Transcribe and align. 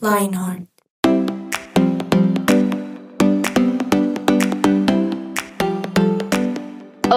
Lionheart. 0.00 0.73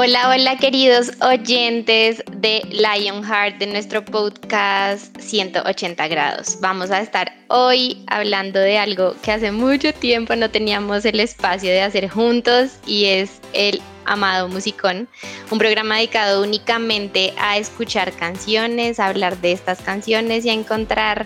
Hola, 0.08 0.30
hola 0.30 0.56
queridos 0.56 1.12
oyentes 1.20 2.24
de 2.32 2.62
Lionheart, 2.70 3.58
de 3.58 3.68
nuestro 3.68 4.06
podcast 4.06 5.14
180 5.20 6.08
grados. 6.08 6.60
Vamos 6.62 6.92
a 6.92 7.02
estar 7.02 7.34
hoy 7.50 8.06
hablando 8.08 8.58
de 8.58 8.78
algo 8.78 9.16
que 9.22 9.34
hace 9.34 9.52
mucho 9.52 9.92
tiempo 9.94 10.34
no 10.38 10.50
teníamos 10.50 11.04
el 11.04 11.20
espacio 11.20 11.72
de 11.72 11.82
hacer 11.82 12.08
juntos 12.08 12.78
y 12.86 13.04
es 13.04 13.42
el 13.52 13.82
amado 14.06 14.48
Musicón, 14.48 15.10
un 15.52 15.60
programa 15.60 15.98
dedicado 15.98 16.42
únicamente 16.42 17.34
a 17.38 17.58
escuchar 17.58 18.14
canciones, 18.14 19.02
a 19.02 19.08
hablar 19.08 19.42
de 19.42 19.52
estas 19.52 19.82
canciones 19.82 20.46
y 20.46 20.50
a 20.50 20.54
encontrar 20.54 21.26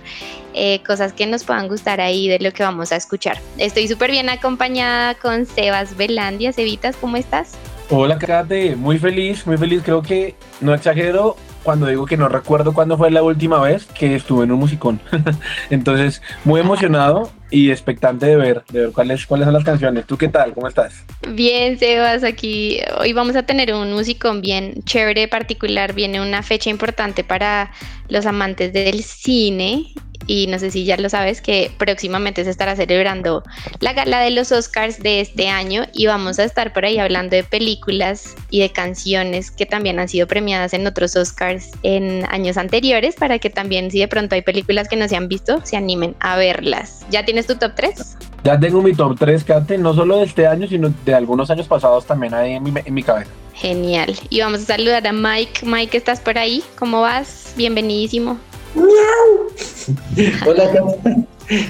eh, 0.55 0.81
cosas 0.87 1.13
que 1.13 1.27
nos 1.27 1.43
puedan 1.43 1.67
gustar 1.67 2.01
ahí 2.01 2.27
de 2.27 2.39
lo 2.39 2.51
que 2.51 2.63
vamos 2.63 2.91
a 2.91 2.95
escuchar. 2.95 3.39
Estoy 3.59 3.87
súper 3.87 4.09
bien 4.09 4.27
acompañada 4.29 5.13
con 5.13 5.45
Sebas 5.45 5.95
Belandia. 5.95 6.51
Cevitas, 6.51 6.95
¿cómo 6.95 7.17
estás? 7.17 7.60
Hola, 7.93 8.17
Kate, 8.17 8.77
muy 8.77 8.97
feliz, 8.97 9.45
muy 9.45 9.57
feliz. 9.57 9.81
Creo 9.83 10.01
que 10.01 10.35
no 10.61 10.73
exagero 10.73 11.35
cuando 11.61 11.87
digo 11.87 12.05
que 12.05 12.15
no 12.15 12.29
recuerdo 12.29 12.73
cuándo 12.73 12.97
fue 12.97 13.11
la 13.11 13.21
última 13.21 13.59
vez 13.59 13.85
que 13.85 14.15
estuve 14.15 14.45
en 14.45 14.53
un 14.53 14.59
musicón. 14.59 15.01
Entonces, 15.69 16.21
muy 16.45 16.61
emocionado 16.61 17.29
y 17.49 17.69
expectante 17.69 18.27
de 18.27 18.37
ver, 18.37 18.63
de 18.71 18.79
ver 18.79 18.91
cuáles, 18.93 19.27
cuáles 19.27 19.43
son 19.43 19.53
las 19.53 19.65
canciones. 19.65 20.05
¿Tú 20.05 20.17
qué 20.17 20.29
tal? 20.29 20.53
¿Cómo 20.53 20.69
estás? 20.69 21.03
Bien, 21.33 21.77
Sebas, 21.77 22.23
aquí 22.23 22.79
hoy 22.97 23.11
vamos 23.11 23.35
a 23.35 23.43
tener 23.43 23.73
un 23.73 23.91
musicón 23.91 24.39
bien 24.39 24.75
chévere, 24.85 25.27
particular. 25.27 25.91
Viene 25.91 26.21
una 26.21 26.43
fecha 26.43 26.69
importante 26.69 27.25
para 27.25 27.71
los 28.07 28.25
amantes 28.25 28.71
del 28.71 29.03
cine 29.03 29.93
y 30.27 30.47
no 30.47 30.59
sé 30.59 30.71
si 30.71 30.85
ya 30.85 30.97
lo 30.97 31.09
sabes 31.09 31.41
que 31.41 31.71
próximamente 31.77 32.43
se 32.43 32.49
estará 32.49 32.75
celebrando 32.75 33.43
la 33.79 33.93
gala 33.93 34.19
de 34.19 34.31
los 34.31 34.51
Oscars 34.51 34.99
de 34.99 35.21
este 35.21 35.49
año 35.49 35.83
y 35.93 36.07
vamos 36.07 36.39
a 36.39 36.43
estar 36.43 36.73
por 36.73 36.85
ahí 36.85 36.97
hablando 36.97 37.35
de 37.35 37.43
películas 37.43 38.35
y 38.49 38.59
de 38.61 38.69
canciones 38.69 39.51
que 39.51 39.65
también 39.65 39.99
han 39.99 40.07
sido 40.07 40.27
premiadas 40.27 40.73
en 40.73 40.85
otros 40.87 41.15
Oscars 41.15 41.71
en 41.83 42.25
años 42.29 42.57
anteriores 42.57 43.15
para 43.15 43.39
que 43.39 43.49
también 43.49 43.91
si 43.91 43.99
de 43.99 44.07
pronto 44.07 44.35
hay 44.35 44.41
películas 44.41 44.87
que 44.87 44.95
no 44.95 45.07
se 45.07 45.15
han 45.15 45.27
visto 45.27 45.61
se 45.63 45.77
animen 45.77 46.15
a 46.19 46.37
verlas. 46.37 47.05
¿Ya 47.09 47.25
tienes 47.25 47.47
tu 47.47 47.55
top 47.55 47.73
3? 47.75 48.17
Ya 48.43 48.59
tengo 48.59 48.81
mi 48.81 48.93
top 48.93 49.17
3, 49.19 49.43
Kate, 49.43 49.77
no 49.77 49.93
solo 49.93 50.17
de 50.17 50.25
este 50.25 50.47
año, 50.47 50.67
sino 50.67 50.91
de 51.05 51.13
algunos 51.13 51.51
años 51.51 51.67
pasados 51.67 52.05
también 52.05 52.33
ahí 52.33 52.53
en 52.53 52.63
mi, 52.63 52.73
en 52.83 52.93
mi 52.93 53.03
cabeza. 53.03 53.29
Genial. 53.53 54.15
Y 54.29 54.39
vamos 54.41 54.61
a 54.61 54.65
saludar 54.65 55.05
a 55.05 55.13
Mike. 55.13 55.65
Mike, 55.65 55.97
¿estás 55.97 56.19
por 56.19 56.37
ahí? 56.37 56.63
¿Cómo 56.77 57.01
vas? 57.01 57.53
Bienvenidísimo. 57.55 58.39
Hola, 60.45 60.71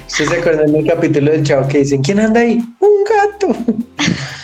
¿Ustedes 0.06 0.30
se 0.30 0.36
acuerdan 0.36 0.72
del 0.72 0.86
capítulo 0.86 1.32
del 1.32 1.42
chavo 1.42 1.66
que 1.66 1.78
dicen, 1.78 2.02
¿quién 2.02 2.20
anda 2.20 2.40
ahí? 2.40 2.60
Un 2.78 3.04
gato. 3.04 3.56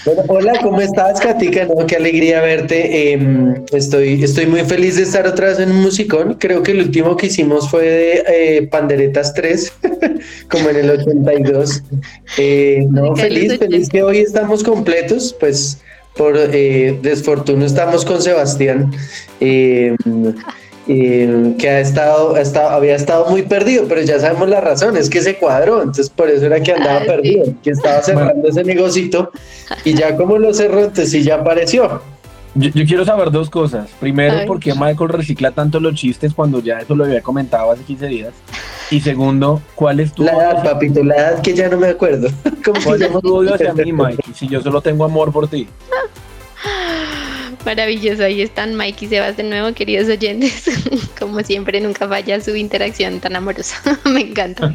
hola, 0.28 0.55
¿cómo 0.62 0.81
estás, 0.81 1.20
Katica? 1.20 1.67
No, 1.67 1.86
qué 1.86 1.97
alegría 1.97 2.41
verte. 2.41 3.12
Em, 3.12 3.55
estoy, 3.73 4.25
estoy 4.25 4.47
muy 4.47 4.62
feliz 4.62 4.97
de 4.97 5.03
estar 5.03 5.27
otra 5.29 5.48
vez 5.48 5.61
en 5.61 5.70
un 5.70 5.83
musicón. 5.83 6.35
Creo 6.35 6.63
que 6.64 6.73
el 6.73 6.80
último 6.80 7.17
que 7.17 7.27
hicimos 7.27 7.70
fue 7.70 7.83
de 7.85 8.24
eh, 8.27 8.67
Panderetas 8.67 9.33
3, 9.35 9.73
como 10.51 10.70
en 10.70 10.77
el 10.77 10.91
82. 10.91 11.85
Eh, 12.39 12.86
no, 12.91 13.14
feliz, 13.14 13.58
feliz 13.58 13.89
que 13.89 14.02
hoy 14.02 14.18
estamos 14.18 14.64
completos, 14.64 15.36
pues 15.39 15.79
por 16.17 16.36
eh, 16.36 16.98
desfortuno 17.01 17.64
estamos 17.64 18.05
con 18.05 18.20
Sebastián. 18.20 18.91
Que 20.88 21.68
ha 21.68 21.80
estado, 21.80 22.34
ha 22.34 22.40
estado, 22.40 22.70
había 22.70 22.96
estado 22.96 23.28
muy 23.28 23.42
perdido, 23.42 23.84
pero 23.86 24.00
ya 24.00 24.18
sabemos 24.18 24.48
la 24.48 24.62
razón, 24.62 24.96
es 24.96 25.10
que 25.10 25.20
se 25.20 25.36
cuadró, 25.36 25.80
entonces 25.80 26.08
por 26.08 26.30
eso 26.30 26.46
era 26.46 26.62
que 26.62 26.72
andaba 26.72 27.00
perdido, 27.00 27.44
que 27.62 27.70
estaba 27.70 28.00
cerrando 28.02 28.48
ese 28.48 28.64
negocito 28.64 29.30
y 29.84 29.92
ya 29.92 30.16
como 30.16 30.38
lo 30.38 30.54
cerró, 30.54 30.78
entonces 30.78 31.10
sí 31.10 31.22
ya 31.22 31.34
apareció. 31.34 32.00
Yo, 32.54 32.70
quiero 32.72 33.04
saber 33.04 33.30
dos 33.30 33.50
cosas. 33.50 33.88
Primero, 34.00 34.46
¿por 34.46 34.58
qué 34.58 34.72
Michael 34.74 35.10
recicla 35.10 35.50
tanto 35.50 35.78
los 35.78 35.94
chistes 35.94 36.32
cuando 36.32 36.60
ya 36.60 36.78
eso 36.78 36.94
lo 36.94 37.05
había 37.05 37.20
comentado 37.20 37.70
hace 37.70 37.82
15 37.82 38.06
días? 38.06 38.32
Y 38.90 39.00
segundo, 39.00 39.60
¿cuál 39.74 40.00
es 40.00 40.12
tu... 40.14 40.24
La 40.24 40.32
edad, 40.32 40.64
papito, 40.64 41.05
la 41.05 41.16
edad 41.16 41.42
que 41.42 41.55
ya 41.55 41.68
no 41.68 41.76
me 41.76 41.88
acuerdo. 41.88 42.30
¿Cuál 42.84 43.02
es 43.02 43.12
tu 43.20 43.34
odio 43.36 43.55
hacia 43.55 43.74
mí, 43.74 43.92
Mike? 43.92 44.22
Si 44.34 44.48
yo 44.48 44.62
solo 44.62 44.80
tengo 44.80 45.05
amor 45.05 45.30
por 45.30 45.48
ti. 45.48 45.68
Maravilloso, 47.64 48.24
ahí 48.24 48.41
están 48.41 48.77
Mike 48.77 49.05
y 49.05 49.08
Sebas 49.08 49.36
de 49.36 49.42
nuevo, 49.42 49.74
queridos 49.74 50.08
oyentes. 50.08 50.64
Como 51.19 51.41
siempre, 51.42 51.80
nunca 51.80 52.08
falla 52.08 52.41
su 52.41 52.55
interacción 52.55 53.20
tan 53.20 53.36
amorosa. 53.36 53.98
Me 54.05 54.20
encanta. 54.20 54.74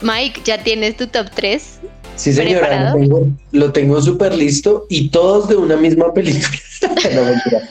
Mike, 0.00 0.42
¿ya 0.44 0.62
tienes 0.62 0.96
tu 0.96 1.06
top 1.06 1.30
3? 1.34 1.80
Sí, 2.16 2.32
señora, 2.32 2.94
lo 3.52 3.72
tengo 3.72 4.00
súper 4.00 4.34
listo 4.34 4.86
y 4.88 5.08
todos 5.08 5.48
de 5.48 5.56
una 5.56 5.76
misma 5.76 6.12
película. 6.12 6.58
no, 7.14 7.24
mentira. 7.24 7.70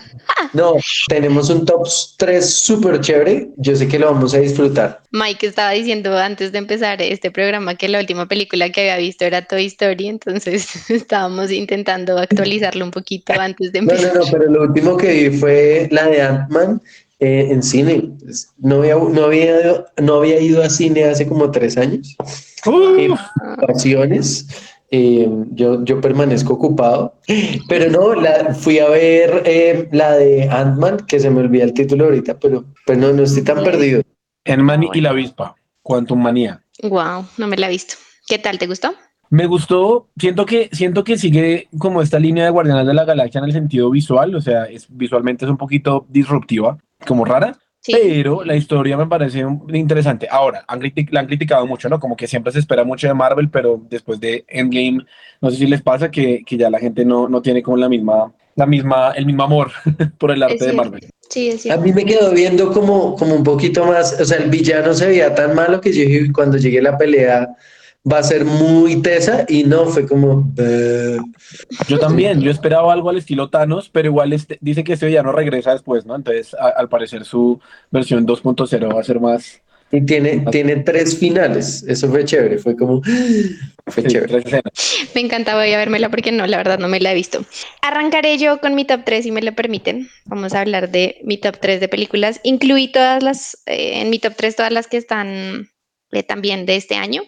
No, 0.53 0.75
tenemos 1.07 1.49
un 1.49 1.65
top 1.65 1.87
3 2.17 2.47
súper 2.47 2.99
chévere. 3.01 3.49
Yo 3.57 3.75
sé 3.75 3.87
que 3.87 3.99
lo 3.99 4.11
vamos 4.11 4.33
a 4.33 4.39
disfrutar. 4.39 5.01
Mike 5.11 5.47
estaba 5.47 5.71
diciendo 5.71 6.17
antes 6.17 6.51
de 6.51 6.59
empezar 6.59 7.01
este 7.01 7.31
programa 7.31 7.75
que 7.75 7.87
la 7.87 7.99
última 7.99 8.27
película 8.27 8.69
que 8.69 8.81
había 8.81 8.97
visto 8.97 9.25
era 9.25 9.43
Toy 9.43 9.65
Story, 9.65 10.07
entonces 10.07 10.67
estábamos 10.89 11.51
intentando 11.51 12.17
actualizarlo 12.17 12.85
un 12.85 12.91
poquito 12.91 13.33
antes 13.39 13.71
de 13.71 13.79
empezar. 13.79 14.13
No, 14.13 14.19
no, 14.19 14.25
no, 14.25 14.31
pero 14.31 14.51
lo 14.51 14.61
último 14.63 14.97
que 14.97 15.29
vi 15.29 15.37
fue 15.37 15.87
la 15.91 16.07
de 16.07 16.21
Ant-Man 16.21 16.81
eh, 17.23 17.53
en 17.53 17.63
cine. 17.63 18.11
No 18.57 18.79
había, 18.79 18.95
no, 18.95 19.23
había, 19.23 19.85
no 20.01 20.16
había 20.16 20.41
ido 20.41 20.61
a 20.61 20.69
cine 20.69 21.06
hace 21.06 21.25
como 21.25 21.51
tres 21.51 21.78
años. 21.78 22.17
Uh. 22.66 23.16
Eh, 24.95 25.28
yo, 25.51 25.83
yo 25.85 26.01
permanezco 26.01 26.53
ocupado, 26.53 27.16
pero 27.67 27.89
no, 27.89 28.13
la, 28.13 28.53
fui 28.53 28.78
a 28.78 28.89
ver 28.89 29.41
eh, 29.45 29.88
la 29.91 30.17
de 30.17 30.47
Ant-Man, 30.50 30.97
que 31.07 31.19
se 31.19 31.31
me 31.31 31.39
olvida 31.39 31.63
el 31.63 31.73
título 31.73 32.06
ahorita, 32.06 32.38
pero, 32.39 32.66
pero 32.85 33.00
no, 33.00 33.13
no 33.13 33.23
estoy 33.23 33.44
tan 33.44 33.63
perdido. 33.63 34.03
Ant-Man 34.45 34.89
y 34.94 35.01
la 35.01 35.09
avispa, 35.12 35.56
Quantum 35.81 36.22
Manía. 36.22 36.62
Wow, 36.83 37.25
no 37.38 37.47
me 37.47 37.57
la 37.57 37.67
he 37.67 37.72
visto. 37.72 37.95
¿Qué 38.28 38.38
tal? 38.38 38.59
¿Te 38.59 38.67
gustó? 38.67 38.94
Me 39.29 39.47
gustó, 39.47 40.09
siento 40.16 40.45
que, 40.45 40.69
siento 40.72 41.03
que 41.03 41.17
sigue 41.17 41.67
como 41.79 42.03
esta 42.03 42.19
línea 42.19 42.44
de 42.44 42.51
Guardianes 42.51 42.85
de 42.85 42.94
la 42.94 43.06
Galaxia 43.06 43.39
en 43.39 43.45
el 43.45 43.51
sentido 43.51 43.89
visual, 43.89 44.35
o 44.35 44.41
sea, 44.41 44.66
es, 44.66 44.85
visualmente 44.89 45.45
es 45.45 45.50
un 45.50 45.57
poquito 45.57 46.06
disruptiva, 46.07 46.78
como 47.05 47.25
rara, 47.25 47.57
pero 47.85 48.43
la 48.43 48.55
historia 48.55 48.95
me 48.95 49.07
parece 49.07 49.45
interesante. 49.73 50.27
Ahora, 50.29 50.63
han 50.67 50.81
la 51.11 51.19
han 51.19 51.27
criticado 51.27 51.67
mucho, 51.67 51.89
¿no? 51.89 51.99
Como 51.99 52.15
que 52.15 52.27
siempre 52.27 52.53
se 52.53 52.59
espera 52.59 52.83
mucho 52.83 53.07
de 53.07 53.13
Marvel, 53.13 53.49
pero 53.49 53.81
después 53.89 54.19
de 54.19 54.45
Endgame, 54.47 55.05
no 55.41 55.51
sé 55.51 55.57
si 55.57 55.67
les 55.67 55.81
pasa 55.81 56.09
que, 56.09 56.43
que 56.45 56.57
ya 56.57 56.69
la 56.69 56.79
gente 56.79 57.03
no, 57.03 57.27
no 57.27 57.41
tiene 57.41 57.61
como 57.61 57.77
la 57.77 57.89
misma, 57.89 58.33
la 58.55 58.65
misma, 58.65 59.11
el 59.11 59.25
mismo 59.25 59.43
amor 59.43 59.71
por 60.17 60.31
el 60.31 60.43
arte 60.43 60.65
de 60.65 60.73
Marvel. 60.73 61.09
Sí, 61.29 61.49
es 61.49 61.69
A 61.69 61.77
mí 61.77 61.91
me 61.91 62.05
quedó 62.05 62.31
viendo 62.31 62.71
como, 62.71 63.15
como 63.15 63.35
un 63.35 63.43
poquito 63.43 63.85
más, 63.85 64.19
o 64.19 64.25
sea, 64.25 64.37
el 64.37 64.49
villano 64.49 64.93
se 64.93 65.07
veía 65.07 65.33
tan 65.33 65.55
malo 65.55 65.81
que 65.81 65.91
yo 65.91 66.31
cuando 66.33 66.57
llegué 66.57 66.79
a 66.79 66.83
la 66.83 66.97
pelea 66.97 67.49
va 68.09 68.19
a 68.19 68.23
ser 68.23 68.43
muy 68.43 69.01
tesa 69.01 69.45
y 69.47 69.63
no, 69.63 69.85
fue 69.85 70.07
como... 70.07 70.51
Yo 71.88 72.00
también, 72.00 72.41
yo 72.41 72.51
esperaba 72.51 72.91
algo 72.91 73.09
al 73.09 73.17
estilo 73.17 73.50
Thanos, 73.50 73.89
pero 73.89 74.09
igual 74.09 74.33
este, 74.33 74.57
dice 74.61 74.83
que 74.83 74.94
ese 74.94 75.11
ya 75.11 75.23
no 75.23 75.31
regresa 75.31 75.71
después, 75.71 76.05
¿no? 76.05 76.15
Entonces, 76.15 76.53
al 76.53 76.89
parecer 76.89 77.25
su 77.25 77.59
versión 77.91 78.25
2.0 78.27 78.94
va 78.94 79.00
a 79.00 79.03
ser 79.03 79.19
más... 79.19 79.61
Y 79.91 80.01
tiene, 80.01 80.44
tiene 80.50 80.77
tres 80.77 81.19
finales, 81.19 81.85
eso 81.88 82.09
fue 82.09 82.25
chévere, 82.25 82.57
fue 82.57 82.75
como... 82.75 83.01
Fue 83.85 84.01
chévere. 84.06 84.41
Me 85.13 85.19
encanta, 85.19 85.56
voy 85.56 85.73
a 85.73 85.77
vérmela 85.77 86.09
porque 86.09 86.31
no, 86.31 86.47
la 86.47 86.56
verdad 86.56 86.79
no 86.79 86.88
me 86.88 87.01
la 87.01 87.11
he 87.11 87.15
visto. 87.15 87.44
Arrancaré 87.81 88.38
yo 88.38 88.61
con 88.61 88.75
mi 88.75 88.85
top 88.85 89.01
3 89.03 89.25
si 89.25 89.31
me 89.33 89.41
lo 89.41 89.53
permiten. 89.53 90.07
Vamos 90.23 90.53
a 90.53 90.61
hablar 90.61 90.89
de 90.89 91.17
mi 91.25 91.38
top 91.38 91.57
3 91.59 91.81
de 91.81 91.89
películas. 91.89 92.39
Incluí 92.44 92.88
todas 92.88 93.21
las, 93.21 93.61
eh, 93.65 93.99
en 93.99 94.09
mi 94.09 94.19
top 94.19 94.35
3 94.38 94.56
todas 94.56 94.71
las 94.71 94.88
que 94.88 94.95
están 94.95 95.69
eh, 96.13 96.23
también 96.23 96.65
de 96.65 96.77
este 96.77 96.95
año 96.95 97.23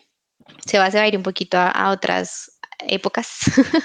se 0.65 0.79
va, 0.79 0.85
a 0.85 1.07
ir 1.07 1.17
un 1.17 1.23
poquito 1.23 1.57
a, 1.57 1.91
otras 1.91 2.51
épocas, 2.87 3.29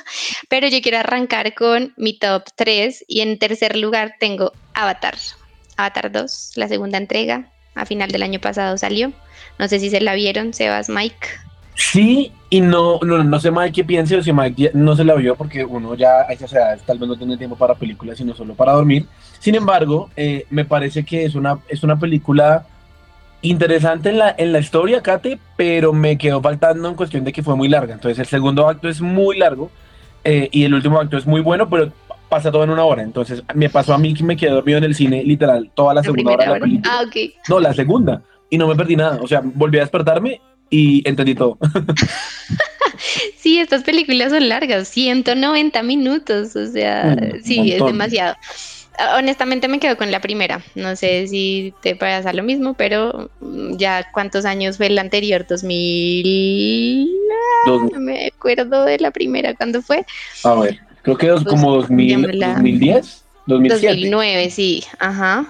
pero 0.49 0.69
yo 0.69 0.81
quiero 0.83 0.99
arrancar 0.99 1.55
con 1.55 1.93
mi 1.97 2.19
top 2.19 2.45
3 2.57 3.05
y 3.07 3.21
en 3.21 3.39
tercer 3.39 3.77
lugar 3.77 4.15
tengo 4.19 4.53
Avatar, 4.75 5.17
Avatar 5.77 6.11
2, 6.11 6.53
la 6.57 6.69
segunda 6.69 6.99
entrega, 6.99 7.51
a 7.75 7.87
final 7.87 8.11
del 8.11 8.23
año 8.23 8.41
pasado 8.41 8.77
salió, 8.77 9.13
no 9.59 9.69
sé 9.69 9.79
si 9.79 9.91
se 9.91 10.01
la 10.01 10.15
vieron, 10.15 10.53
Sebas, 10.53 10.89
Mike. 10.89 11.29
Sí 11.77 12.33
y 12.53 12.61
no, 12.61 12.99
no, 13.03 13.23
no 13.23 13.41
sé 13.41 13.53
Mike 13.53 13.73
qué 13.73 13.85
piense 13.85 14.17
o 14.17 14.23
si 14.23 14.33
Mike 14.33 14.73
no 14.75 14.97
se 14.97 15.05
la 15.05 15.15
vio 15.15 15.37
porque 15.37 15.65
uno 15.65 15.95
ya 15.95 16.23
a 16.29 16.33
esas 16.33 16.53
edades 16.53 16.83
tal 16.83 16.99
vez 16.99 17.09
no 17.09 17.17
tiene 17.17 17.37
tiempo 17.37 17.57
para 17.57 17.77
películas 17.77 18.19
sino 18.19 18.35
solo 18.35 18.55
para 18.55 18.73
dormir. 18.73 19.07
Sin 19.39 19.55
embargo, 19.55 20.11
eh, 20.17 20.47
me 20.51 20.65
parece 20.65 21.05
que 21.05 21.25
es 21.25 21.37
una, 21.37 21.61
es 21.69 21.85
una 21.85 21.99
película 21.99 22.67
interesante 23.43 24.11
en 24.11 24.19
la, 24.19 24.35
en 24.37 24.53
la 24.53 24.59
historia, 24.59 25.03
Kate, 25.03 25.39
pero 25.57 25.93
me 25.93 26.19
quedó 26.19 26.41
faltando 26.41 26.89
en 26.89 26.95
cuestión 26.95 27.25
de 27.25 27.33
que 27.33 27.43
fue 27.43 27.57
muy 27.57 27.69
larga. 27.69 27.95
Entonces 27.95 28.19
el 28.19 28.27
segundo 28.27 28.69
acto 28.69 28.89
es 28.89 29.01
muy 29.01 29.39
largo 29.39 29.71
eh, 30.25 30.49
y 30.53 30.65
el 30.65 30.75
último 30.75 31.01
acto 31.01 31.17
es 31.17 31.27
muy 31.27 31.41
bueno, 31.41 31.69
pero 31.69 31.93
pasa 32.29 32.51
todo 32.51 32.65
en 32.65 32.71
una 32.71 32.85
hora. 32.85 33.03
Entonces 33.03 33.43
me 33.55 33.69
pasó 33.69 33.95
a 33.95 33.99
mí 33.99 34.15
que 34.15 34.25
me 34.25 34.37
quedé 34.37 34.51
dormido 34.51 34.79
en 34.79 34.85
el 34.85 34.95
cine 34.95 35.23
literal 35.25 35.71
toda 35.75 35.95
la, 35.95 36.03
segunda 36.03 36.33
hora 36.33 36.45
de 36.45 36.51
la 36.51 36.61
película. 36.61 36.93
Ah, 36.93 37.05
ok. 37.07 37.17
No, 37.49 37.61
la 37.61 37.75
segunda. 37.75 38.23
Y 38.51 38.59
no 38.59 38.67
me 38.67 38.77
perdí 38.77 38.97
nada. 38.97 39.19
O 39.23 39.27
sea, 39.27 39.43
volví 39.43 39.79
a 39.79 39.83
despertarme 39.83 40.41
y 40.69 41.07
entendí 41.09 41.35
todo. 41.35 41.59
sí, 43.37 43.59
estas 43.59 43.83
películas 43.83 44.31
son 44.31 44.49
largas, 44.49 44.89
190 44.89 45.83
minutos. 45.83 46.57
O 46.57 46.67
sea, 46.67 47.17
sí, 47.43 47.73
es 47.73 47.85
demasiado. 47.85 48.37
Ah, 49.01 49.17
honestamente 49.17 49.67
me 49.67 49.81
quedo 49.81 49.97
con 49.97 50.11
la 50.11 50.21
primera. 50.21 50.63
No 50.75 50.95
sé 50.95 51.27
si 51.27 51.73
te 51.81 51.97
pasa 51.97 52.35
lo 52.35 52.43
mismo, 52.43 52.75
pero 52.75 53.31
mm, 53.41 53.77
ya 53.79 54.07
cuántos 54.13 54.45
años 54.45 54.77
fue 54.77 54.89
el 54.89 54.99
anterior, 54.99 55.47
2000. 55.49 57.09
No 57.67 58.01
me 58.01 58.27
acuerdo 58.27 58.85
de 58.85 58.99
la 58.99 59.11
primera, 59.11 59.55
¿cuándo 59.55 59.81
fue? 59.81 60.05
A 60.45 60.55
ver, 60.55 60.81
creo 61.03 61.17
que 61.17 61.33
es 61.33 61.45
como 61.45 61.77
2000, 61.77 62.39
2010, 62.39 63.25
2009, 63.47 64.51
sí, 64.51 64.85
ajá. 64.99 65.47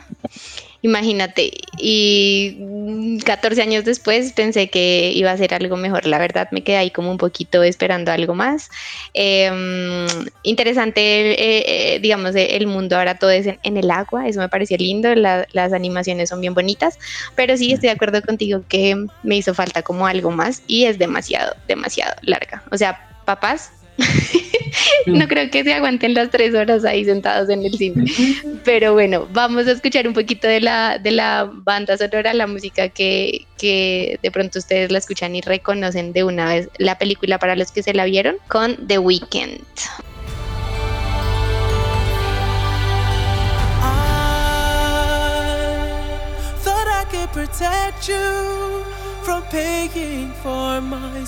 Imagínate, 0.83 1.53
y 1.77 3.19
14 3.25 3.61
años 3.61 3.85
después 3.85 4.33
pensé 4.33 4.71
que 4.71 5.13
iba 5.15 5.31
a 5.31 5.37
ser 5.37 5.53
algo 5.53 5.77
mejor. 5.77 6.07
La 6.07 6.19
verdad 6.19 6.49
me 6.53 6.63
quedé 6.63 6.79
ahí 6.79 6.91
como 6.91 7.11
un 7.11 7.19
poquito 7.19 7.63
esperando 7.63 8.11
algo 8.13 8.35
más. 8.35 8.71
Em, 9.13 10.07
interesante, 10.43 11.33
eh, 11.33 11.95
eh, 11.97 11.99
digamos, 12.01 12.35
el 12.35 12.67
mundo 12.67 12.97
ahora 12.97 13.19
todo 13.19 13.31
es 13.31 13.47
en, 13.47 13.77
el 13.77 13.91
agua, 13.91 14.27
eso 14.27 14.41
me 14.41 14.49
pareció 14.49 14.79
lindo, 14.79 15.15
las 15.15 15.73
animaciones 15.73 16.31
son 16.31 16.41
bien 16.41 16.55
bonitas, 16.55 16.99
pero 17.35 17.57
sí 17.57 17.73
estoy 17.73 17.89
de 17.89 17.95
acuerdo 17.95 18.23
contigo 18.23 18.63
que 18.69 19.07
me 19.23 19.37
hizo 19.37 19.55
falta 19.55 19.83
como 19.83 20.07
algo 20.07 20.31
más 20.31 20.63
y 20.67 20.85
es 20.85 20.99
demasiado, 20.99 21.55
demasiado 21.69 22.15
larga. 22.23 22.63
O 22.71 22.79
sea, 22.79 22.99
papás, 23.27 23.73
no 25.07 25.29
creo 25.29 25.51
que 25.51 25.65
se 25.65 25.73
aguanten 25.73 26.15
las 26.15 26.31
tres 26.31 26.55
horas 26.55 26.85
ahí 26.85 27.05
sentados 27.05 27.49
en 27.49 27.65
el 27.65 27.77
cine. 27.77 28.05
Pero 28.65 28.93
bueno, 28.93 29.29
vamos 29.33 29.67
a 29.67 29.73
escuchar 29.73 30.07
un 30.07 30.15
poquito 30.15 30.47
de 30.49 30.61
la, 30.61 30.99
de 30.99 31.11
la 31.11 31.51
banda 31.53 31.97
sonora, 31.97 32.35
la 32.35 32.47
música 32.47 32.89
que, 32.89 33.47
que 33.59 34.19
de 34.23 34.31
pronto 34.31 34.59
ustedes 34.59 34.91
la 34.91 34.99
escuchan 34.99 35.35
y 35.35 35.41
reconocen 35.41 36.13
de 36.13 36.25
una 36.25 36.47
vez 36.47 36.69
la 36.79 36.99
película 36.99 37.39
para 37.39 37.57
los 37.57 37.73
que 37.73 37.83
se 37.83 37.95
la 37.95 38.05
vieron 38.05 38.37
con 38.49 38.87
The 38.87 38.99
Weeknd. 38.99 39.61
protect 47.33 48.09
you 48.09 48.85
from 49.23 49.43
paying 49.45 50.33
for 50.43 50.81
my 50.81 51.25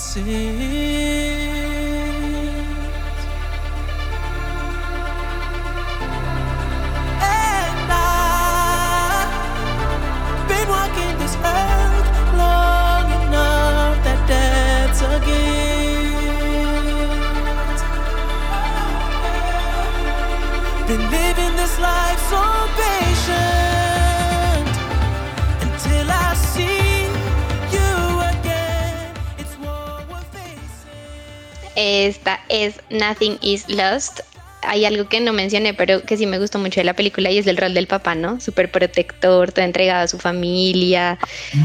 Esta 31.75 32.41
es 32.49 32.81
Nothing 32.91 33.38
is 33.41 33.69
Lost. 33.69 34.20
Hay 34.62 34.85
algo 34.85 35.09
que 35.09 35.20
no 35.20 35.32
mencioné, 35.32 35.75
pero 35.75 36.03
que 36.03 36.17
sí 36.17 36.26
me 36.26 36.38
gustó 36.38 36.59
mucho 36.59 36.81
de 36.81 36.85
la 36.85 36.94
película 36.94 37.31
y 37.31 37.38
es 37.38 37.47
el 37.47 37.56
rol 37.56 37.75
del 37.75 37.87
papá, 37.87 38.15
¿no? 38.15 38.41
Súper 38.41 38.70
protector, 38.70 39.50
todo 39.50 39.65
entregado 39.65 40.05
a 40.05 40.08
su 40.08 40.19
familia. 40.19 41.19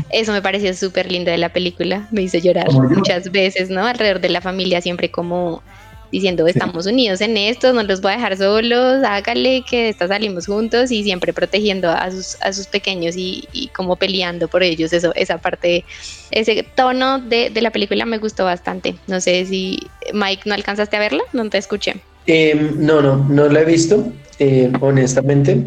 Eso 0.10 0.32
me 0.32 0.42
pareció 0.42 0.74
súper 0.74 1.12
lindo 1.12 1.30
de 1.30 1.38
la 1.38 1.50
película. 1.50 2.08
Me 2.12 2.24
hizo 2.24 2.38
llorar 2.40 2.72
muchas 2.72 3.32
veces, 3.32 3.70
¿no? 3.70 3.86
Alrededor 3.86 4.20
de 4.20 4.30
la 4.30 4.42
familia, 4.42 4.82
siempre 4.82 5.12
como 5.12 5.62
diciendo 6.12 6.48
estamos 6.48 6.86
unidos 6.86 7.22
en 7.22 7.38
esto, 7.38 7.74
no 7.74 7.84
los 7.84 8.02
voy 8.02 8.14
a 8.14 8.16
dejar 8.16 8.38
solos, 8.38 9.04
hágale 9.04 9.64
que 9.70 9.90
esta 9.90 10.08
salimos 10.08 10.46
juntos 10.46 10.92
y 10.92 11.04
siempre 11.04 11.34
protegiendo 11.34 11.90
a 11.90 12.10
sus, 12.12 12.38
a 12.42 12.54
sus 12.54 12.68
pequeños 12.68 13.16
y, 13.18 13.70
como 13.76 13.96
peleando 13.96 14.48
por 14.48 14.64
ellos, 14.64 14.94
eso, 14.94 15.12
esa 15.16 15.38
parte, 15.38 15.84
ese 16.32 16.66
tono 16.76 17.20
de, 17.20 17.52
la 17.62 17.72
película 17.72 18.06
me 18.06 18.18
gustó 18.18 18.46
bastante. 18.46 18.96
No 19.08 19.20
sé 19.20 19.46
si 19.46 19.80
Mike 20.14 20.44
no 20.46 20.54
alcanzaste 20.54 20.96
a 20.96 21.00
verla, 21.00 21.24
no 21.34 21.50
te 21.50 21.58
escuché. 21.58 21.96
Em, 22.26 22.86
no, 22.86 23.02
no, 23.02 23.26
no 23.30 23.48
la 23.48 23.62
he 23.62 23.66
visto, 23.66 24.12
eh, 24.40 24.72
honestamente, 24.82 25.64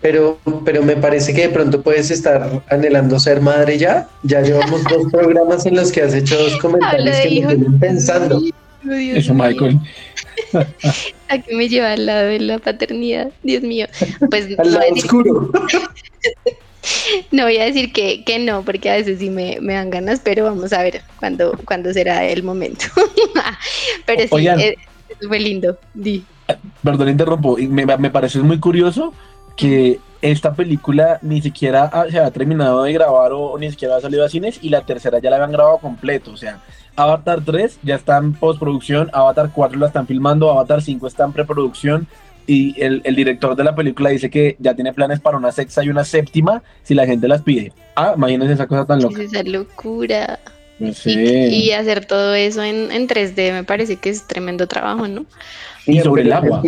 pero, 0.00 0.38
pero 0.64 0.82
me 0.82 0.96
parece 0.96 1.34
que 1.34 1.42
de 1.42 1.48
pronto 1.50 1.82
puedes 1.82 2.10
estar 2.10 2.62
anhelando 2.70 3.18
ser 3.18 3.40
madre 3.40 3.76
ya. 3.78 4.08
Ya 4.22 4.40
llevamos 4.40 4.82
dos 4.84 5.04
programas 5.12 5.66
en 5.66 5.76
los 5.76 5.92
que 5.92 6.02
has 6.02 6.14
hecho 6.14 6.36
dos 6.38 6.56
comentarios 6.58 7.16
que 7.18 7.28
me 7.28 7.46
tienen 7.46 7.78
pensando. 7.78 8.40
Eso, 8.90 9.34
Michael. 9.34 9.78
¿A 11.28 11.38
qué 11.38 11.54
me 11.54 11.68
lleva 11.68 11.92
al 11.92 12.06
lado 12.06 12.28
de 12.28 12.40
la 12.40 12.58
paternidad? 12.58 13.30
Dios 13.42 13.62
mío. 13.62 13.86
Pues 14.30 14.58
al 14.58 14.72
lado 14.72 14.84
oscuro. 14.92 15.50
no 17.30 17.44
voy 17.44 17.58
a 17.58 17.64
decir 17.64 17.92
que, 17.92 18.24
que, 18.24 18.38
no, 18.38 18.62
porque 18.62 18.90
a 18.90 18.94
veces 18.94 19.18
sí 19.18 19.30
me, 19.30 19.58
me, 19.60 19.74
dan 19.74 19.90
ganas, 19.90 20.20
pero 20.20 20.44
vamos 20.44 20.72
a 20.72 20.82
ver 20.82 21.02
cuándo, 21.18 21.58
cuándo 21.64 21.92
será 21.92 22.24
el 22.24 22.42
momento. 22.42 22.86
pero 24.06 24.36
sí, 24.36 24.48
eh, 24.48 24.76
fue 25.26 25.40
lindo. 25.40 25.78
Di. 25.94 26.24
Perdón, 26.82 27.08
interrumpo. 27.08 27.56
Me, 27.56 27.86
me 27.86 28.10
parece 28.10 28.38
muy 28.40 28.60
curioso 28.60 29.14
que 29.56 29.98
esta 30.20 30.54
película 30.54 31.18
ni 31.22 31.40
siquiera 31.42 31.90
se 32.10 32.18
ha 32.18 32.30
terminado 32.30 32.82
de 32.82 32.92
grabar 32.92 33.32
o, 33.32 33.52
o, 33.52 33.58
ni 33.58 33.70
siquiera 33.70 33.96
ha 33.96 34.00
salido 34.00 34.24
a 34.24 34.28
cines 34.28 34.58
y 34.62 34.70
la 34.70 34.80
tercera 34.80 35.18
ya 35.18 35.30
la 35.30 35.36
habían 35.36 35.52
grabado 35.52 35.78
completo. 35.78 36.32
O 36.32 36.36
sea, 36.36 36.60
Avatar 36.96 37.42
3 37.44 37.78
ya 37.82 37.96
está 37.96 38.18
en 38.18 38.32
postproducción, 38.34 39.10
Avatar 39.12 39.50
4 39.52 39.78
la 39.78 39.86
están 39.86 40.06
filmando, 40.06 40.50
Avatar 40.50 40.82
5 40.82 41.06
está 41.06 41.24
en 41.24 41.32
preproducción 41.32 42.06
y 42.46 42.74
el, 42.80 43.02
director 43.16 43.56
de 43.56 43.64
la 43.64 43.74
película 43.74 44.10
dice 44.10 44.28
que 44.30 44.56
ya 44.58 44.74
tiene 44.74 44.92
planes 44.92 45.20
para 45.20 45.36
una 45.36 45.50
sexta 45.50 45.82
y 45.82 45.88
una 45.88 46.04
séptima 46.04 46.62
si 46.82 46.94
la 46.94 47.06
gente 47.06 47.26
las 47.26 47.42
pide. 47.42 47.72
Ah, 47.96 48.14
imagínense 48.16 48.54
esa 48.54 48.66
cosa 48.66 48.84
tan 48.84 49.02
loca. 49.02 49.22
Esa 49.22 49.42
locura. 49.42 50.38
Y, 50.78 51.70
hacer 51.70 52.04
todo 52.04 52.34
eso 52.34 52.62
en, 52.62 52.90
en 52.90 53.06
3D 53.06 53.52
me 53.52 53.64
parece 53.64 53.96
que 53.96 54.10
es 54.10 54.26
tremendo 54.26 54.66
trabajo, 54.66 55.06
¿no? 55.06 55.24
Y 55.86 56.00
sobre 56.00 56.22
el 56.22 56.32
agua. 56.32 56.62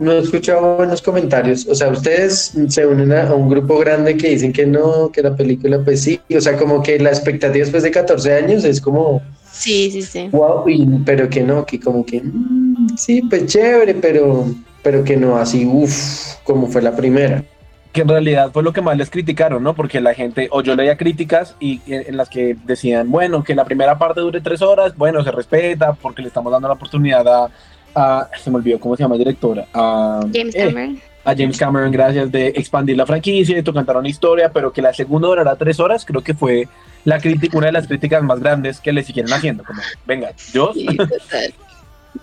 No 0.00 0.12
he, 0.12 0.18
escuchado, 0.20 0.76
buenos 0.76 1.02
comentarios. 1.02 1.66
O 1.66 1.74
sea, 1.74 1.88
ustedes 1.88 2.54
se 2.68 2.86
unen 2.86 3.12
a, 3.12 3.34
un 3.34 3.48
grupo 3.48 3.78
grande 3.78 4.16
que 4.16 4.30
dicen 4.30 4.52
que 4.52 4.66
no, 4.66 5.10
que 5.10 5.22
la 5.22 5.36
película, 5.36 5.80
pues 5.84 6.02
sí. 6.02 6.20
O 6.34 6.40
sea, 6.40 6.56
como 6.56 6.82
que 6.82 6.98
la 6.98 7.10
expectativa 7.10 7.64
después 7.64 7.82
de 7.82 7.90
14 7.90 8.34
años 8.34 8.64
es 8.64 8.80
como 8.80 9.20
Sí, 9.52 9.90
sí, 9.90 10.02
sí. 10.02 10.28
Wow, 10.32 10.64
pero 11.04 11.28
que 11.28 11.42
no, 11.42 11.64
que 11.66 11.78
como 11.78 12.04
que 12.04 12.22
mm, 12.22 12.96
sí, 12.96 13.22
pues 13.22 13.46
chévere, 13.46 13.94
pero, 13.94 14.46
pero 14.82 15.04
que 15.04 15.16
no 15.16 15.36
así, 15.36 15.66
uff, 15.66 16.36
como 16.42 16.66
fue 16.66 16.82
la 16.82 16.96
primera. 16.96 17.44
Que 17.92 18.00
en 18.00 18.08
realidad 18.08 18.50
fue 18.50 18.62
lo 18.62 18.72
que 18.72 18.80
más 18.80 18.96
les 18.96 19.10
criticaron, 19.10 19.62
¿no? 19.62 19.74
Porque 19.74 20.00
la 20.00 20.14
gente, 20.14 20.48
o 20.50 20.62
yo 20.62 20.74
leía 20.74 20.96
críticas 20.96 21.54
y 21.60 21.82
en 21.86 22.16
las 22.16 22.30
que 22.30 22.56
decían, 22.64 23.10
bueno, 23.10 23.44
que 23.44 23.54
la 23.54 23.66
primera 23.66 23.98
parte 23.98 24.22
dure 24.22 24.40
tres 24.40 24.62
horas, 24.62 24.96
bueno, 24.96 25.22
se 25.22 25.30
respeta 25.30 25.92
porque 25.92 26.22
le 26.22 26.28
estamos 26.28 26.50
dando 26.50 26.68
la 26.68 26.74
oportunidad 26.74 27.50
a, 27.94 28.30
se 28.42 28.50
me 28.50 28.56
olvidó 28.56 28.80
cómo 28.80 28.96
se 28.96 29.02
llama 29.02 29.16
el 29.16 29.18
director, 29.18 29.62
a 29.74 30.20
James 30.32 30.54
eh, 30.54 30.66
Cameron. 30.66 30.98
A 31.24 31.34
James 31.36 31.56
Cameron, 31.56 31.92
gracias, 31.92 32.30
de 32.32 32.48
expandir 32.48 32.96
la 32.96 33.06
franquicia, 33.06 33.54
de 33.54 33.72
cantar 33.72 33.96
una 33.96 34.08
historia, 34.08 34.50
pero 34.52 34.72
que 34.72 34.82
la 34.82 34.92
segunda 34.92 35.28
durará 35.28 35.56
tres 35.56 35.78
horas, 35.80 36.04
creo 36.04 36.22
que 36.22 36.34
fue 36.34 36.68
la 37.04 37.20
crítica, 37.20 37.56
una 37.56 37.66
de 37.66 37.72
las 37.72 37.86
críticas 37.86 38.22
más 38.22 38.40
grandes 38.40 38.80
que 38.80 38.92
le 38.92 39.02
siguieron 39.02 39.32
haciendo, 39.32 39.64
como, 39.64 39.80
venga, 40.06 40.32
yo. 40.52 40.72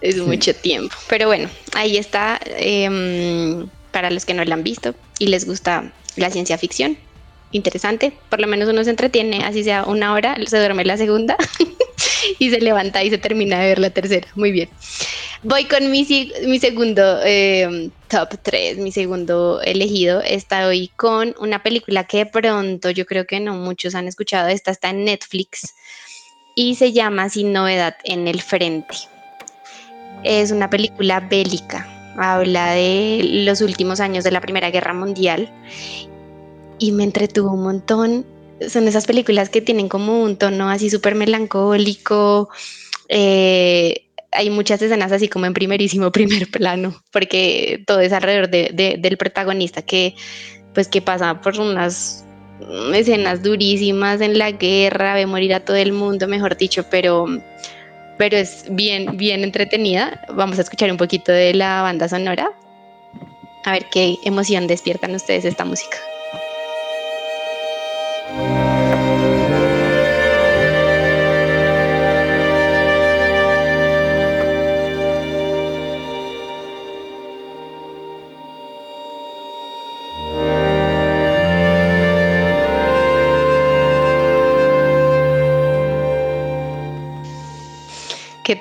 Es 0.02 0.18
mucho 0.26 0.54
tiempo. 0.54 0.96
Pero 1.08 1.28
bueno, 1.28 1.50
ahí 1.74 1.98
está. 1.98 2.40
Em, 2.46 3.68
para 3.92 4.12
los 4.12 4.26
que 4.26 4.34
no 4.34 4.44
la 4.46 4.56
han 4.56 4.64
visto 4.64 4.94
y 5.18 5.28
les 5.28 5.46
gusta 5.46 5.92
la 6.16 6.30
ciencia 6.30 6.58
ficción, 6.58 6.98
interesante. 7.52 8.14
Por 8.30 8.40
lo 8.40 8.48
menos 8.48 8.70
uno 8.70 8.84
se 8.84 8.92
entretiene, 8.92 9.44
así 9.44 9.64
sea 9.64 9.84
una 9.86 10.14
hora, 10.14 10.36
se 10.46 10.58
duerme 10.58 10.86
la 10.86 10.98
segunda 10.98 11.36
y 12.40 12.50
se 12.50 12.60
levanta 12.60 13.04
y 13.04 13.10
se 13.10 13.18
termina 13.18 13.60
de 13.60 13.68
ver 13.68 13.80
la 13.80 13.90
tercera. 13.90 14.28
Muy 14.36 14.52
bien. 14.52 14.70
Voy 15.42 15.66
con 15.66 15.90
mi, 15.90 16.06
mi 16.46 16.60
segundo 16.60 17.22
em, 17.24 17.92
top 18.10 18.36
3, 18.42 18.78
mi 18.78 18.92
segundo 18.92 19.62
elegido. 19.62 20.22
Estoy 20.22 20.90
con 20.98 21.34
una 21.40 21.64
película 21.64 22.04
que 22.04 22.18
de 22.18 22.26
pronto 22.26 22.90
yo 22.90 23.06
creo 23.06 23.26
que 23.26 23.40
no 23.40 23.54
muchos 23.54 23.96
han 23.96 24.08
escuchado. 24.08 24.50
Esta 24.50 24.72
está 24.72 24.90
en 24.90 25.06
Netflix 25.06 25.74
y 26.56 26.76
se 26.76 26.92
llama 26.92 27.30
Sin 27.30 27.54
novedad 27.54 27.96
en 28.04 28.28
el 28.28 28.42
frente. 28.42 28.96
Es 30.24 30.52
una 30.52 30.70
película 30.70 31.22
bélica, 31.22 31.88
habla 32.18 32.74
de 32.74 33.22
los 33.46 33.62
últimos 33.62 34.02
años 34.02 34.26
de 34.26 34.32
la 34.32 34.42
Primera 34.42 34.70
Guerra 34.70 34.94
Mundial 34.94 35.50
y 36.80 36.92
me 36.92 37.06
entretuvo 37.06 37.54
un 37.54 37.64
montón. 37.64 38.26
Son 38.68 38.88
esas 38.88 39.06
películas 39.06 39.50
que 39.50 39.62
tienen 39.62 39.90
como 39.90 40.22
un 40.22 40.38
tono 40.38 40.70
así 40.70 40.90
súper 40.90 41.16
melancólico. 41.16 42.50
Eh, 43.08 44.10
hay 44.32 44.50
muchas 44.50 44.82
escenas 44.82 45.12
así 45.12 45.28
como 45.28 45.46
en 45.46 45.54
primerísimo 45.54 46.12
primer 46.14 46.50
plano, 46.50 47.02
porque 47.12 47.84
todo 47.88 48.00
es 48.00 48.14
alrededor 48.14 48.50
del 48.50 49.18
protagonista 49.18 49.82
que 49.82 50.16
pues 50.74 50.88
que 50.88 51.02
pasa 51.02 51.42
por 51.42 51.60
unas 51.60 52.26
escenas 52.94 53.42
durísimas 53.42 54.22
en 54.22 54.38
la 54.38 54.52
guerra, 54.52 55.16
ve 55.16 55.26
morir 55.26 55.54
a 55.54 55.62
todo 55.62 55.78
el 55.78 55.94
mundo, 55.94 56.28
mejor 56.28 56.58
dicho, 56.58 56.86
pero, 56.90 57.26
pero 58.18 58.38
es 58.38 58.66
bien, 58.70 59.18
bien 59.18 59.44
entretenida. 59.44 60.22
Vamos 60.34 60.60
a 60.60 60.62
escuchar 60.62 60.92
un 60.92 60.98
poquito 60.98 61.32
de 61.32 61.54
la 61.54 61.82
banda 61.82 62.08
sonora, 62.08 62.52
a 63.66 63.72
ver 63.72 63.86
qué 63.92 64.18
emoción 64.24 64.68
despiertan 64.68 65.16
ustedes 65.16 65.46
esta 65.46 65.66
música. 65.66 65.98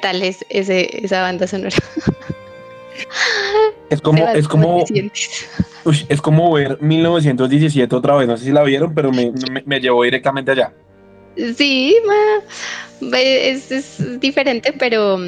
Tal 0.09 0.23
es 0.23 0.45
ese, 0.49 1.05
esa 1.05 1.21
banda 1.23 1.47
sonora? 1.47 1.77
Es 3.91 4.03
como, 4.03 4.27
es 4.29 4.49
como, 4.49 4.85
es 6.09 6.21
como 6.21 6.53
ver 6.53 6.79
1917 6.83 7.95
otra 7.95 8.17
vez. 8.17 8.29
No 8.29 8.37
sé 8.37 8.47
si 8.47 8.53
la 8.53 8.62
vieron, 8.62 8.95
pero 8.95 9.12
me, 9.12 9.33
me, 9.65 9.81
llevó 9.81 10.03
directamente 10.03 10.50
allá. 10.50 10.75
Sí, 11.57 11.97
es, 13.12 13.71
es, 13.71 14.21
diferente, 14.21 14.75
pero, 14.79 15.19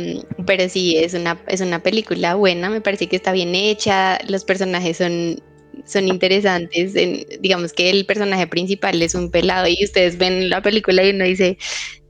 pero 0.45 0.69
sí, 0.69 0.97
es 0.99 1.15
una, 1.15 1.39
es 1.47 1.61
una 1.61 1.83
película 1.83 2.35
buena. 2.35 2.69
Me 2.69 2.81
parece 2.81 3.07
que 3.07 3.17
está 3.17 3.33
bien 3.33 3.55
hecha. 3.55 4.19
Los 4.29 4.45
personajes 4.45 4.99
son, 4.99 5.41
son 5.87 6.09
interesantes. 6.09 6.95
digamos 7.41 7.73
que 7.73 7.89
el 7.89 8.05
personaje 8.05 8.47
principal 8.47 9.01
es 9.01 9.15
un 9.15 9.31
pelado 9.31 9.69
y 9.69 9.83
ustedes 9.85 10.19
ven 10.19 10.51
la 10.51 10.61
película 10.61 11.03
y 11.05 11.11
uno 11.11 11.25
dice, 11.25 11.57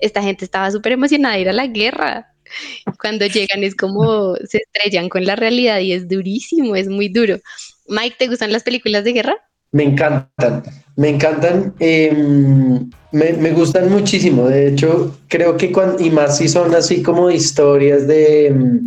esta 0.00 0.22
gente 0.22 0.44
estaba 0.44 0.70
súper 0.70 0.92
emocionada 0.92 1.34
de 1.36 1.42
ir 1.42 1.48
a 1.48 1.52
la 1.52 1.66
guerra 1.66 2.29
cuando 3.00 3.26
llegan 3.26 3.64
es 3.64 3.74
como 3.74 4.36
se 4.36 4.58
estrellan 4.58 5.08
con 5.08 5.24
la 5.24 5.36
realidad 5.36 5.80
y 5.80 5.92
es 5.92 6.08
durísimo, 6.08 6.76
es 6.76 6.88
muy 6.88 7.08
duro. 7.08 7.38
Mike, 7.88 8.16
¿te 8.18 8.28
gustan 8.28 8.52
las 8.52 8.62
películas 8.62 9.04
de 9.04 9.12
guerra? 9.12 9.36
Me 9.72 9.84
encantan, 9.84 10.64
me 10.96 11.10
encantan, 11.10 11.74
em, 11.78 12.90
me, 13.12 13.52
gustan 13.52 13.90
muchísimo. 13.90 14.48
De 14.48 14.68
hecho, 14.68 15.16
creo 15.28 15.56
que 15.56 15.70
cuando, 15.70 16.02
y 16.02 16.10
más 16.10 16.38
si 16.38 16.48
son 16.48 16.74
así 16.74 17.02
como 17.02 17.30
historias 17.30 18.08
de, 18.08 18.48
em, 18.48 18.86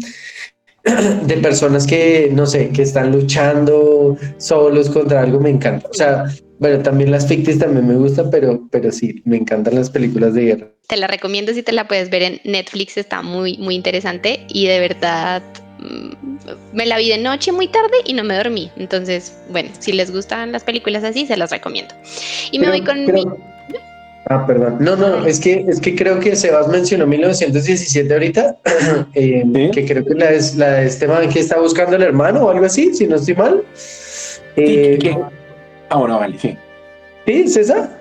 de 1.27 1.37
personas 1.37 1.87
que, 1.87 2.29
no 2.31 2.45
sé, 2.45 2.69
que 2.69 2.81
están 2.81 3.11
luchando 3.11 4.17
solos 4.37 4.89
contra 4.89 5.21
algo, 5.21 5.39
me 5.39 5.49
encanta. 5.49 5.87
O 5.89 5.93
sea, 5.93 6.25
bueno, 6.59 6.83
también 6.83 7.11
las 7.11 7.27
fictis 7.27 7.59
también 7.59 7.87
me 7.87 7.95
gustan, 7.95 8.29
pero, 8.29 8.67
pero 8.69 8.91
sí, 8.91 9.21
me 9.25 9.37
encantan 9.37 9.75
las 9.75 9.89
películas 9.89 10.33
de 10.33 10.43
guerra. 10.43 10.67
Te 10.87 10.97
la 10.97 11.07
recomiendo 11.07 11.53
si 11.53 11.63
te 11.63 11.71
la 11.71 11.87
puedes 11.87 12.09
ver 12.09 12.23
en 12.23 12.41
Netflix, 12.43 12.97
está 12.97 13.21
muy, 13.21 13.57
muy 13.57 13.75
interesante 13.75 14.45
y 14.49 14.67
de 14.67 14.79
verdad 14.79 15.41
mm, 15.79 16.73
me 16.73 16.85
la 16.85 16.97
vi 16.97 17.09
de 17.09 17.17
noche 17.17 17.53
muy 17.53 17.67
tarde 17.67 17.97
y 18.05 18.13
no 18.13 18.25
me 18.25 18.35
dormí. 18.35 18.69
Entonces, 18.75 19.37
bueno, 19.49 19.69
si 19.79 19.93
les 19.93 20.11
gustan 20.11 20.51
las 20.51 20.63
películas 20.63 21.05
así, 21.05 21.25
se 21.25 21.37
las 21.37 21.51
recomiendo. 21.51 21.93
Y 22.51 22.59
me 22.59 22.67
voy 22.67 22.81
con 22.81 23.05
mi... 23.05 23.23
Ah, 24.29 24.45
perdón. 24.45 24.77
No, 24.79 24.95
no, 24.95 25.25
es 25.25 25.39
que, 25.39 25.65
es 25.67 25.81
que 25.81 25.95
creo 25.95 26.19
que 26.19 26.35
Sebas 26.35 26.69
mencionó 26.69 27.05
1917 27.05 28.13
ahorita, 28.13 28.55
eh, 29.13 29.69
que 29.73 29.85
creo 29.85 30.05
que 30.05 30.13
la, 30.13 30.31
es, 30.31 30.55
la 30.55 30.71
de 30.73 30.85
este 30.85 31.07
man 31.07 31.27
que 31.29 31.39
está 31.39 31.59
buscando 31.59 31.97
el 31.97 32.03
hermano 32.03 32.45
o 32.45 32.49
algo 32.49 32.65
así, 32.65 32.93
si 32.93 33.05
no 33.05 33.15
estoy 33.17 33.35
mal. 33.35 33.63
Eh, 34.55 35.15
Ah, 35.89 35.97
bueno, 35.97 36.17
vale, 36.17 36.39
sí. 36.39 36.57
¿Sí, 37.27 37.47
César? 37.49 37.99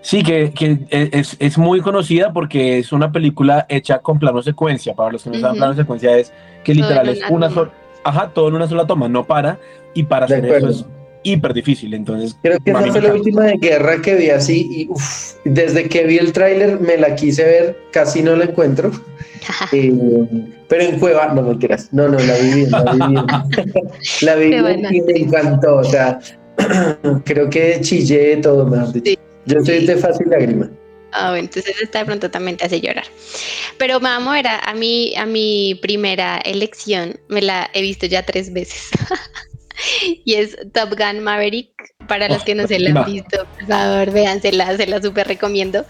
Sí, 0.00 0.24
que, 0.24 0.52
es, 0.90 1.36
es, 1.38 1.58
muy 1.58 1.80
conocida 1.80 2.32
porque 2.32 2.78
es 2.78 2.90
una 2.90 3.12
película 3.12 3.64
hecha 3.68 4.00
con 4.00 4.18
plano 4.18 4.42
secuencia. 4.42 4.94
Para 4.94 5.12
los 5.12 5.22
que 5.22 5.30
no 5.30 5.38
saben, 5.38 5.58
plano 5.58 5.74
secuencia 5.74 6.16
es 6.16 6.32
que 6.64 6.74
literal 6.74 7.08
es 7.08 7.20
una 7.30 7.50
sola, 7.50 7.70
ajá, 8.02 8.30
todo 8.34 8.48
en 8.48 8.54
una 8.54 8.66
sola 8.66 8.86
toma, 8.86 9.08
no 9.08 9.24
para, 9.24 9.58
y 9.94 10.02
para 10.02 10.26
hacer 10.26 10.44
eso 10.46 10.68
es 10.68 10.86
hiper 11.32 11.52
difícil. 11.52 11.94
Entonces, 11.94 12.36
creo 12.42 12.58
que 12.60 12.70
esa 12.70 12.86
fue 12.86 13.00
la 13.02 13.14
última 13.14 13.44
de 13.44 13.56
guerra 13.58 14.00
que 14.02 14.14
vi 14.14 14.30
así, 14.30 14.68
y 14.70 14.88
desde 15.48 15.88
que 15.88 16.04
vi 16.04 16.18
el 16.18 16.32
tráiler 16.32 16.80
me 16.80 16.96
la 16.96 17.14
quise 17.14 17.44
ver, 17.44 17.78
casi 17.92 18.22
no 18.22 18.36
la 18.36 18.44
encuentro. 18.44 18.90
Eh, 19.70 19.92
pero 20.68 20.82
en 20.82 20.98
Cueva, 20.98 21.32
no 21.32 21.40
mentiras, 21.40 21.88
no, 21.92 22.08
no, 22.08 22.18
la 22.18 22.34
vi 22.34 22.52
bien, 22.52 22.70
la 22.72 22.92
vi 22.92 22.98
bien. 22.98 23.26
la 24.22 24.34
vi 24.34 24.48
bien 24.48 24.94
y 24.94 25.00
me 25.02 25.18
encantó, 25.20 25.76
o 25.76 25.84
sea, 25.84 26.18
Creo 27.24 27.50
que 27.50 27.80
chillé 27.80 28.36
todo, 28.38 28.66
más 28.66 28.92
Yo 28.92 29.64
soy 29.64 29.86
de 29.86 29.96
fácil 29.96 30.28
lágrima. 30.28 30.70
Ah, 31.12 31.30
bueno, 31.30 31.44
entonces 31.44 31.74
esta 31.80 32.00
de 32.00 32.04
pronto 32.04 32.30
también 32.30 32.56
te 32.56 32.66
hace 32.66 32.80
llorar. 32.80 33.04
Pero 33.78 34.00
vamos 34.00 34.28
a 34.28 34.32
ver, 34.32 34.46
a, 34.46 34.74
mí, 34.74 35.14
a 35.16 35.24
mi 35.24 35.78
primera 35.80 36.38
elección 36.38 37.18
me 37.28 37.40
la 37.40 37.70
he 37.72 37.80
visto 37.80 38.06
ya 38.06 38.24
tres 38.24 38.52
veces. 38.52 38.90
y 40.24 40.34
es 40.34 40.56
Top 40.72 40.94
Gun 40.96 41.22
Maverick. 41.22 41.70
Para 42.08 42.28
los 42.28 42.44
que 42.44 42.54
no 42.54 42.68
se 42.68 42.78
la 42.78 43.00
han 43.00 43.06
visto, 43.06 43.44
por 43.58 43.66
favor, 43.66 44.12
véansela, 44.12 44.76
se 44.76 44.86
la 44.86 45.02
súper 45.02 45.26
recomiendo. 45.26 45.84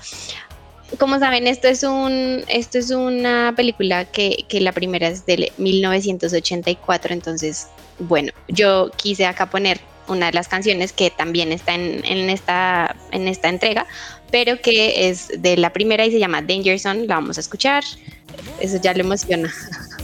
Como 0.98 1.18
saben, 1.18 1.46
esto 1.46 1.68
es 1.68 1.82
un, 1.82 2.42
esto 2.48 2.78
es 2.78 2.90
una 2.90 3.52
película 3.54 4.06
que, 4.06 4.46
que 4.48 4.60
la 4.60 4.72
primera 4.72 5.08
es 5.08 5.26
de 5.26 5.52
1984, 5.58 7.12
entonces, 7.12 7.66
bueno, 7.98 8.32
yo 8.48 8.90
quise 8.96 9.26
acá 9.26 9.50
poner 9.50 9.78
una 10.08 10.26
de 10.26 10.32
las 10.32 10.48
canciones 10.48 10.92
que 10.92 11.10
también 11.10 11.52
está 11.52 11.74
en, 11.74 12.30
esta, 12.30 12.96
en 13.10 13.28
esta 13.28 13.48
entrega, 13.48 13.86
pero 14.30 14.60
que 14.60 15.08
es 15.08 15.30
de 15.38 15.56
la 15.56 15.72
primera 15.72 16.06
y 16.06 16.10
se 16.10 16.18
llama 16.18 16.42
Danger 16.42 16.78
Zone, 16.78 17.06
la 17.06 17.16
vamos 17.16 17.36
a 17.36 17.40
escuchar, 17.40 17.84
eso 18.60 18.80
ya 18.80 18.94
lo 18.94 19.00
emociona. 19.00 19.52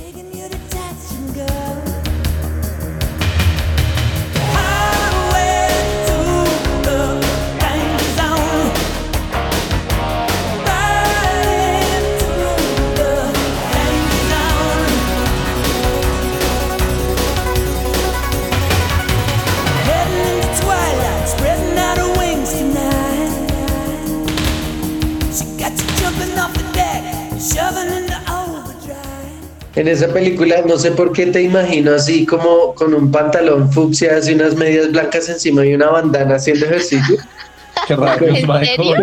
En 29.82 29.88
esa 29.88 30.06
película, 30.06 30.62
no 30.64 30.78
sé 30.78 30.92
por 30.92 31.12
qué 31.12 31.26
te 31.26 31.42
imagino 31.42 31.92
así 31.92 32.24
como 32.24 32.72
con 32.72 32.94
un 32.94 33.10
pantalón 33.10 33.72
fucsia 33.72 34.20
y 34.24 34.32
unas 34.32 34.54
medias 34.54 34.92
blancas 34.92 35.28
encima 35.28 35.66
y 35.66 35.74
una 35.74 35.88
bandana 35.88 36.36
haciendo 36.36 36.66
ejercicio. 36.66 37.16
Qué 37.88 37.96
raro, 37.96 38.28
¿En 38.28 38.46
serio? 38.64 38.94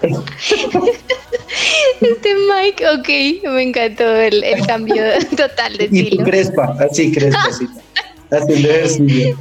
Este 2.00 2.34
Mike, 2.34 2.88
ok, 2.88 3.52
me 3.52 3.64
encantó 3.64 4.04
el, 4.16 4.42
cambio 4.66 5.02
total 5.36 5.76
de 5.76 5.84
estilo. 5.84 6.22
Y 6.22 6.24
crespa, 6.24 6.74
así 6.90 7.12
crespa, 7.12 7.44
así. 7.46 7.66
haciendo 8.30 8.68
ejercicio. 8.68 9.38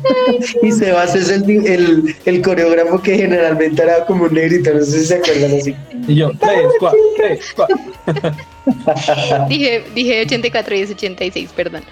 Y 0.62 0.72
Sebas 0.72 1.16
es 1.16 1.30
el, 1.30 1.50
el, 1.66 2.16
el, 2.26 2.42
coreógrafo 2.42 3.02
que 3.02 3.18
generalmente 3.18 3.82
era 3.82 4.06
como 4.06 4.26
un 4.26 4.34
negrito, 4.34 4.74
no 4.74 4.84
sé 4.84 5.00
si 5.00 5.06
se 5.06 5.16
acuerdan 5.16 5.58
así. 5.58 5.76
Y 6.08 6.16
yo, 6.16 6.32
tres, 6.40 6.68
cuatro, 6.80 7.00
tres, 7.18 7.46
cuatro. 7.56 7.78
dije, 9.50 9.84
dije 9.94 10.22
84 10.22 10.76
y 10.76 10.80
es 10.80 10.92
86, 10.92 11.50
perdón. 11.56 11.84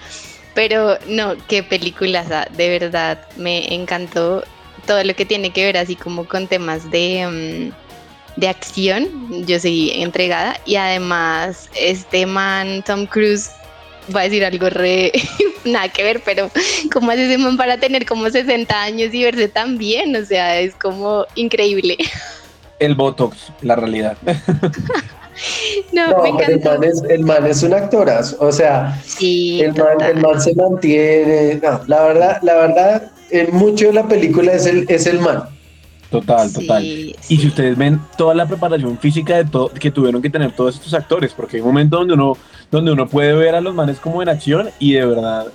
Pero 0.54 0.96
no, 1.06 1.36
qué 1.48 1.62
película, 1.62 2.48
de 2.56 2.78
verdad, 2.78 3.26
me 3.36 3.74
encantó 3.74 4.42
todo 4.86 5.04
lo 5.04 5.14
que 5.14 5.26
tiene 5.26 5.50
que 5.50 5.64
ver 5.64 5.76
así 5.76 5.96
como 5.96 6.26
con 6.26 6.46
temas 6.46 6.90
de, 6.90 7.72
mm, 7.74 8.40
de 8.40 8.48
acción. 8.48 9.44
Yo 9.46 9.58
seguí 9.58 9.90
entregada 10.00 10.58
y 10.64 10.76
además 10.76 11.68
este 11.78 12.24
man, 12.24 12.82
Tom 12.86 13.04
Cruise, 13.06 13.50
va 14.14 14.20
a 14.20 14.24
decir 14.24 14.44
algo 14.44 14.68
re 14.70 15.12
nada 15.64 15.88
que 15.88 16.02
ver, 16.02 16.22
pero 16.24 16.50
¿cómo 16.92 17.10
hace 17.10 17.26
ese 17.26 17.38
man 17.38 17.56
para 17.56 17.78
tener 17.78 18.06
como 18.06 18.28
60 18.28 18.82
años 18.82 19.12
y 19.12 19.24
verse 19.24 19.48
tan 19.48 19.78
bien? 19.78 20.14
O 20.16 20.24
sea, 20.24 20.58
es 20.60 20.74
como 20.74 21.26
increíble. 21.34 21.96
El 22.78 22.94
Botox, 22.94 23.52
la 23.62 23.76
realidad. 23.76 24.16
no, 25.92 26.22
me 26.22 26.44
el, 26.44 26.60
man 26.62 26.84
es, 26.84 27.02
el 27.08 27.24
man 27.24 27.46
es 27.46 27.62
un 27.62 27.74
actorazo, 27.74 28.36
o 28.38 28.52
sea, 28.52 29.00
el, 29.20 29.74
man, 30.20 30.40
se 30.40 30.54
mantiene, 30.54 31.60
no, 31.62 31.80
la 31.86 32.02
verdad, 32.04 32.38
la 32.42 32.54
verdad, 32.54 33.10
en 33.30 33.54
mucho 33.54 33.86
de 33.86 33.94
la 33.94 34.06
película 34.06 34.52
es 34.52 34.66
el, 34.66 34.84
es 34.88 35.06
el 35.06 35.20
man. 35.20 35.44
Total, 36.10 36.52
total. 36.52 36.84
Y 36.84 37.16
si 37.28 37.46
ustedes 37.46 37.76
ven 37.76 38.00
toda 38.16 38.34
la 38.34 38.46
preparación 38.46 38.98
física 38.98 39.36
de 39.36 39.44
todo, 39.44 39.68
que 39.70 39.90
tuvieron 39.90 40.22
que 40.22 40.30
tener 40.30 40.52
todos 40.52 40.76
estos 40.76 40.94
actores, 40.94 41.32
porque 41.32 41.56
hay 41.56 41.62
un 41.62 41.68
momento 41.68 41.98
donde 41.98 42.14
uno, 42.14 42.36
donde 42.70 42.92
uno 42.92 43.08
puede 43.08 43.32
ver 43.32 43.54
a 43.54 43.60
los 43.60 43.74
manes 43.74 43.98
como 43.98 44.22
en 44.22 44.28
acción 44.28 44.70
y 44.78 44.92
de 44.92 45.04
verdad 45.04 45.46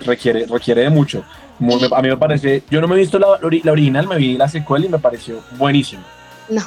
requiere, 0.00 0.46
requiere 0.46 0.82
de 0.82 0.90
mucho. 0.90 1.24
a 1.60 2.02
mí 2.02 2.08
me 2.08 2.16
parece, 2.16 2.62
yo 2.70 2.80
no 2.80 2.88
me 2.88 2.96
he 2.96 2.98
visto 2.98 3.18
la, 3.18 3.38
la 3.40 3.72
original, 3.72 4.06
me 4.06 4.16
vi 4.16 4.36
la 4.36 4.48
secuela 4.48 4.86
y 4.86 4.88
me 4.88 4.98
pareció 4.98 5.40
buenísimo. 5.58 6.02
No, 6.48 6.62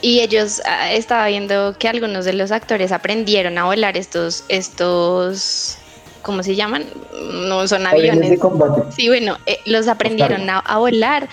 y 0.00 0.20
ellos 0.20 0.62
ah, 0.64 0.92
estaba 0.92 1.26
viendo 1.26 1.74
que 1.78 1.88
algunos 1.88 2.24
de 2.24 2.34
los 2.34 2.52
actores 2.52 2.92
aprendieron 2.92 3.58
a 3.58 3.64
volar 3.64 3.96
estos, 3.96 4.44
estos, 4.48 5.76
¿cómo 6.22 6.42
se 6.42 6.54
llaman? 6.54 6.84
No 7.48 7.66
son 7.66 7.86
aviones. 7.86 8.38
Sí, 8.94 9.08
bueno, 9.08 9.36
eh, 9.46 9.58
los 9.66 9.88
aprendieron 9.88 10.48
a, 10.48 10.78
volar. 10.78 11.28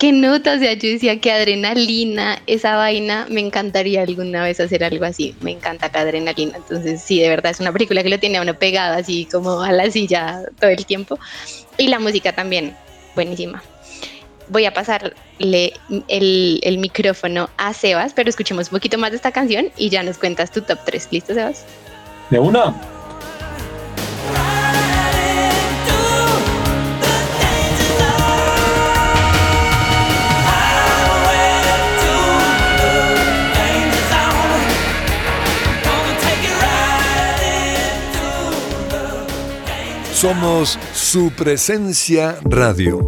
Qué 0.00 0.12
nota, 0.12 0.54
o 0.54 0.58
sea, 0.58 0.72
yo 0.72 0.88
decía 0.88 1.20
que 1.20 1.30
adrenalina, 1.30 2.40
esa 2.46 2.74
vaina, 2.76 3.26
me 3.28 3.40
encantaría 3.40 4.00
alguna 4.00 4.42
vez 4.42 4.58
hacer 4.58 4.82
algo 4.82 5.04
así. 5.04 5.36
Me 5.42 5.50
encanta 5.50 5.90
la 5.92 6.00
adrenalina. 6.00 6.56
Entonces, 6.56 7.02
sí, 7.02 7.20
de 7.20 7.28
verdad, 7.28 7.52
es 7.52 7.60
una 7.60 7.70
película 7.70 8.02
que 8.02 8.08
lo 8.08 8.18
tiene 8.18 8.38
a 8.38 8.42
uno 8.42 8.58
pegado 8.58 8.96
así 8.96 9.28
como 9.30 9.60
a 9.60 9.70
la 9.72 9.90
silla 9.90 10.40
todo 10.58 10.70
el 10.70 10.86
tiempo. 10.86 11.18
Y 11.76 11.88
la 11.88 11.98
música 11.98 12.32
también, 12.32 12.74
buenísima 13.14 13.62
voy 14.50 14.64
a 14.66 14.74
pasarle 14.74 15.72
el, 16.08 16.78
micrófono 16.78 17.48
a 17.56 17.72
Sebas, 17.72 18.12
pero 18.14 18.28
escuchemos 18.28 18.66
un 18.68 18.78
poquito 18.78 18.98
más 18.98 19.10
de 19.10 19.16
esta 19.16 19.32
canción 19.32 19.70
y 19.76 19.88
ya 19.88 20.02
nos 20.02 20.18
cuentas 20.18 20.50
tu 20.50 20.60
top 20.60 20.78
3. 20.84 21.08
¿Listo, 21.12 21.34
Sebas? 21.34 21.64
De 22.30 22.38
una. 22.38 22.74
Somos 40.20 40.78
su 40.92 41.32
presencia 41.32 42.36
radio. 42.42 42.98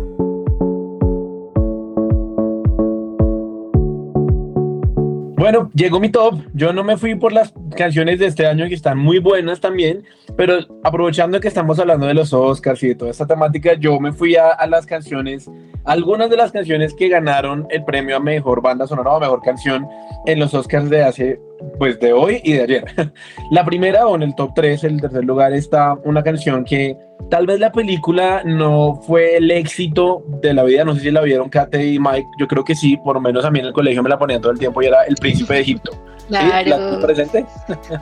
Bueno, 5.37 5.71
llegó 5.75 6.01
mi 6.01 6.09
top. 6.09 6.41
Yo 6.55 6.73
no 6.73 6.83
me 6.83 6.97
fui 6.97 7.15
por 7.15 7.35
las 7.35 7.53
canciones 7.77 8.19
de 8.19 8.29
este 8.29 8.47
año 8.47 8.67
que 8.67 8.75
están 8.75 8.97
muy 8.97 9.19
buenas 9.19 9.61
también, 9.61 10.05
pero 10.37 10.59
aprovechando 10.83 11.41
que 11.41 11.49
estamos 11.49 11.79
hablando 11.79 12.07
de 12.07 12.15
los 12.15 12.33
Oscars 12.33 12.83
y 12.83 12.89
de 12.89 12.95
toda 12.95 13.11
esta 13.11 13.27
temática, 13.27 13.75
yo 13.75 13.99
me 14.01 14.13
fui 14.13 14.37
a, 14.37 14.67
las 14.67 14.87
canciones, 14.87 15.51
algunas 15.85 16.31
de 16.31 16.37
las 16.37 16.53
canciones 16.53 16.95
que 16.95 17.09
ganaron 17.09 17.67
el 17.71 17.85
premio 17.85 18.17
a 18.17 18.21
mejor 18.21 18.63
banda 18.63 18.87
sonora 18.87 19.13
o 19.13 19.21
mejor 19.21 19.43
canción 19.43 19.87
en 20.27 20.39
los 20.39 20.55
Oscars 20.55 20.89
de 20.89 21.03
hace, 21.03 21.41
pues 21.79 21.99
de 22.01 22.13
hoy 22.13 22.41
y 22.45 22.55
de 22.55 22.63
ayer. 22.63 22.85
La 23.51 23.65
primera 23.65 24.07
o 24.07 24.15
en 24.15 24.23
el 24.23 24.35
top 24.35 24.53
3, 24.55 24.85
el 24.85 25.01
tercer 25.01 25.25
lugar, 25.25 25.53
está 25.53 25.95
una 26.05 26.23
canción 26.23 26.65
que 26.65 26.97
Tal 27.31 27.47
vez 27.47 27.61
la 27.61 27.73
película 27.73 28.43
no 28.45 29.01
fue 29.07 29.37
el 29.37 29.51
éxito 29.51 30.23
de 30.43 30.53
la 30.53 30.65
vida, 30.65 30.85
no 30.85 30.95
sé 30.95 31.01
si 31.01 31.11
la 31.11 31.23
vieron 31.23 31.49
Kate 31.49 31.85
y 31.87 31.99
Mike, 31.99 32.27
yo 32.39 32.47
creo 32.47 32.65
que 32.65 32.75
sí, 32.75 32.97
por 32.99 33.15
lo 33.15 33.21
menos 33.21 33.45
a 33.45 33.51
mí 33.51 33.61
en 33.61 33.67
el 33.67 33.73
colegio 33.73 34.03
me 34.03 34.11
la 34.11 34.19
ponían 34.19 34.41
todo 34.41 34.53
el 34.53 34.59
tiempo 34.59 34.83
y 34.83 34.87
era 34.87 35.05
El 35.05 35.15
Príncipe 35.15 35.55
de 35.55 35.61
Egipto. 35.61 35.93
Claro. 36.39 36.95
¿Sí? 36.95 37.03
presente? 37.03 37.47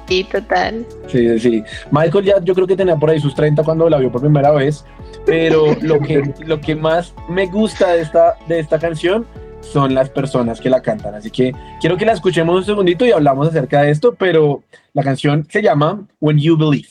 Sí, 0.07 0.25
total. 0.25 0.87
Sí, 1.09 1.39
sí. 1.39 1.65
Michael 1.91 2.25
ya 2.25 2.35
yo 2.43 2.55
creo 2.55 2.67
que 2.67 2.77
tenía 2.77 2.97
por 2.97 3.11
ahí 3.11 3.21
sus 3.21 3.35
30 3.35 3.63
cuando 3.63 3.89
la 3.89 3.99
vio 3.99 4.11
por 4.11 4.21
primera 4.21 4.51
vez, 4.53 4.85
pero 5.27 5.75
lo 5.83 6.01
que, 6.01 6.23
lo 6.47 6.61
que 6.61 6.75
más 6.75 7.15
me 7.29 7.47
gusta 7.47 7.93
de 7.93 8.03
esta, 8.03 8.37
de 8.49 8.61
esta 8.61 8.79
canción 8.79 9.27
son 9.61 9.95
las 9.95 10.09
personas 10.11 10.61
que 10.61 10.71
la 10.71 10.81
cantan. 10.81 11.15
Así 11.15 11.31
que 11.31 11.55
quiero 11.81 11.97
que 11.97 12.05
la 12.05 12.13
escuchemos 12.13 12.57
un 12.57 12.65
segundito 12.65 13.05
y 13.05 13.13
hablamos 13.13 13.49
acerca 13.49 13.83
de 13.83 13.91
esto, 13.91 14.15
pero 14.15 14.63
la 14.93 15.03
canción 15.03 15.47
se 15.51 15.63
llama 15.63 16.07
When 16.21 16.39
You 16.39 16.57
Believe. 16.57 16.89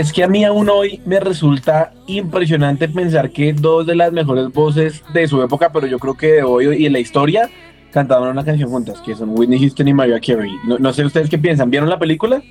Es 0.00 0.14
que 0.14 0.24
a 0.24 0.28
mí 0.28 0.44
aún 0.46 0.70
hoy 0.70 0.98
me 1.04 1.20
resulta 1.20 1.92
impresionante 2.06 2.88
pensar 2.88 3.30
que 3.30 3.52
dos 3.52 3.86
de 3.86 3.94
las 3.94 4.10
mejores 4.12 4.50
voces 4.50 5.04
de 5.12 5.28
su 5.28 5.42
época, 5.42 5.70
pero 5.70 5.86
yo 5.86 5.98
creo 5.98 6.16
que 6.16 6.26
de 6.36 6.42
hoy 6.42 6.74
y 6.74 6.86
en 6.86 6.94
la 6.94 7.00
historia, 7.00 7.50
cantaban 7.92 8.30
una 8.30 8.42
canción 8.42 8.70
juntas, 8.70 8.98
que 9.02 9.14
son 9.14 9.38
Whitney 9.38 9.60
Houston 9.60 9.88
y 9.88 9.92
Mariah 9.92 10.18
Carey. 10.18 10.56
No 10.64 10.92
sé 10.94 11.04
ustedes 11.04 11.28
qué 11.28 11.36
piensan, 11.36 11.68
¿vieron 11.68 11.90
la 11.90 11.98
película? 11.98 12.42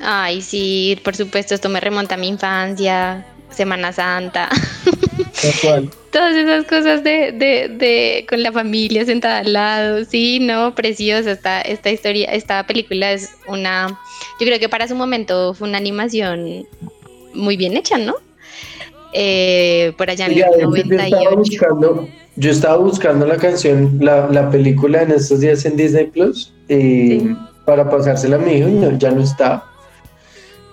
Ay, 0.00 0.40
sí, 0.40 0.98
por 1.04 1.14
supuesto, 1.14 1.54
esto 1.54 1.68
me 1.68 1.78
remonta 1.78 2.14
a 2.14 2.18
mi 2.18 2.28
infancia, 2.28 3.26
Semana 3.50 3.92
Santa. 3.92 4.48
Todas 6.12 6.34
esas 6.34 6.64
cosas 6.64 7.04
de, 7.04 7.32
de, 7.32 7.68
de, 7.68 8.26
con 8.28 8.42
la 8.42 8.50
familia 8.50 9.04
sentada 9.04 9.38
al 9.38 9.52
lado, 9.52 10.04
sí, 10.04 10.40
no, 10.40 10.74
preciosa 10.74 11.32
esta, 11.32 11.60
esta 11.60 11.90
historia, 11.90 12.30
esta 12.32 12.66
película 12.66 13.12
es 13.12 13.30
una, 13.46 13.88
yo 14.40 14.46
creo 14.46 14.58
que 14.58 14.68
para 14.68 14.88
su 14.88 14.94
momento 14.94 15.54
fue 15.54 15.68
una 15.68 15.78
animación 15.78 16.66
muy 17.34 17.56
bien 17.56 17.76
hecha, 17.76 17.98
¿no? 17.98 18.14
Eh, 19.12 19.92
por 19.96 20.10
allá 20.10 20.26
en 20.26 20.32
el 20.32 20.44
98. 20.60 20.68
Yo 20.76 21.06
estaba, 21.06 21.34
buscando, 21.36 22.08
yo 22.36 22.50
estaba 22.50 22.76
buscando 22.76 23.26
la 23.26 23.36
canción, 23.36 23.98
la, 24.00 24.28
la, 24.28 24.50
película 24.50 25.02
en 25.02 25.12
estos 25.12 25.40
días 25.40 25.64
en 25.64 25.76
Disney 25.76 26.06
Plus, 26.06 26.52
eh, 26.68 27.34
para 27.64 27.88
pasársela 27.88 28.36
a 28.36 28.38
mi 28.38 28.52
hijo 28.52 28.68
y 28.68 28.98
ya 28.98 29.10
no 29.10 29.22
está. 29.22 29.64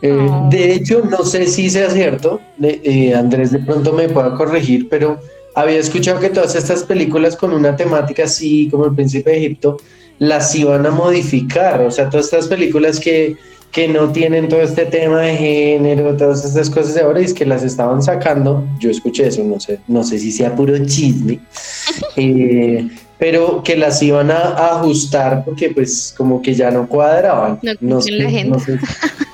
Eh, 0.01 0.27
ah. 0.29 0.47
De 0.49 0.73
hecho, 0.73 1.03
no 1.10 1.23
sé 1.23 1.47
si 1.47 1.69
sea 1.69 1.89
cierto, 1.89 2.41
eh, 2.62 3.13
Andrés 3.15 3.51
de 3.51 3.60
pronto 3.60 3.93
me 3.93 4.10
pueda 4.10 4.36
corregir, 4.36 4.88
pero 4.89 5.19
había 5.55 5.79
escuchado 5.79 6.19
que 6.19 6.29
todas 6.29 6.55
estas 6.55 6.84
películas 6.84 7.36
con 7.36 7.53
una 7.53 7.75
temática 7.75 8.25
así 8.25 8.67
como 8.69 8.86
El 8.86 8.95
Príncipe 8.95 9.31
de 9.31 9.38
Egipto, 9.38 9.77
las 10.19 10.53
iban 10.55 10.86
a 10.86 10.91
modificar, 10.91 11.81
o 11.81 11.91
sea, 11.91 12.10
todas 12.10 12.25
estas 12.25 12.47
películas 12.47 12.99
que, 12.99 13.36
que 13.71 13.88
no 13.88 14.12
tienen 14.12 14.47
todo 14.47 14.62
este 14.62 14.86
tema 14.86 15.21
de 15.21 15.36
género, 15.36 16.15
todas 16.15 16.45
estas 16.45 16.69
cosas 16.69 16.93
de 16.93 17.01
ahora, 17.01 17.21
y 17.21 17.25
es 17.25 17.34
que 17.34 17.45
las 17.45 17.63
estaban 17.63 18.01
sacando, 18.01 18.65
yo 18.79 18.89
escuché 18.89 19.27
eso, 19.27 19.43
no 19.43 19.60
sé, 19.60 19.79
no 19.88 20.03
sé 20.03 20.19
si 20.19 20.31
sea 20.31 20.55
puro 20.55 20.77
chisme, 20.86 21.39
eh, 22.15 22.88
pero 23.17 23.63
que 23.63 23.77
las 23.77 24.01
iban 24.01 24.31
a, 24.31 24.55
ajustar 24.75 25.43
porque 25.45 25.69
pues 25.69 26.13
como 26.17 26.41
que 26.41 26.53
ya 26.53 26.69
no 26.69 26.88
cuadraban. 26.88 27.60
No, 27.79 28.01
sé, 28.01 28.43
no 28.45 28.60
sé. 28.60 28.77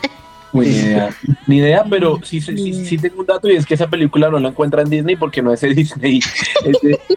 ni 0.54 0.68
idea. 0.68 1.16
Ni 1.48 1.58
idea, 1.58 1.84
pero 1.90 2.20
sí, 2.24 2.42
sí, 2.42 2.98
tengo 2.98 3.22
un 3.22 3.26
dato 3.26 3.50
y 3.50 3.56
es 3.56 3.66
que 3.66 3.74
esa 3.74 3.88
película 3.88 4.30
no 4.30 4.40
la 4.40 4.50
encuentra 4.50 4.82
en 4.82 4.90
Disney 4.90 5.16
porque 5.16 5.42
no 5.42 5.54
es 5.54 5.62
de 5.62 5.74
Disney, 5.74 6.20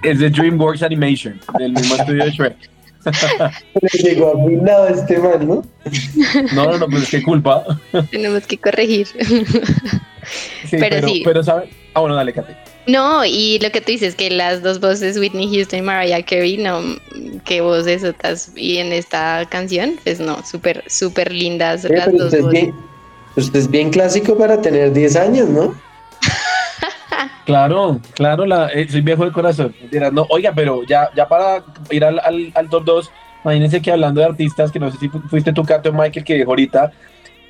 es 0.03 0.18
de, 0.18 0.31
DreamWorks 0.31 0.83
Animation, 0.83 1.40
del 1.59 1.73
mismo 1.73 1.97
estudio 1.97 2.25
de 2.25 2.31
Shrek. 2.31 2.57
llegó 4.03 4.33
a 4.66 4.88
este 4.88 5.18
man, 5.18 5.47
¿no? 5.47 5.62
No, 6.55 6.64
no, 6.64 6.79
no, 6.79 6.87
pues 6.88 7.11
qué 7.11 7.23
culpa. 7.23 7.64
Tenemos 8.11 8.47
que 8.47 8.57
corregir. 8.57 9.09
pero, 10.70 11.07
sí. 11.07 11.23
Pero, 11.25 11.42
¿sabes? 11.42 11.68
Ah, 11.92 12.01
bueno, 12.01 12.14
dale, 12.14 12.33
Kate. 12.33 12.57
No, 12.87 13.25
y 13.25 13.59
lo 13.61 13.70
que 13.70 13.81
tú 13.81 13.92
dices, 13.92 14.14
que 14.14 14.31
las 14.31 14.62
dos 14.62 14.81
voces, 14.81 15.18
Whitney 15.18 15.49
Houston 15.55 15.79
y 15.79 15.83
Mariah 15.83 16.23
Carey, 16.23 16.59
no, 16.59 16.83
qué 17.44 17.61
voces 17.61 18.05
otras, 18.05 18.53
y 18.57 18.77
en 18.77 18.92
esta 18.92 19.47
canción, 19.51 19.99
pues 20.05 20.20
no, 20.20 20.44
súper, 20.44 20.85
súper 20.87 21.33
lindas 21.33 21.85
las 21.85 22.12
dos 22.12 22.38
voces. 22.38 22.68
Usted 23.37 23.59
es 23.59 23.70
bien 23.70 23.90
clásico 23.90 24.37
para 24.37 24.61
tener 24.61 24.92
10 24.92 25.16
años, 25.16 25.49
¿no? 25.49 25.75
Claro, 27.44 28.01
claro, 28.14 28.47
la, 28.47 28.68
eh, 28.68 28.88
soy 28.88 29.03
viejo 29.03 29.27
de 29.27 29.31
corazón. 29.31 29.75
No, 30.12 30.27
oiga, 30.31 30.53
pero 30.55 30.83
ya, 30.85 31.11
ya 31.14 31.29
para 31.29 31.62
ir 31.90 32.03
al, 32.03 32.18
al, 32.18 32.68
top 32.70 32.85
2, 32.85 33.11
imagínense 33.44 33.83
que 33.83 33.92
hablando 33.92 34.23
de 34.23 34.27
artistas, 34.29 34.73
que 34.73 34.79
no 34.79 34.90
sé 34.90 34.97
si 34.97 35.11
fuiste 35.11 35.53
tú, 35.53 35.62
Cato 35.62 35.92
Michael, 35.92 36.25
que 36.25 36.37
dijo 36.37 36.51
ahorita, 36.51 36.90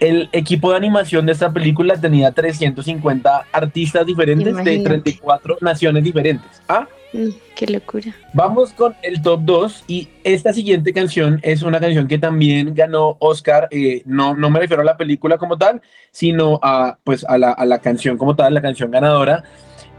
el 0.00 0.28
equipo 0.32 0.72
de 0.72 0.78
animación 0.78 1.26
de 1.26 1.32
esta 1.32 1.52
película 1.52 1.96
tenía 1.96 2.32
350 2.32 3.46
artistas 3.52 4.04
diferentes 4.04 4.56
de 4.56 4.78
34 4.80 5.58
naciones 5.60 6.02
diferentes. 6.02 6.60
¿Ah? 6.68 6.88
Mm, 7.14 7.28
qué 7.54 7.68
locura. 7.68 8.12
Vamos 8.32 8.72
con 8.72 8.96
el 9.02 9.22
top 9.22 9.42
2 9.44 9.84
y 9.86 10.08
esta 10.24 10.52
siguiente 10.52 10.92
canción 10.92 11.38
es 11.44 11.62
una 11.62 11.78
canción 11.78 12.08
que 12.08 12.18
también 12.18 12.74
ganó 12.74 13.16
Oscar. 13.20 13.68
Eh, 13.70 14.02
no, 14.04 14.34
no 14.34 14.50
me 14.50 14.58
refiero 14.58 14.82
a 14.82 14.84
la 14.84 14.96
película 14.96 15.38
como 15.38 15.56
tal, 15.56 15.80
sino 16.10 16.58
a, 16.60 16.98
pues, 17.04 17.24
a, 17.28 17.38
la, 17.38 17.52
a 17.52 17.64
la 17.66 17.78
canción 17.78 18.18
como 18.18 18.34
tal, 18.34 18.52
la 18.52 18.60
canción 18.60 18.90
ganadora. 18.90 19.44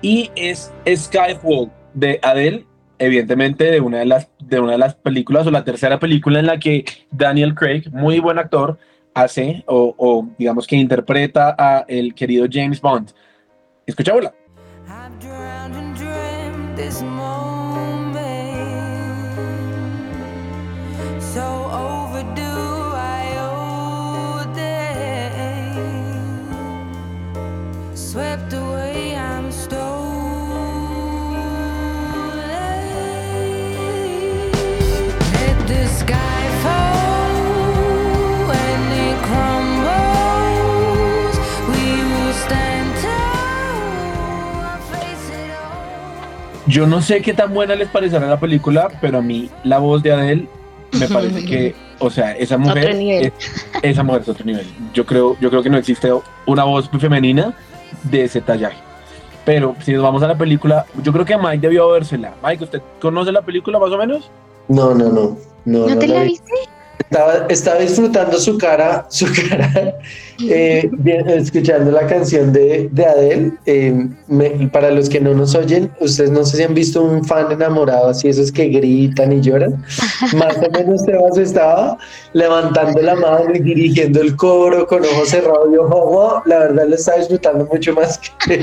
Y 0.02 0.30
es 0.36 0.74
Skyfall 0.94 1.72
de 1.94 2.20
Adele, 2.22 2.66
evidentemente 3.00 3.72
de 3.72 3.80
una 3.80 4.00
de 4.00 4.06
las, 4.08 4.28
de 4.40 4.60
una 4.60 4.74
de 4.74 4.78
las 4.78 4.96
películas 4.96 5.48
o 5.48 5.52
la 5.52 5.64
tercera 5.64 6.00
película 6.00 6.42
en 6.42 6.48
la 6.48 6.60
que 6.60 6.84
Daniel 7.12 7.56
Craig, 7.56 7.84
muy 7.94 8.20
buen 8.20 8.40
actor, 8.40 8.78
hace 9.14 9.64
o, 9.68 9.96
o 9.98 10.28
digamos 10.38 10.68
que 10.68 10.76
interpreta 10.76 11.56
a 11.58 11.86
el 11.88 12.14
querido 12.14 12.46
James 12.52 12.82
Bond. 12.82 13.12
Escuchámosla. 13.86 14.34
This 16.86 17.02
moment 17.02 17.55
Yo 46.68 46.88
no 46.88 47.02
sé 47.02 47.22
qué 47.22 47.34
tan 47.34 47.54
buena 47.54 47.76
les 47.76 47.90
parecerá 47.90 48.28
la 48.28 48.40
película, 48.40 48.90
pero 49.02 49.20
a 49.20 49.22
mí 49.22 49.50
la 49.64 49.78
voz 49.78 50.02
de 50.02 50.12
Adele 50.12 50.48
me 51.00 51.08
parece 51.08 51.46
que, 51.46 51.76
o 52.00 52.10
sea, 52.10 52.32
esa 52.34 52.58
mujer, 52.58 52.96
es, 52.96 53.34
esa 53.82 54.04
mujer 54.04 54.22
es 54.22 54.30
otro 54.30 54.46
nivel. 54.46 54.66
Yo 54.94 55.06
creo, 55.06 55.38
yo 55.40 55.50
creo 55.50 55.62
que 55.62 55.70
no 55.70 55.78
existe 55.78 56.10
una 56.46 56.64
voz 56.64 56.90
femenina 57.00 57.54
de 58.04 58.24
ese 58.24 58.42
tallaje. 58.42 58.78
Pero 59.46 59.76
si 59.84 59.94
nos 59.94 60.02
vamos 60.02 60.24
a 60.24 60.28
la 60.28 60.38
película, 60.38 60.86
yo 61.04 61.14
creo 61.14 61.24
que 61.24 61.38
Mike 61.38 61.60
debió 61.60 61.90
vérsela. 61.92 62.34
Mike, 62.44 62.64
¿usted 62.64 62.82
conoce 63.00 63.32
la 63.32 63.44
película 63.44 63.78
más 63.78 63.92
o 63.92 63.98
menos? 63.98 64.32
No, 64.68 64.96
no, 64.96 65.10
no. 65.10 65.38
¿No, 65.66 65.88
¿No 65.88 65.98
te 65.98 66.08
la 66.08 66.24
viste? 66.24 66.52
Estaba, 67.50 67.80
disfrutando 67.80 68.38
su 68.38 68.58
cara, 68.58 69.06
su 69.10 69.26
cara, 69.28 69.96
eh, 70.50 70.90
escuchando 71.28 71.92
la 71.92 72.08
canción 72.08 72.52
de, 72.52 72.90
de 72.92 73.06
Adele. 73.06 73.52
Eh, 73.66 74.10
para 74.72 74.92
los 74.92 75.08
que 75.08 75.22
no 75.22 75.34
nos 75.34 75.56
oyen, 75.56 75.92
ustedes 76.00 76.32
no 76.32 76.44
sé 76.44 76.58
si 76.58 76.64
han 76.64 76.74
visto 76.74 77.04
un 77.04 77.24
fan 77.24 77.52
enamorado 77.52 78.10
así, 78.10 78.28
esos 78.28 78.52
que 78.52 78.68
gritan 78.68 79.32
y 79.32 79.42
lloran. 79.42 79.84
Más 80.36 80.58
o 80.58 80.70
menos 80.72 81.04
Sebas 81.04 81.38
estaba 81.38 81.98
levantando 82.34 83.02
la 83.02 83.16
mano 83.16 83.54
y 83.54 83.60
dirigiendo 83.60 84.22
el 84.22 84.36
coro 84.36 84.88
con 84.88 85.06
ojos 85.06 85.30
cerrados. 85.30 85.70
Yo, 85.74 85.84
oh, 85.84 86.10
wow, 86.10 86.42
la 86.46 86.60
verdad 86.60 86.88
lo 86.88 86.96
estaba 86.96 87.20
disfrutando 87.20 87.66
mucho 87.72 87.94
más 87.94 88.20
que, 88.46 88.60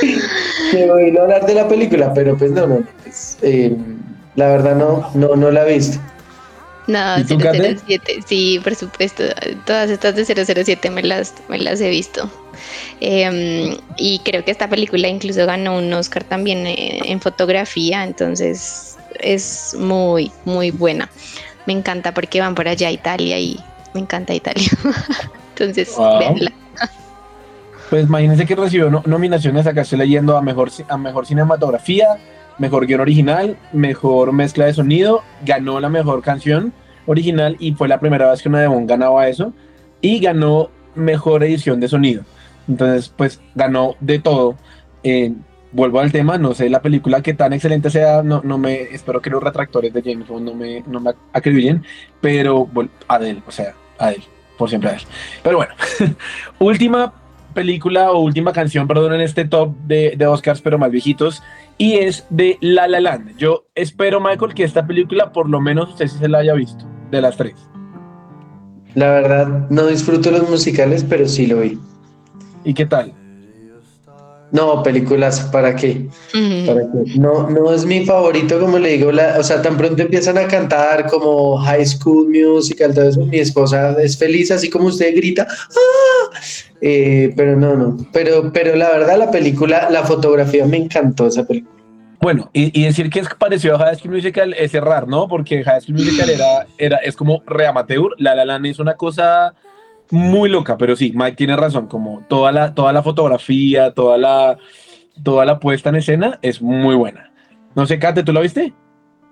que 0.70 0.90
oír 0.90 1.18
hablar 1.18 1.44
de 1.44 1.54
la 1.54 1.68
película, 1.68 2.14
pero 2.14 2.36
pues 2.36 2.52
no, 2.52 2.66
no, 2.66 2.82
pues, 3.02 3.36
eh, 3.42 3.76
la 4.36 4.48
verdad 4.48 4.76
no, 4.76 5.10
no, 5.14 5.36
no 5.36 5.50
la 5.50 5.68
he 5.68 5.74
visto. 5.74 5.98
No, 6.90 7.16
007, 7.18 8.20
sí, 8.26 8.60
por 8.64 8.74
supuesto. 8.74 9.22
Todas 9.64 9.90
estas 9.90 10.16
de 10.16 10.24
007 10.24 10.90
me 10.90 11.02
las, 11.02 11.34
me 11.48 11.58
las 11.58 11.80
he 11.80 11.88
visto. 11.88 12.28
Eh, 13.00 13.78
y 13.96 14.18
creo 14.20 14.44
que 14.44 14.50
esta 14.50 14.68
película 14.68 15.06
incluso 15.06 15.46
ganó 15.46 15.78
un 15.78 15.92
Oscar 15.92 16.24
también 16.24 16.66
en, 16.66 17.06
en, 17.06 17.20
fotografía, 17.20 18.02
entonces 18.02 18.98
es 19.20 19.76
muy, 19.78 20.32
muy 20.44 20.72
buena. 20.72 21.08
Me 21.66 21.72
encanta 21.72 22.12
porque 22.12 22.40
van 22.40 22.56
por 22.56 22.66
allá 22.66 22.88
a 22.88 22.90
Italia 22.92 23.38
y 23.38 23.60
me 23.94 24.00
encanta 24.00 24.34
Italia. 24.34 24.68
entonces, 25.50 25.94
wow. 25.96 26.18
véanla. 26.18 26.52
Pues 27.88 28.06
imagínense 28.06 28.46
que 28.46 28.56
recibió 28.56 28.90
no, 28.90 29.02
nominaciones, 29.06 29.66
acá 29.66 29.82
estoy 29.82 29.98
leyendo 29.98 30.36
a 30.36 30.42
mejor, 30.42 30.70
a 30.88 30.96
mejor 30.96 31.26
cinematografía, 31.26 32.18
mejor 32.58 32.86
guion 32.86 33.00
original, 33.00 33.56
mejor 33.72 34.32
mezcla 34.32 34.66
de 34.66 34.74
sonido, 34.74 35.22
ganó 35.44 35.78
la 35.80 35.88
mejor 35.88 36.22
canción 36.22 36.72
original 37.10 37.56
y 37.58 37.72
fue 37.72 37.88
la 37.88 38.00
primera 38.00 38.30
vez 38.30 38.42
que 38.42 38.48
una 38.48 38.60
Devon 38.60 38.86
ganaba 38.86 39.28
eso 39.28 39.52
y 40.00 40.20
ganó 40.20 40.70
mejor 40.94 41.44
edición 41.44 41.80
de 41.80 41.88
sonido. 41.88 42.22
Entonces, 42.68 43.12
pues 43.16 43.40
ganó 43.54 43.96
de 44.00 44.18
todo. 44.18 44.56
Eh, 45.02 45.32
vuelvo 45.72 46.00
al 46.00 46.12
tema, 46.12 46.38
no 46.38 46.54
sé 46.54 46.68
la 46.68 46.82
película 46.82 47.22
que 47.22 47.34
tan 47.34 47.52
excelente 47.52 47.90
sea, 47.90 48.22
no, 48.22 48.40
no 48.44 48.58
me 48.58 48.82
espero 48.82 49.20
que 49.20 49.30
los 49.30 49.42
retractores 49.42 49.92
de 49.92 50.02
James 50.02 50.28
Bond 50.28 50.46
no 50.46 50.54
me, 50.54 50.82
no 50.86 51.00
me 51.00 51.12
acribillen, 51.32 51.84
pero 52.20 52.68
Adele, 53.08 53.42
o 53.46 53.50
sea, 53.50 53.74
Adele, 53.98 54.24
por 54.58 54.68
siempre 54.68 54.90
Adele. 54.90 55.04
Pero 55.42 55.56
bueno, 55.58 55.74
última 56.58 57.12
película 57.54 58.12
o 58.12 58.20
última 58.20 58.52
canción, 58.52 58.86
perdón, 58.86 59.14
en 59.14 59.20
este 59.20 59.44
top 59.44 59.76
de, 59.86 60.14
de 60.16 60.26
Oscars, 60.26 60.60
pero 60.60 60.78
más 60.78 60.90
viejitos, 60.90 61.42
y 61.78 61.94
es 61.94 62.26
de 62.30 62.58
La 62.60 62.88
La 62.88 63.00
Land. 63.00 63.36
Yo 63.36 63.66
espero, 63.74 64.20
Michael, 64.20 64.54
que 64.54 64.64
esta 64.64 64.86
película 64.86 65.32
por 65.32 65.48
lo 65.48 65.60
menos 65.60 65.90
usted 65.90 66.06
se 66.06 66.28
la 66.28 66.38
haya 66.38 66.54
visto, 66.54 66.84
de 67.10 67.20
las 67.20 67.36
tres. 67.36 67.54
La 68.94 69.10
verdad, 69.10 69.68
no 69.70 69.86
disfruto 69.86 70.30
los 70.30 70.48
musicales, 70.48 71.04
pero 71.08 71.28
sí 71.28 71.46
lo 71.46 71.60
vi. 71.60 71.78
¿Y 72.64 72.74
qué 72.74 72.86
tal? 72.86 73.14
No, 74.52 74.82
películas, 74.82 75.40
¿para 75.52 75.76
qué? 75.76 76.08
Uh 76.34 76.36
-huh. 76.36 76.66
¿Para 76.66 76.80
qué? 76.80 77.18
No, 77.18 77.48
no 77.48 77.72
es 77.72 77.84
mi 77.84 78.04
favorito, 78.04 78.58
como 78.58 78.80
le 78.80 78.96
digo, 78.96 79.12
la, 79.12 79.36
o 79.38 79.44
sea, 79.44 79.62
tan 79.62 79.76
pronto 79.76 80.02
empiezan 80.02 80.38
a 80.38 80.48
cantar 80.48 81.06
como 81.06 81.56
High 81.58 81.86
School 81.86 82.30
Musical, 82.30 82.92
todo 82.92 83.08
eso, 83.08 83.24
mi 83.26 83.38
esposa 83.38 83.92
es 84.02 84.18
feliz, 84.18 84.50
así 84.50 84.68
como 84.68 84.86
usted 84.86 85.14
grita, 85.14 85.46
¡Ah! 85.48 86.36
Eh, 86.80 87.32
pero 87.36 87.56
no, 87.56 87.76
no, 87.76 87.96
pero, 88.12 88.50
pero 88.52 88.74
la 88.74 88.90
verdad 88.90 89.18
la 89.18 89.30
película, 89.30 89.88
la 89.88 90.02
fotografía 90.02 90.66
me 90.66 90.78
encantó 90.78 91.28
esa 91.28 91.46
película. 91.46 91.79
Bueno, 92.20 92.50
y, 92.52 92.78
y, 92.78 92.84
decir 92.84 93.08
que 93.08 93.20
es 93.20 93.28
parecido 93.34 93.76
a 93.76 93.78
High 93.78 93.96
School 93.96 94.14
Musical 94.14 94.52
es 94.52 94.74
errar, 94.74 95.08
¿no? 95.08 95.26
Porque 95.26 95.64
High 95.64 95.80
School 95.80 95.96
Musical 95.96 96.28
era, 96.28 96.66
era, 96.76 96.96
es 96.98 97.16
como 97.16 97.42
reamateur, 97.46 98.14
La 98.18 98.34
La 98.34 98.44
Land 98.44 98.66
es 98.66 98.78
una 98.78 98.94
cosa 98.94 99.54
muy 100.10 100.50
loca, 100.50 100.76
pero 100.76 100.96
sí, 100.96 101.12
Mike 101.14 101.36
tiene 101.36 101.56
razón, 101.56 101.86
como 101.86 102.22
toda 102.28 102.52
la, 102.52 102.74
toda 102.74 102.92
la 102.92 103.02
fotografía, 103.02 103.92
toda 103.92 104.18
la, 104.18 104.58
toda 105.22 105.46
la 105.46 105.58
puesta 105.58 105.88
en 105.88 105.96
escena 105.96 106.38
es 106.42 106.60
muy 106.60 106.94
buena. 106.94 107.32
No 107.74 107.86
sé, 107.86 107.98
Kate, 107.98 108.22
¿tú 108.22 108.32
la 108.32 108.40
viste? 108.40 108.74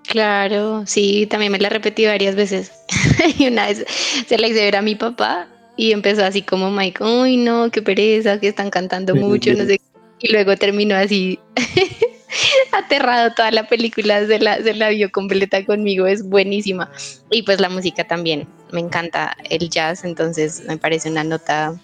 Claro, 0.07 0.83
sí, 0.87 1.27
también 1.29 1.51
me 1.51 1.59
la 1.59 1.69
repetí 1.69 2.05
varias 2.05 2.35
veces. 2.35 2.71
y 3.37 3.47
una 3.47 3.67
vez 3.67 3.85
se 4.27 4.37
la 4.37 4.47
hice 4.47 4.63
ver 4.63 4.77
a 4.77 4.81
mi 4.81 4.95
papá 4.95 5.47
y 5.77 5.91
empezó 5.91 6.25
así 6.25 6.41
como 6.41 6.71
Mike, 6.71 7.03
uy, 7.03 7.37
no, 7.37 7.69
qué 7.69 7.81
pereza, 7.81 8.39
que 8.39 8.47
están 8.47 8.71
cantando 8.71 9.15
mucho, 9.15 9.53
no 9.53 9.65
sé. 9.65 9.79
Y 10.19 10.31
luego 10.31 10.55
terminó 10.57 10.95
así 10.95 11.39
aterrado 12.71 13.33
toda 13.33 13.51
la 13.51 13.67
película, 13.67 14.25
se 14.25 14.39
la, 14.39 14.61
se 14.61 14.73
la 14.73 14.89
vio 14.89 15.11
completa 15.11 15.65
conmigo, 15.65 16.07
es 16.07 16.27
buenísima. 16.27 16.89
Y 17.31 17.43
pues 17.43 17.59
la 17.59 17.69
música 17.69 18.05
también, 18.05 18.47
me 18.71 18.79
encanta 18.79 19.35
el 19.49 19.69
jazz, 19.69 20.03
entonces 20.03 20.63
me 20.67 20.77
parece 20.77 21.09
una 21.09 21.23
nota 21.23 21.75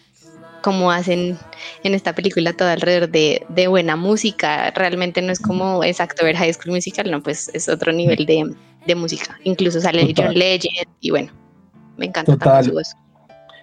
como 0.62 0.91
hacen 0.91 1.38
en 1.84 1.93
esta 1.93 2.13
película 2.13 2.53
todo 2.53 2.69
alrededor 2.69 3.10
de, 3.10 3.45
de, 3.49 3.67
buena 3.67 3.95
música. 3.95 4.71
Realmente 4.71 5.21
no 5.21 5.31
es 5.31 5.39
como 5.39 5.84
exacto 5.84 6.25
ver 6.25 6.36
High 6.36 6.53
School 6.53 6.73
Musical, 6.73 7.12
no, 7.12 7.21
pues 7.21 7.51
es 7.53 7.69
otro 7.69 7.91
nivel 7.91 8.25
de, 8.25 8.51
de 8.88 8.95
música. 8.95 9.38
Incluso 9.43 9.79
sale 9.79 10.08
Total. 10.08 10.25
John 10.25 10.39
Legend 10.39 10.88
y 11.01 11.12
bueno, 11.12 11.31
me 11.97 12.08
encanta 12.08 12.31
Total. 12.31 12.47
también 12.47 12.69
su 12.71 12.73
voz. 12.73 12.95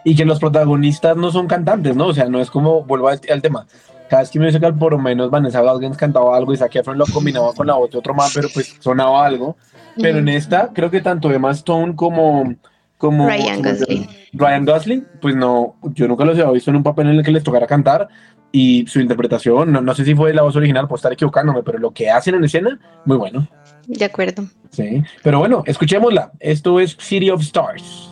Y 0.04 0.14
que 0.14 0.24
los 0.24 0.38
protagonistas 0.38 1.16
no 1.16 1.32
son 1.32 1.48
cantantes, 1.48 1.96
¿no? 1.96 2.06
O 2.06 2.14
sea, 2.14 2.26
no 2.26 2.40
es 2.40 2.50
como, 2.52 2.84
vuelvo 2.84 3.08
al, 3.08 3.20
al 3.30 3.42
tema, 3.42 3.66
cada 4.12 4.26
School 4.26 4.44
Musical 4.44 4.76
por 4.76 4.92
lo 4.92 4.98
menos 4.98 5.30
Vanessa 5.30 5.62
Hudgens 5.62 5.96
cantaba 5.96 6.36
algo 6.36 6.52
y 6.52 6.58
Zac 6.58 6.76
Efron 6.76 6.98
lo 6.98 7.06
combinaba 7.06 7.54
con 7.54 7.66
la 7.66 7.76
voz 7.76 7.90
de 7.90 7.96
otro 7.96 8.12
man, 8.12 8.28
pero 8.34 8.48
pues 8.52 8.76
sonaba 8.78 9.24
algo. 9.24 9.56
Pero 9.96 10.18
en 10.18 10.28
esta, 10.28 10.70
creo 10.74 10.90
que 10.90 11.00
tanto 11.00 11.32
Emma 11.32 11.50
Stone 11.52 11.96
como 11.96 12.54
como 12.98 13.26
Ryan 13.26 13.62
Gosling. 13.62 14.06
Ryan 14.34 14.66
Gosling, 14.66 15.06
pues 15.18 15.34
no, 15.34 15.76
yo 15.94 16.06
nunca 16.08 16.26
los 16.26 16.38
había 16.38 16.52
visto 16.52 16.68
en 16.70 16.76
un 16.76 16.82
papel 16.82 17.08
en 17.08 17.14
el 17.16 17.24
que 17.24 17.30
les 17.30 17.42
tocara 17.42 17.66
cantar 17.66 18.06
y 18.52 18.84
su 18.86 19.00
interpretación, 19.00 19.72
no, 19.72 19.80
no 19.80 19.94
sé 19.94 20.04
si 20.04 20.14
fue 20.14 20.34
la 20.34 20.42
voz 20.42 20.56
original, 20.56 20.86
puedo 20.86 20.96
estar 20.96 21.12
equivocándome, 21.14 21.62
pero 21.62 21.78
lo 21.78 21.92
que 21.92 22.10
hacen 22.10 22.34
en 22.34 22.44
escena, 22.44 22.78
muy 23.06 23.16
bueno. 23.16 23.48
De 23.86 24.04
acuerdo. 24.04 24.44
Sí, 24.68 25.02
pero 25.22 25.38
bueno, 25.38 25.62
escuchémosla. 25.64 26.32
Esto 26.38 26.78
es 26.80 26.98
City 27.00 27.30
of 27.30 27.40
Stars. 27.40 28.11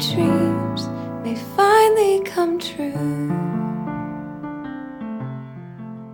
Dreams 0.00 0.88
may 1.22 1.36
finally 1.56 2.22
come 2.24 2.58
true. 2.58 3.30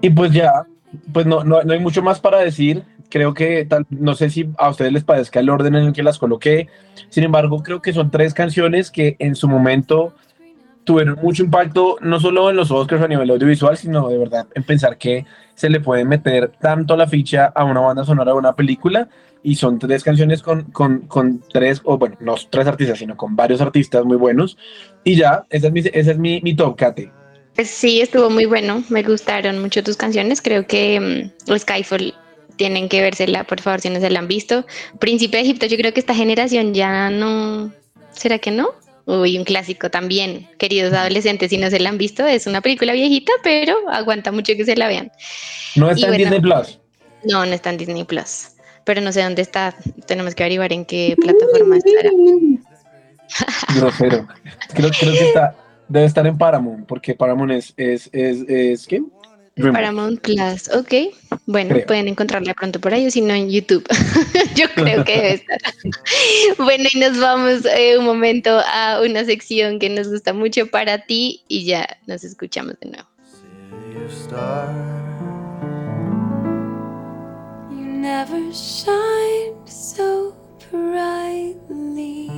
Y 0.02 0.10
pues 0.10 0.32
ya, 0.32 0.66
pues 1.12 1.26
no, 1.26 1.44
no, 1.44 1.58
hay 1.58 1.80
mucho 1.80 2.02
más 2.02 2.20
para 2.20 2.38
decir. 2.38 2.84
Creo 3.08 3.34
que 3.34 3.64
tal, 3.64 3.86
no 3.88 4.14
sé 4.14 4.30
si 4.30 4.50
a 4.58 4.68
ustedes 4.68 4.92
les 4.92 5.04
parezca 5.04 5.38
el 5.38 5.48
orden 5.48 5.76
en 5.76 5.84
el 5.84 5.92
que 5.92 6.02
las 6.02 6.18
coloqué. 6.18 6.66
Sin 7.08 7.22
embargo, 7.22 7.62
creo 7.62 7.80
que 7.80 7.92
son 7.92 8.10
tres 8.10 8.34
canciones 8.34 8.90
que 8.90 9.14
en 9.20 9.36
su 9.36 9.48
momento 9.48 10.14
tuvieron 10.86 11.18
mucho 11.20 11.42
impacto, 11.42 11.98
no 12.00 12.18
solo 12.18 12.48
en 12.48 12.56
los 12.56 12.70
Oscars 12.70 13.02
a 13.02 13.08
nivel 13.08 13.28
audiovisual, 13.28 13.76
sino 13.76 14.08
de 14.08 14.16
verdad 14.16 14.46
en 14.54 14.62
pensar 14.62 14.96
que 14.96 15.26
se 15.54 15.68
le 15.68 15.80
puede 15.80 16.04
meter 16.06 16.52
tanto 16.60 16.96
la 16.96 17.06
ficha 17.06 17.52
a 17.54 17.64
una 17.64 17.80
banda 17.80 18.04
sonora 18.04 18.32
de 18.32 18.38
una 18.38 18.54
película. 18.54 19.08
Y 19.42 19.54
son 19.56 19.78
tres 19.78 20.02
canciones 20.02 20.42
con, 20.42 20.62
con, 20.72 21.00
con 21.06 21.40
tres, 21.52 21.80
o 21.84 21.98
bueno, 21.98 22.16
no 22.20 22.34
tres 22.50 22.66
artistas, 22.66 22.98
sino 22.98 23.16
con 23.16 23.36
varios 23.36 23.60
artistas 23.60 24.04
muy 24.04 24.16
buenos. 24.16 24.56
Y 25.04 25.14
ya, 25.16 25.44
esa 25.50 25.68
es 25.68 25.72
mi, 25.72 25.80
esa 25.80 26.10
es 26.12 26.18
mi, 26.18 26.40
mi 26.40 26.56
top, 26.56 26.76
Kate. 26.76 27.12
Pues 27.54 27.68
sí, 27.68 28.00
estuvo 28.00 28.28
muy 28.28 28.46
bueno. 28.46 28.82
Me 28.88 29.02
gustaron 29.02 29.60
mucho 29.60 29.84
tus 29.84 29.96
canciones. 29.96 30.42
Creo 30.42 30.66
que 30.66 31.30
um, 31.48 31.58
Skyfall 31.58 32.14
tienen 32.56 32.88
que 32.88 33.00
vérsela, 33.02 33.44
por 33.44 33.60
favor, 33.60 33.80
si 33.80 33.90
no 33.90 34.00
se 34.00 34.10
la 34.10 34.18
han 34.18 34.28
visto. 34.28 34.66
Príncipe 34.98 35.36
de 35.36 35.44
Egipto, 35.44 35.66
yo 35.66 35.76
creo 35.76 35.92
que 35.92 36.00
esta 36.00 36.14
generación 36.14 36.74
ya 36.74 37.10
no. 37.10 37.70
¿Será 38.12 38.38
que 38.38 38.50
no? 38.50 38.70
Uy, 39.06 39.38
un 39.38 39.44
clásico 39.44 39.88
también, 39.88 40.48
queridos 40.58 40.92
adolescentes, 40.92 41.50
si 41.50 41.58
no 41.58 41.70
se 41.70 41.78
la 41.78 41.90
han 41.90 41.96
visto, 41.96 42.26
es 42.26 42.48
una 42.48 42.60
película 42.60 42.92
viejita, 42.92 43.32
pero 43.44 43.76
aguanta 43.88 44.32
mucho 44.32 44.54
que 44.56 44.64
se 44.64 44.74
la 44.74 44.88
vean. 44.88 45.12
¿No 45.76 45.90
está 45.90 46.08
en 46.08 46.16
Disney 46.16 46.40
Plus? 46.40 46.80
No, 47.22 47.46
no 47.46 47.52
está 47.52 47.70
en 47.70 47.76
Disney 47.76 48.02
Plus, 48.02 48.48
pero 48.84 49.00
no 49.00 49.12
sé 49.12 49.22
dónde 49.22 49.42
está. 49.42 49.76
Tenemos 50.08 50.34
que 50.34 50.42
averiguar 50.42 50.72
en 50.72 50.84
qué 50.84 51.14
plataforma 51.20 51.76
estará. 51.76 52.10
Grosero. 53.76 54.26
Creo, 54.74 54.90
creo 54.90 55.12
que 55.12 55.28
está, 55.28 55.54
debe 55.88 56.06
estar 56.06 56.26
en 56.26 56.36
Paramount, 56.36 56.84
porque 56.86 57.14
Paramount 57.14 57.52
es, 57.52 57.74
es, 57.76 58.10
es, 58.12 58.44
es 58.48 58.86
¿qué? 58.88 59.02
Paramount 59.56 60.20
Plus, 60.20 60.68
ok. 60.74 61.14
Bueno, 61.46 61.74
creo. 61.74 61.86
pueden 61.86 62.08
encontrarla 62.08 62.52
pronto 62.52 62.78
por 62.78 62.92
ahí 62.92 63.06
o 63.06 63.10
si 63.10 63.22
no 63.22 63.32
en 63.32 63.48
YouTube. 63.48 63.84
Yo 64.54 64.66
creo 64.74 65.02
que 65.04 65.14
debe 65.14 65.32
estar. 65.34 65.58
bueno, 66.58 66.84
y 66.92 66.98
nos 66.98 67.18
vamos 67.18 67.64
eh, 67.64 67.96
un 67.96 68.04
momento 68.04 68.60
a 68.66 69.00
una 69.00 69.24
sección 69.24 69.78
que 69.78 69.88
nos 69.88 70.08
gusta 70.08 70.34
mucho 70.34 70.66
para 70.66 71.06
ti 71.06 71.42
y 71.48 71.64
ya 71.64 71.88
nos 72.06 72.22
escuchamos 72.22 72.74
de 72.80 72.90
nuevo. 72.90 73.08
You 77.70 77.84
never 77.86 78.52
shine 78.52 79.54
so 79.66 80.36
brightly. 80.70 82.30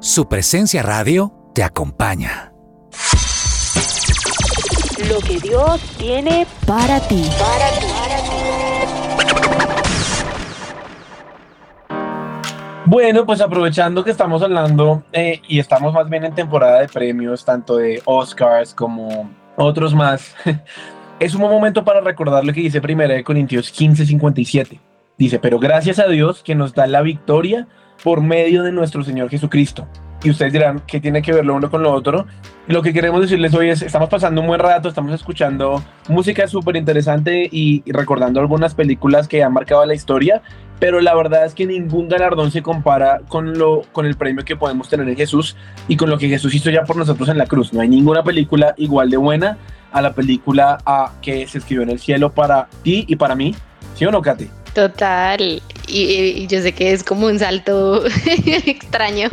Su 0.00 0.28
presencia 0.28 0.82
radio 0.82 1.43
te 1.54 1.62
acompaña. 1.62 2.52
Lo 5.08 5.20
que 5.20 5.38
Dios 5.38 5.80
tiene 5.96 6.46
para 6.66 6.98
ti. 7.00 7.24
Para 7.38 7.70
ti. 7.78 7.86
Bueno, 12.86 13.24
pues 13.24 13.40
aprovechando 13.40 14.04
que 14.04 14.10
estamos 14.10 14.42
hablando 14.42 15.04
eh, 15.12 15.40
y 15.48 15.58
estamos 15.58 15.94
más 15.94 16.10
bien 16.10 16.24
en 16.24 16.34
temporada 16.34 16.80
de 16.80 16.88
premios, 16.88 17.44
tanto 17.44 17.76
de 17.76 18.02
Oscars 18.04 18.74
como 18.74 19.30
otros 19.56 19.94
más, 19.94 20.34
es 21.20 21.34
un 21.34 21.40
buen 21.40 21.52
momento 21.52 21.84
para 21.84 22.00
recordar 22.00 22.44
lo 22.44 22.52
que 22.52 22.60
dice 22.60 22.80
Primera 22.80 23.14
de 23.14 23.24
Corintios 23.24 23.72
15:57. 23.72 24.80
Dice, 25.16 25.38
pero 25.38 25.60
gracias 25.60 26.00
a 26.00 26.08
Dios 26.08 26.42
que 26.42 26.56
nos 26.56 26.74
da 26.74 26.88
la 26.88 27.00
victoria 27.00 27.68
por 28.02 28.20
medio 28.20 28.64
de 28.64 28.72
nuestro 28.72 29.04
Señor 29.04 29.30
Jesucristo. 29.30 29.86
Y 30.24 30.30
ustedes 30.30 30.54
dirán, 30.54 30.80
¿qué 30.86 31.00
tiene 31.00 31.20
que 31.20 31.34
ver 31.34 31.44
lo 31.44 31.54
uno 31.54 31.70
con 31.70 31.82
lo 31.82 31.92
otro? 31.92 32.26
Lo 32.66 32.80
que 32.80 32.94
queremos 32.94 33.20
decirles 33.20 33.54
hoy 33.54 33.68
es, 33.68 33.82
estamos 33.82 34.08
pasando 34.08 34.40
un 34.40 34.46
buen 34.46 34.58
rato, 34.58 34.88
estamos 34.88 35.12
escuchando 35.12 35.84
música 36.08 36.48
súper 36.48 36.76
interesante 36.76 37.46
y, 37.52 37.82
y, 37.84 37.92
recordando 37.92 38.40
algunas 38.40 38.74
películas 38.74 39.28
que 39.28 39.42
han 39.42 39.52
marcado 39.52 39.84
la 39.84 39.94
historia, 39.94 40.40
pero 40.80 41.02
la 41.02 41.14
verdad 41.14 41.44
es 41.44 41.54
que 41.54 41.66
ningún 41.66 42.08
galardón 42.08 42.50
se 42.50 42.62
compara 42.62 43.20
con, 43.28 43.58
lo, 43.58 43.82
con 43.92 44.06
el 44.06 44.16
premio 44.16 44.46
que 44.46 44.56
podemos 44.56 44.88
tener 44.88 45.06
en 45.06 45.16
Jesús 45.16 45.56
y 45.88 45.96
con 45.98 46.08
lo 46.08 46.16
que 46.16 46.28
Jesús 46.28 46.54
hizo 46.54 46.70
ya 46.70 46.84
por 46.84 46.96
nosotros 46.96 47.28
en 47.28 47.36
la 47.36 47.44
cruz. 47.44 47.74
No 47.74 47.82
hay 47.82 47.88
ninguna 47.88 48.22
película 48.22 48.74
igual 48.78 49.10
de 49.10 49.18
buena 49.18 49.58
a 49.92 50.00
la 50.00 50.14
película 50.14 50.78
a, 50.86 51.12
que 51.20 51.46
se 51.46 51.58
escribió 51.58 51.82
en 51.82 51.90
el 51.90 51.98
cielo 51.98 52.32
para 52.32 52.68
ti 52.82 53.04
y 53.06 53.16
para 53.16 53.34
mí. 53.34 53.54
¿Sí 53.94 54.06
o 54.06 54.10
no, 54.10 54.22
Katy? 54.22 54.48
Total, 54.74 55.62
y, 55.86 56.02
y, 56.02 56.46
yo 56.46 56.60
sé 56.62 56.72
que 56.72 56.92
es 56.92 57.04
como 57.04 57.26
un 57.26 57.38
salto 57.38 58.04
extraño. 58.66 59.28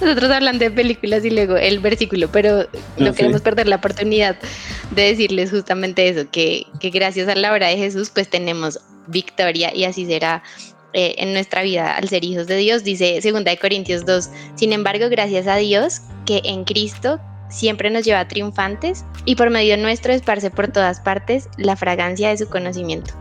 Nosotros 0.00 0.30
hablando 0.30 0.64
de 0.64 0.70
películas 0.70 1.24
y 1.24 1.30
luego 1.30 1.56
el 1.56 1.78
versículo, 1.78 2.28
pero 2.30 2.68
no, 2.96 3.06
no 3.06 3.14
queremos 3.14 3.40
perder 3.40 3.68
la 3.68 3.76
oportunidad 3.76 4.36
de 4.90 5.02
decirles 5.02 5.50
justamente 5.50 6.08
eso, 6.08 6.30
que, 6.30 6.66
que, 6.80 6.90
gracias 6.90 7.28
a 7.28 7.34
la 7.34 7.52
obra 7.52 7.68
de 7.68 7.76
Jesús 7.76 8.10
pues 8.12 8.28
tenemos 8.28 8.80
victoria 9.06 9.74
y 9.74 9.84
así 9.84 10.06
será 10.06 10.42
eh, 10.94 11.14
en 11.18 11.32
nuestra 11.32 11.62
vida 11.62 11.96
al 11.96 12.08
ser 12.08 12.24
hijos 12.24 12.46
de 12.46 12.56
Dios. 12.56 12.84
Dice 12.84 13.20
2 13.22 13.42
Corintios 13.60 14.06
2, 14.06 14.30
sin 14.54 14.72
embargo, 14.72 15.08
gracias 15.10 15.46
a 15.46 15.56
Dios 15.56 16.00
que 16.26 16.40
en 16.44 16.64
Cristo 16.64 17.20
siempre 17.50 17.90
nos 17.90 18.04
lleva 18.04 18.28
triunfantes 18.28 19.04
y 19.24 19.36
por 19.36 19.50
medio 19.50 19.76
nuestro 19.76 20.12
esparce 20.12 20.50
por 20.50 20.68
todas 20.68 21.00
partes 21.00 21.48
la 21.56 21.76
fragancia 21.76 22.28
de 22.28 22.38
su 22.38 22.48
conocimiento 22.48 23.14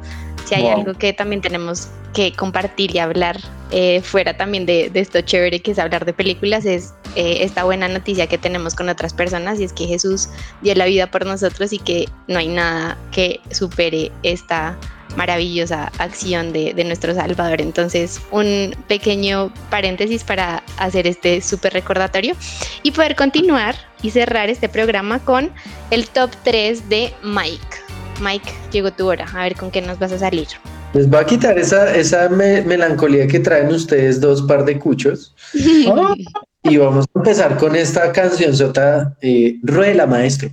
si 0.47 0.55
hay 0.55 0.63
wow. 0.63 0.79
algo 0.79 0.93
que 0.93 1.13
también 1.13 1.41
tenemos 1.41 1.89
que 2.13 2.31
compartir 2.31 2.95
y 2.95 2.99
hablar 2.99 3.37
eh, 3.71 4.01
fuera 4.01 4.37
también 4.37 4.65
de, 4.65 4.89
de, 4.89 5.01
esto 5.01 5.19
chévere 5.21 5.61
que 5.61 5.71
es 5.71 5.79
hablar 5.79 6.05
de 6.05 6.13
películas, 6.13 6.65
es 6.65 6.93
eh, 7.15 7.39
esta 7.41 7.65
buena 7.65 7.87
noticia 7.89 8.27
que 8.27 8.37
tenemos 8.37 8.75
con 8.75 8.87
otras 8.87 9.13
personas 9.13 9.59
y 9.59 9.65
es 9.65 9.73
que 9.73 9.87
Jesús 9.87 10.29
dio 10.61 10.73
la 10.75 10.85
vida 10.85 11.11
por 11.11 11.25
nosotros 11.25 11.73
y 11.73 11.79
que 11.79 12.07
no 12.27 12.39
hay 12.39 12.47
nada 12.47 12.97
que 13.11 13.41
supere 13.51 14.11
esta 14.23 14.77
maravillosa 15.15 15.91
acción 15.97 16.53
de, 16.53 16.73
de 16.73 16.83
nuestro 16.83 17.13
Salvador. 17.13 17.59
Entonces, 17.59 18.21
un 18.31 18.75
pequeño 18.87 19.51
paréntesis 19.69 20.23
para 20.23 20.63
hacer 20.77 21.07
este 21.07 21.41
súper 21.41 21.73
recordatorio 21.73 22.35
y 22.83 22.91
poder 22.91 23.15
continuar 23.15 23.75
y 24.01 24.11
cerrar 24.11 24.49
este 24.49 24.69
programa 24.69 25.19
con 25.19 25.51
el 25.91 26.07
top 26.07 26.31
3 26.43 26.87
de 26.87 27.13
Mike. 27.23 27.86
Mike, 28.21 28.51
llegó 28.71 28.91
tu 28.91 29.07
hora, 29.07 29.25
a 29.33 29.43
ver 29.43 29.55
con 29.55 29.71
qué 29.71 29.81
nos 29.81 29.99
vas 29.99 30.11
a 30.11 30.19
salir. 30.19 30.47
Les 30.93 31.11
va 31.11 31.19
a 31.19 31.25
quitar 31.25 31.57
esa, 31.57 31.95
esa 31.95 32.29
me 32.29 32.61
melancolía 32.61 33.27
que 33.27 33.39
traen 33.39 33.67
ustedes 33.67 34.19
dos 34.19 34.41
par 34.43 34.65
de 34.65 34.79
cuchos. 34.79 35.35
y 36.63 36.77
vamos 36.77 37.05
a 37.13 37.19
empezar 37.19 37.57
con 37.57 37.75
esta 37.75 38.11
canción 38.11 38.55
sota, 38.55 39.15
eh, 39.21 39.57
Ruela 39.63 40.05
Maestro. 40.05 40.49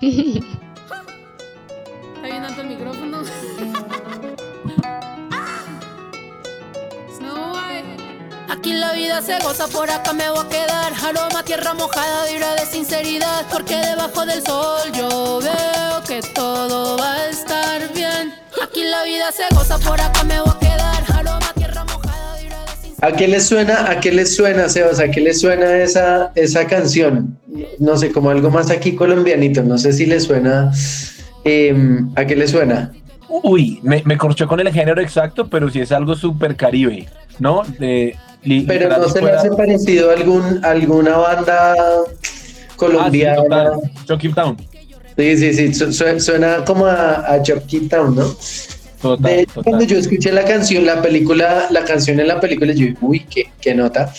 Aquí 8.50 8.72
la 8.72 8.92
vida 8.92 9.22
se 9.22 9.38
goza, 9.44 9.68
por 9.68 9.88
acá 9.88 10.12
me 10.12 10.28
voy 10.28 10.44
a 10.44 10.48
quedar. 10.48 10.92
Aroma, 11.04 11.44
tierra 11.44 11.72
mojada, 11.72 12.26
vibra 12.32 12.52
de 12.56 12.66
sinceridad. 12.66 13.46
Porque 13.50 13.76
debajo 13.76 14.26
del 14.26 14.42
sol 14.42 14.90
yo 14.92 15.38
veo 15.40 16.02
que 16.04 16.20
todo 16.34 16.98
va 16.98 17.14
a 17.14 17.28
estar 17.28 17.80
bien. 17.94 18.34
Aquí 18.60 18.82
la 18.82 19.04
vida 19.04 19.30
se 19.30 19.54
goza, 19.54 19.78
por 19.78 20.00
acá 20.00 20.24
me 20.24 20.40
voy 20.40 20.50
a 20.50 20.58
quedar. 20.58 21.04
Aroma, 21.16 21.52
tierra 21.54 21.84
mojada, 21.84 22.36
vibra 22.42 22.58
de 22.64 22.72
sinceridad. 22.82 23.08
¿A 23.08 23.16
qué 23.16 23.28
les 23.28 23.46
suena, 23.46 23.88
a 23.88 24.00
qué 24.00 24.10
les 24.10 24.34
suena, 24.34 24.68
Sebas? 24.68 24.98
¿A 24.98 25.08
qué 25.12 25.20
les 25.20 25.40
suena 25.40 25.76
esa, 25.76 26.32
esa 26.34 26.66
canción? 26.66 27.38
No 27.78 27.96
sé, 27.96 28.10
como 28.10 28.30
algo 28.30 28.50
más 28.50 28.68
aquí 28.70 28.96
colombianito. 28.96 29.62
No 29.62 29.78
sé 29.78 29.92
si 29.92 30.06
les 30.06 30.24
suena. 30.24 30.72
Eh, 31.44 32.00
¿A 32.16 32.24
qué 32.24 32.34
les 32.34 32.50
suena? 32.50 32.90
Uy, 33.28 33.78
me, 33.84 34.02
me 34.04 34.18
corchó 34.18 34.48
con 34.48 34.58
el 34.58 34.72
género 34.72 35.00
exacto, 35.00 35.48
pero 35.48 35.70
sí 35.70 35.80
es 35.80 35.92
algo 35.92 36.16
súper 36.16 36.56
caribe, 36.56 37.08
¿no? 37.38 37.62
De, 37.78 38.16
pero 38.66 38.88
no 38.88 39.08
se 39.08 39.22
le 39.22 39.30
hace 39.32 39.50
parecido 39.50 40.10
a 40.10 40.14
algún, 40.14 40.64
alguna 40.64 41.16
banda 41.18 41.74
colombiana. 42.76 43.42
Ah, 43.50 43.72
sí, 43.82 44.04
Chucky 44.06 44.28
Town. 44.32 44.56
Sí, 45.16 45.36
sí, 45.36 45.54
sí, 45.54 45.74
su, 45.74 45.92
suena 45.92 46.64
como 46.64 46.86
a, 46.86 47.32
a 47.32 47.42
Chucky 47.42 47.88
Town, 47.88 48.16
¿no? 48.16 48.34
Total, 49.02 49.36
de, 49.36 49.46
total. 49.46 49.64
Cuando 49.64 49.84
yo 49.84 49.98
escuché 49.98 50.32
la 50.32 50.44
canción, 50.44 50.84
la 50.86 51.00
película, 51.00 51.68
la 51.70 51.84
canción 51.84 52.20
en 52.20 52.28
la 52.28 52.40
película, 52.40 52.72
yo 52.72 52.86
uy, 53.00 53.20
qué, 53.20 53.50
qué 53.60 53.74
nota. 53.74 54.12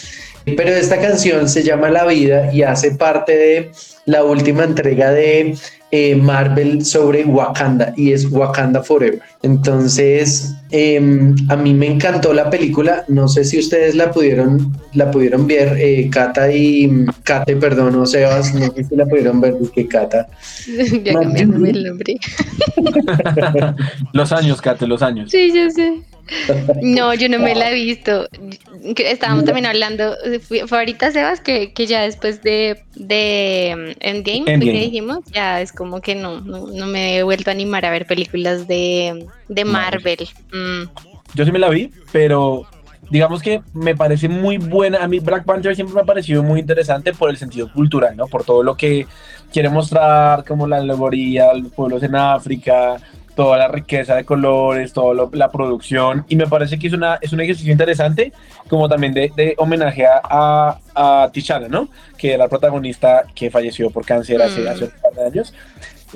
Pero 0.46 0.70
esta 0.70 1.00
canción 1.00 1.48
se 1.48 1.64
llama 1.64 1.90
La 1.90 2.06
Vida 2.06 2.54
y 2.54 2.64
hace 2.64 2.92
parte 2.92 3.36
de 3.36 3.72
la 4.06 4.24
última 4.24 4.64
entrega 4.64 5.12
de 5.12 5.56
eh, 5.92 6.16
Marvel 6.16 6.86
sobre 6.86 7.26
Wakanda 7.26 7.94
y 7.98 8.14
es 8.14 8.26
Wakanda 8.32 8.82
Forever. 8.82 9.22
Entonces, 9.44 10.56
em, 10.72 11.36
a 11.50 11.56
mí 11.56 11.74
me 11.74 11.88
encantó 11.88 12.34
la 12.34 12.50
película. 12.50 13.04
No 13.10 13.28
sé 13.28 13.44
si 13.44 13.60
ustedes 13.60 13.96
la 13.96 14.10
pudieron, 14.10 14.72
la 14.94 15.12
pudieron 15.12 15.46
ver, 15.48 15.78
eh, 15.78 16.10
Cata 16.10 16.52
y 16.52 17.06
Kate, 17.24 17.58
perdón, 17.58 17.96
o 17.96 18.06
Sebas, 18.06 18.54
no 18.54 18.72
sé 18.72 18.86
si 18.86 18.96
la 18.96 19.06
pudieron 19.06 19.42
ver, 19.42 19.56
que 19.76 19.88
Cata. 19.88 20.28
ya 21.04 21.14
cambiándome 21.14 21.72
el 21.72 21.84
nombre. 21.84 22.16
los 24.14 24.32
años, 24.32 24.62
Kate, 24.62 24.88
los 24.88 25.02
años. 25.02 25.30
Sí, 25.30 25.52
yo 25.54 25.70
sé. 25.70 26.11
No, 26.82 27.14
yo 27.14 27.30
no 27.30 27.40
me 27.40 27.56
la 27.56 27.72
he 27.72 27.74
visto. 27.74 28.28
Estábamos 28.98 29.46
también 29.46 29.66
hablando, 29.66 30.16
fue 30.68 30.80
ahorita 30.80 31.12
Sebas, 31.12 31.42
que, 31.42 31.74
que 31.74 31.86
ya 31.86 32.02
después 32.02 32.42
de, 32.42 32.84
de 32.96 33.76
mm, 33.76 33.98
Endgame, 34.00 34.44
pues, 34.46 34.60
que 34.60 34.80
dijimos, 34.80 35.20
ya 35.32 35.62
es 35.62 35.72
como 35.72 36.02
que 36.02 36.16
no, 36.16 36.42
no, 36.42 36.68
no, 36.68 36.88
me 36.88 37.18
he 37.18 37.24
vuelto 37.24 37.50
a 37.50 37.54
animar 37.54 37.86
a 37.86 37.92
ver 37.92 38.06
películas 38.06 38.68
de, 38.68 39.28
de 39.48 39.66
Marvel. 39.66 40.28
Mm. 40.52 40.84
Yo 41.34 41.46
sí 41.46 41.52
me 41.52 41.60
la 41.60 41.70
vi, 41.70 41.92
pero 42.12 42.68
digamos 43.10 43.42
que 43.42 43.62
me 43.74 43.96
parece 43.96 44.28
muy 44.28 44.58
buena. 44.58 45.04
A 45.04 45.08
mí 45.08 45.20
Black 45.20 45.46
Panther 45.46 45.76
siempre 45.76 45.94
me 45.96 46.02
ha 46.02 46.06
parecido 46.06 46.44
muy 46.44 46.60
interesante 46.60 47.14
por 47.14 47.30
el 47.30 47.38
sentido 47.38 47.72
cultural, 47.72 48.16
¿no? 48.16 48.28
Por 48.28 48.44
todo 48.44 48.64
lo 48.64 48.76
que 48.76 49.06
quiere 49.52 49.70
mostrar, 49.70 50.46
como 50.46 50.66
la 50.66 50.78
alegoría, 50.78 51.54
los 51.54 51.72
pueblos 51.72 52.02
en 52.04 52.16
África, 52.16 52.98
toda 53.36 53.58
la 53.58 53.68
riqueza 53.68 54.16
de 54.16 54.26
colores, 54.26 54.94
toda 54.94 55.30
la 55.34 55.52
producción, 55.52 56.26
y 56.28 56.36
me 56.36 56.48
parece 56.48 56.78
que 56.78 56.88
es, 56.88 56.94
una, 56.94 57.16
es 57.22 57.34
un 57.34 57.42
ejercicio 57.42 57.72
interesante, 57.72 58.34
como 58.68 58.90
también 58.90 59.14
de, 59.14 59.32
de 59.36 59.54
homenaje 59.58 60.06
a, 60.06 60.78
a, 60.96 61.30
Tichana, 61.32 61.68
¿no? 61.68 61.90
Que 62.18 62.30
era 62.34 62.46
la 62.46 62.50
protagonista 62.50 63.24
que 63.34 63.50
falleció 63.50 63.90
por 63.90 64.06
cáncer 64.06 64.42
hace, 64.42 64.68
hace 64.68 64.86
un 64.86 64.92
par 65.02 65.14
de 65.14 65.26
años. 65.26 65.54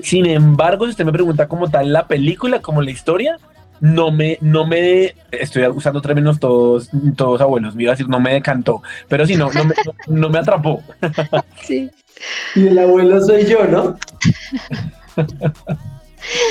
Sin 0.02 0.26
embargo, 0.26 0.86
si 0.86 0.92
usted 0.92 1.06
me 1.06 1.14
pregunta 1.14 1.48
como 1.48 1.70
tal 1.70 1.94
la 1.94 2.08
película, 2.08 2.62
como 2.62 2.82
la 2.82 2.92
historia, 2.92 3.40
no 3.80 4.12
me, 4.12 4.38
no 4.42 4.66
me, 4.66 5.16
estoy 5.32 5.66
usando 5.68 6.02
términos 6.02 6.40
todos, 6.40 6.90
todos 7.16 7.42
abuelos, 7.42 7.76
me 7.76 7.84
iba 7.84 7.92
a 7.92 7.96
decir, 7.96 8.10
no 8.10 8.20
me 8.20 8.34
decantó, 8.34 8.82
pero 9.08 9.26
sí, 9.26 9.36
no, 9.36 9.52
no, 9.52 9.66
me, 9.66 9.76
no 10.08 10.30
me 10.30 10.40
atrapó. 10.40 10.82
Sí. 11.62 11.90
Y 12.56 12.68
el 12.68 12.80
abuelo 12.80 13.22
soy 13.22 13.46
yo, 13.46 13.66
¿no? 13.66 13.98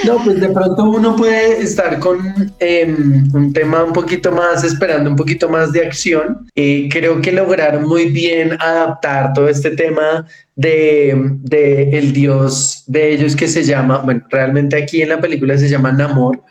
No, 0.06 0.22
pues 0.22 0.40
de 0.40 0.48
pronto 0.48 0.84
uno 0.84 1.16
puede 1.16 1.62
estar 1.62 1.98
con 1.98 2.18
em, 2.58 3.28
un 3.34 3.52
tema 3.52 3.84
un 3.84 3.92
poquito 3.92 4.30
más, 4.32 4.64
esperando 4.64 5.10
un 5.10 5.16
poquito 5.16 5.48
más 5.48 5.72
de 5.72 5.86
acción. 5.86 6.46
Eh, 6.54 6.88
creo 6.90 7.20
que 7.20 7.32
lograron 7.32 7.88
muy 7.88 8.06
bien 8.06 8.52
adaptar 8.60 9.32
todo 9.32 9.48
este 9.48 9.70
tema 9.70 10.26
de, 10.56 11.14
de, 11.40 11.98
el 11.98 12.12
dios 12.12 12.84
de 12.86 13.12
ellos 13.12 13.34
que 13.34 13.48
se 13.48 13.64
llama, 13.64 13.98
bueno, 13.98 14.24
realmente 14.30 14.76
aquí 14.76 15.02
en 15.02 15.08
la 15.08 15.20
película 15.20 15.58
se 15.58 15.68
llama 15.68 15.92
Namor, 15.92 16.42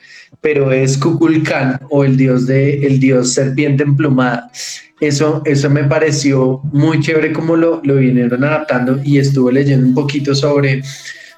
pero 0.41 0.71
es 0.71 0.97
Kukulkan 0.97 1.79
o 1.89 2.03
el 2.03 2.17
dios 2.17 2.45
de 2.45 2.85
el 2.85 2.99
dios 2.99 3.33
serpiente 3.33 3.83
emplumada. 3.83 4.49
Eso, 4.99 5.41
eso 5.45 5.69
me 5.69 5.83
pareció 5.83 6.61
muy 6.71 7.01
chévere 7.01 7.33
como 7.33 7.55
lo, 7.55 7.81
lo 7.83 7.95
vinieron 7.95 8.43
adaptando 8.43 8.99
y 9.03 9.17
estuve 9.17 9.51
leyendo 9.51 9.85
un 9.85 9.93
poquito 9.93 10.33
sobre, 10.33 10.81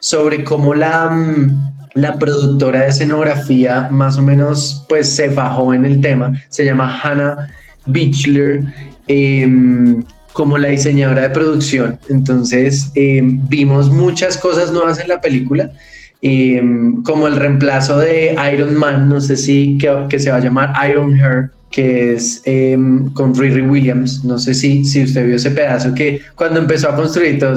sobre 0.06 0.44
cómo 0.44 0.76
la, 0.76 1.10
mm, 1.10 1.74
la 1.96 2.20
productora 2.20 2.82
de 2.82 2.90
escenografía 2.90 3.88
más 3.90 4.20
o 4.20 4.22
menos 4.22 4.86
pues 4.88 5.10
se 5.10 5.30
bajó 5.30 5.74
en 5.74 5.84
el 5.84 6.00
tema, 6.00 6.40
se 6.50 6.64
llama 6.64 7.02
Hannah 7.02 7.50
Bichler, 7.88 8.62
em, 9.08 10.04
como 10.32 10.60
la 10.60 10.68
diseñadora 10.68 11.24
de 11.24 11.30
producción. 11.32 11.98
Entonces 12.08 12.92
em, 12.94 13.50
vimos 13.50 13.90
muchas 13.90 14.38
cosas 14.38 14.72
nuevas 14.72 15.00
en 15.00 15.08
la 15.08 15.20
película, 15.20 15.72
em, 16.22 17.02
como 17.02 17.26
el 17.26 17.36
reemplazo 17.36 17.98
de 17.98 18.38
Iron 18.54 18.76
Man, 18.76 19.10
no 19.10 19.20
sé 19.20 19.36
si 19.36 19.80
que, 19.80 20.20
se 20.20 20.30
va 20.30 20.38
a 20.38 20.40
llamar 20.40 20.72
Iron 20.88 21.18
Heart, 21.18 21.52
que 21.76 22.14
es 22.14 22.42
con 23.14 23.36
Riri 23.36 23.62
Williams. 23.62 24.24
No 24.24 24.40
sé 24.40 24.54
si, 24.54 24.86
si 24.86 25.04
usted 25.04 25.28
vio 25.28 25.36
ese 25.36 25.52
pedazo 25.52 25.94
que 25.94 26.22
cuando 26.36 26.62
empezó 26.62 26.88
a 26.88 26.96
construir 26.96 27.38
todo, 27.38 27.54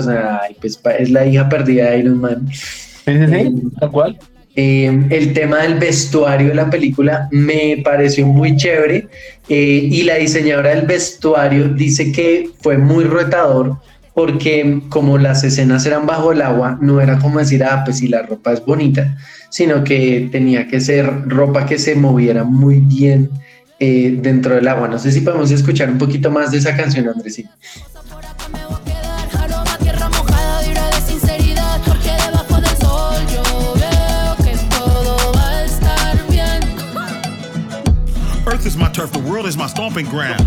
pues 0.60 0.80
es 0.98 1.10
la 1.10 1.24
hija 1.24 1.48
perdida 1.48 1.90
de 1.90 2.00
Iron 2.00 2.20
Man. 2.20 2.48
Sí, 2.50 3.12
sí, 3.14 3.54
tal 3.78 3.90
cual. 3.92 4.18
Eh, 4.56 5.06
el 5.10 5.32
tema 5.34 5.58
del 5.58 5.74
vestuario 5.74 6.48
de 6.48 6.56
la 6.56 6.68
película 6.68 7.28
me 7.30 7.80
pareció 7.84 8.26
muy 8.26 8.56
chévere 8.56 9.06
eh, 9.48 9.88
y 9.88 10.02
la 10.02 10.16
diseñadora 10.16 10.70
del 10.70 10.84
vestuario 10.84 11.68
dice 11.68 12.10
que 12.10 12.50
fue 12.60 12.76
muy 12.76 13.04
retador 13.04 13.76
porque 14.14 14.80
como 14.88 15.16
las 15.16 15.44
escenas 15.44 15.86
eran 15.86 16.06
bajo 16.06 16.32
el 16.32 16.42
agua, 16.42 16.76
no 16.82 17.00
era 17.00 17.20
como 17.20 17.38
decir, 17.38 17.62
ah, 17.62 17.82
pues 17.84 17.98
si 17.98 18.08
la 18.08 18.22
ropa 18.22 18.52
es 18.52 18.64
bonita, 18.66 19.16
sino 19.48 19.84
que 19.84 20.28
tenía 20.32 20.66
que 20.66 20.80
ser 20.80 21.28
ropa 21.28 21.64
que 21.64 21.78
se 21.78 21.94
moviera 21.94 22.42
muy 22.42 22.80
bien 22.80 23.30
eh, 23.78 24.18
dentro 24.20 24.54
del 24.54 24.68
agua. 24.68 24.88
No 24.88 24.98
sé 24.98 25.12
si 25.12 25.20
podemos 25.20 25.50
escuchar 25.50 25.90
un 25.90 25.98
poquito 25.98 26.30
más 26.30 26.50
de 26.50 26.58
esa 26.58 26.76
canción, 26.76 27.08
Andrés. 27.08 27.44
is 38.68 38.76
my 38.76 38.90
turf, 38.90 39.10
the 39.12 39.18
world 39.20 39.46
is 39.46 39.56
my 39.56 39.66
stomping 39.66 40.04
ground. 40.04 40.46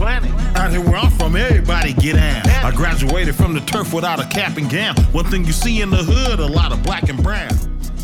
Out 0.55 0.69
here 0.69 0.79
where 0.79 0.97
I'm 0.97 1.09
from, 1.11 1.35
everybody 1.35 1.93
get 1.93 2.15
out. 2.15 2.47
I 2.63 2.69
graduated 2.69 3.33
from 3.35 3.53
the 3.53 3.61
turf 3.61 3.93
without 3.93 4.19
a 4.19 4.27
cap 4.27 4.57
and 4.57 4.69
gown. 4.69 4.95
One 5.11 5.25
thing 5.25 5.43
you 5.43 5.51
see 5.51 5.81
in 5.81 5.89
the 5.89 5.97
hood, 5.97 6.39
a 6.39 6.45
lot 6.45 6.71
of 6.71 6.83
black 6.83 7.09
and 7.09 7.21
brown. 7.23 7.49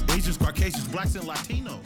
Asians, 0.09 0.37
Caucasians, 0.37 0.87
blacks 0.87 1.13
and 1.13 1.25
Latinos. 1.25 1.85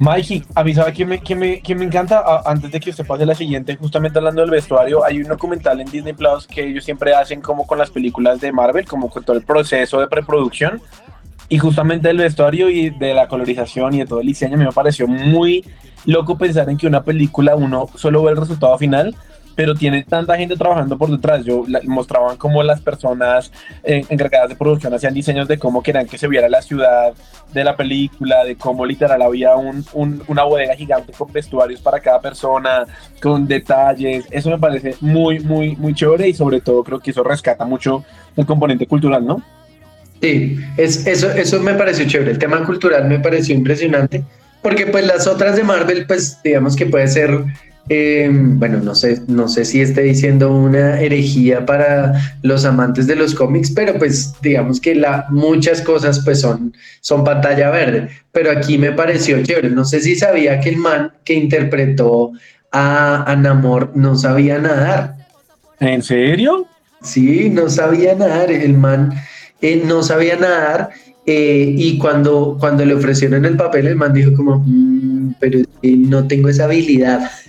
Mikey, 0.00 0.42
a 0.54 0.64
mí 0.64 0.72
sabe 0.72 0.94
que 0.94 1.04
me, 1.04 1.20
que 1.20 1.34
me, 1.34 1.60
que 1.60 1.74
me 1.74 1.84
encanta, 1.84 2.22
ah, 2.24 2.42
antes 2.46 2.70
de 2.72 2.80
que 2.80 2.88
usted 2.88 3.06
pase 3.06 3.26
la 3.26 3.34
siguiente, 3.34 3.76
justamente 3.76 4.18
hablando 4.18 4.40
del 4.40 4.50
vestuario, 4.50 5.04
hay 5.04 5.18
un 5.18 5.28
documental 5.28 5.78
en 5.78 5.90
Disney 5.90 6.14
Plus 6.14 6.46
que 6.46 6.66
ellos 6.66 6.84
siempre 6.86 7.12
hacen 7.12 7.42
como 7.42 7.66
con 7.66 7.76
las 7.76 7.90
películas 7.90 8.40
de 8.40 8.50
Marvel, 8.50 8.86
como 8.86 9.10
con 9.10 9.22
todo 9.22 9.36
el 9.36 9.42
proceso 9.42 10.00
de 10.00 10.06
preproducción, 10.06 10.80
y 11.50 11.58
justamente 11.58 12.08
el 12.08 12.16
vestuario 12.16 12.70
y 12.70 12.88
de 12.88 13.12
la 13.12 13.28
colorización 13.28 13.92
y 13.92 13.98
de 13.98 14.06
todo 14.06 14.22
el 14.22 14.26
diseño 14.26 14.56
me 14.56 14.72
pareció 14.72 15.06
muy 15.06 15.66
loco 16.06 16.38
pensar 16.38 16.70
en 16.70 16.78
que 16.78 16.86
una 16.86 17.02
película 17.02 17.54
uno 17.54 17.86
solo 17.94 18.22
ve 18.22 18.30
el 18.30 18.38
resultado 18.38 18.78
final, 18.78 19.14
pero 19.54 19.74
tiene 19.74 20.04
tanta 20.04 20.36
gente 20.36 20.56
trabajando 20.56 20.96
por 20.96 21.10
detrás. 21.10 21.44
Yo 21.44 21.64
mostraban 21.84 22.36
cómo 22.36 22.62
las 22.62 22.80
personas 22.80 23.52
eh, 23.82 24.04
encargadas 24.08 24.48
de 24.48 24.56
producción 24.56 24.94
hacían 24.94 25.14
diseños 25.14 25.48
de 25.48 25.58
cómo 25.58 25.82
querían 25.82 26.06
que 26.06 26.18
se 26.18 26.28
viera 26.28 26.48
la 26.48 26.62
ciudad 26.62 27.12
de 27.52 27.64
la 27.64 27.76
película, 27.76 28.44
de 28.44 28.56
cómo 28.56 28.86
literal 28.86 29.20
había 29.22 29.56
un, 29.56 29.84
una 30.26 30.44
bodega 30.44 30.74
gigante 30.74 31.12
con 31.12 31.32
vestuarios 31.32 31.80
para 31.80 32.00
cada 32.00 32.20
persona, 32.20 32.86
con 33.20 33.46
detalles. 33.46 34.26
Eso 34.30 34.50
me 34.50 34.58
parece 34.58 34.96
muy, 35.00 35.40
muy, 35.40 35.76
muy 35.76 35.94
chévere 35.94 36.28
y 36.28 36.34
sobre 36.34 36.60
todo 36.60 36.84
creo 36.84 37.00
que 37.00 37.10
eso 37.10 37.22
rescata 37.22 37.64
mucho 37.64 38.04
el 38.36 38.46
componente 38.46 38.86
cultural, 38.86 39.26
¿no? 39.26 39.42
Sí, 40.20 40.58
es, 40.76 41.06
eso, 41.06 41.30
eso 41.32 41.60
me 41.60 41.74
pareció 41.74 42.06
chévere. 42.06 42.32
El 42.32 42.38
tema 42.38 42.64
cultural 42.64 43.08
me 43.08 43.18
pareció 43.18 43.54
impresionante 43.54 44.22
porque 44.62 44.86
pues 44.86 45.06
las 45.06 45.26
otras 45.26 45.56
de 45.56 45.64
Marvel, 45.64 46.06
pues 46.06 46.38
digamos 46.42 46.76
que 46.76 46.86
puede 46.86 47.08
ser, 47.08 47.44
eh, 47.92 48.30
bueno, 48.32 48.78
no 48.78 48.94
sé, 48.94 49.20
no 49.26 49.48
sé 49.48 49.64
si 49.64 49.80
esté 49.80 50.02
diciendo 50.02 50.54
una 50.54 51.00
herejía 51.00 51.66
para 51.66 52.12
los 52.40 52.64
amantes 52.64 53.08
de 53.08 53.16
los 53.16 53.34
cómics, 53.34 53.72
pero 53.72 53.94
pues 53.98 54.32
digamos 54.40 54.80
que 54.80 54.94
la, 54.94 55.26
muchas 55.30 55.82
cosas 55.82 56.20
pues 56.24 56.40
son, 56.40 56.72
son 57.00 57.24
pantalla 57.24 57.68
verde. 57.70 58.08
Pero 58.30 58.52
aquí 58.52 58.78
me 58.78 58.92
pareció 58.92 59.42
chévere. 59.42 59.70
No 59.70 59.84
sé 59.84 60.00
si 60.00 60.14
sabía 60.14 60.60
que 60.60 60.68
el 60.68 60.76
man 60.76 61.10
que 61.24 61.34
interpretó 61.34 62.30
a, 62.70 63.24
a 63.28 63.34
Namor 63.34 63.90
no 63.96 64.16
sabía 64.16 64.60
nadar. 64.60 65.16
¿En 65.80 66.04
serio? 66.04 66.68
Sí, 67.02 67.50
no 67.50 67.68
sabía 67.68 68.14
nadar. 68.14 68.52
El 68.52 68.74
man 68.74 69.14
eh, 69.60 69.82
no 69.84 70.04
sabía 70.04 70.36
nadar 70.36 70.90
eh, 71.26 71.74
y 71.76 71.98
cuando, 71.98 72.56
cuando 72.60 72.84
le 72.84 72.94
ofrecieron 72.94 73.44
el 73.44 73.56
papel, 73.56 73.88
el 73.88 73.96
man 73.96 74.12
dijo 74.12 74.32
como, 74.34 74.62
mm, 74.64 75.34
pero 75.40 75.58
no 75.82 76.28
tengo 76.28 76.48
esa 76.48 76.64
habilidad. 76.64 77.28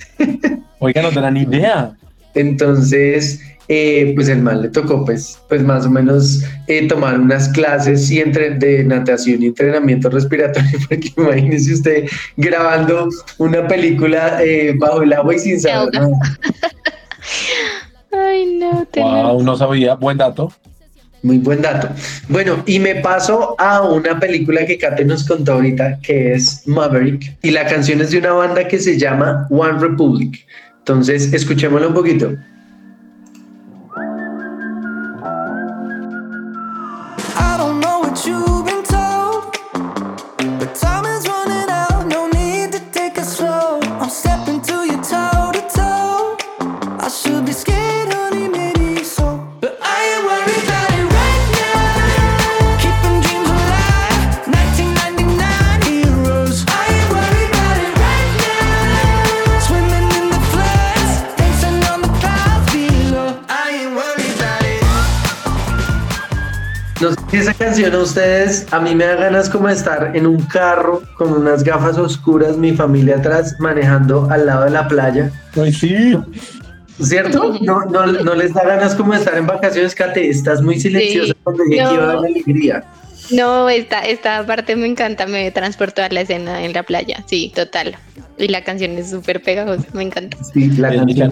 Oiga, 0.79 1.01
no 1.01 1.09
tenía 1.09 1.31
ni 1.31 1.41
idea. 1.41 1.95
Entonces, 2.33 3.41
eh, 3.67 4.13
pues 4.15 4.29
el 4.29 4.41
man 4.41 4.61
le 4.61 4.69
tocó, 4.69 5.05
pues, 5.05 5.39
pues 5.47 5.61
más 5.63 5.85
o 5.85 5.89
menos 5.89 6.43
eh, 6.67 6.87
tomar 6.87 7.19
unas 7.19 7.49
clases 7.49 8.09
y 8.09 8.19
entre, 8.19 8.51
de 8.51 8.83
natación 8.83 9.43
y 9.43 9.47
entrenamiento 9.47 10.09
respiratorio, 10.09 10.79
porque 10.89 11.13
imagínese 11.17 11.73
usted 11.73 12.05
grabando 12.37 13.09
una 13.37 13.67
película 13.67 14.39
bajo 14.79 15.03
el 15.03 15.13
agua 15.13 15.35
y 15.35 15.39
sin 15.39 15.59
saber 15.59 15.91
Ay, 18.13 18.57
no, 18.59 18.85
wow, 18.97 19.41
no 19.41 19.55
sabía, 19.55 19.95
buen 19.95 20.17
dato. 20.17 20.51
Muy 21.23 21.37
buen 21.37 21.61
dato. 21.61 21.89
Bueno, 22.29 22.63
y 22.65 22.79
me 22.79 22.95
paso 22.95 23.55
a 23.59 23.81
una 23.81 24.19
película 24.19 24.65
que 24.65 24.77
Kate 24.77 25.05
nos 25.05 25.27
contó 25.27 25.53
ahorita, 25.53 25.99
que 26.01 26.33
es 26.33 26.67
Maverick, 26.67 27.37
y 27.43 27.51
la 27.51 27.65
canción 27.65 28.01
es 28.01 28.11
de 28.11 28.17
una 28.17 28.33
banda 28.33 28.67
que 28.67 28.79
se 28.79 28.97
llama 28.97 29.47
One 29.51 29.79
Republic. 29.79 30.45
Entonces, 30.79 31.31
escuchémoslo 31.31 31.89
un 31.89 31.93
poquito. 31.93 32.35
A 67.83 67.97
ustedes, 67.97 68.67
a 68.71 68.79
mí 68.79 68.93
me 68.93 69.05
da 69.05 69.15
ganas 69.15 69.49
como 69.49 69.67
de 69.67 69.73
estar 69.73 70.11
en 70.15 70.27
un 70.27 70.39
carro 70.43 71.01
con 71.17 71.33
unas 71.33 71.63
gafas 71.63 71.97
oscuras, 71.97 72.55
mi 72.55 72.73
familia 72.73 73.17
atrás, 73.17 73.55
manejando 73.59 74.27
al 74.29 74.45
lado 74.45 74.65
de 74.65 74.69
la 74.71 74.87
playa. 74.87 75.31
Ay, 75.55 75.73
sí. 75.73 76.15
¿Cierto? 77.01 77.57
No, 77.61 77.83
no, 77.85 78.05
no 78.05 78.35
les 78.35 78.53
da 78.53 78.63
ganas 78.63 78.93
como 78.93 79.13
de 79.13 79.19
estar 79.19 79.35
en 79.35 79.47
vacaciones, 79.47 79.95
Kate. 79.95 80.29
Estás 80.29 80.61
muy 80.61 80.79
silenciosa 80.79 81.33
Sí. 81.33 81.39
cuando 81.43 81.63
dije 81.63 81.77
que 81.87 81.93
iba 81.93 82.03
a 82.03 82.07
dar 82.07 82.15
No. 82.17 82.21
alegría. 82.21 82.83
No, 83.31 83.69
esta, 83.69 84.01
esta 84.01 84.45
parte 84.45 84.75
me 84.75 84.85
encanta, 84.87 85.25
me 85.25 85.49
transportó 85.51 86.03
a 86.03 86.09
la 86.09 86.21
escena 86.21 86.63
en 86.63 86.73
la 86.73 86.83
playa, 86.83 87.23
sí, 87.27 87.51
total. 87.55 87.95
Y 88.37 88.47
la 88.49 88.63
canción 88.63 88.91
es 88.97 89.09
súper 89.09 89.41
pegajosa, 89.41 89.85
me 89.93 90.03
encanta. 90.03 90.37
Sí, 90.53 90.69
la 90.71 90.89
Es 90.93 90.97
canción 91.17 91.31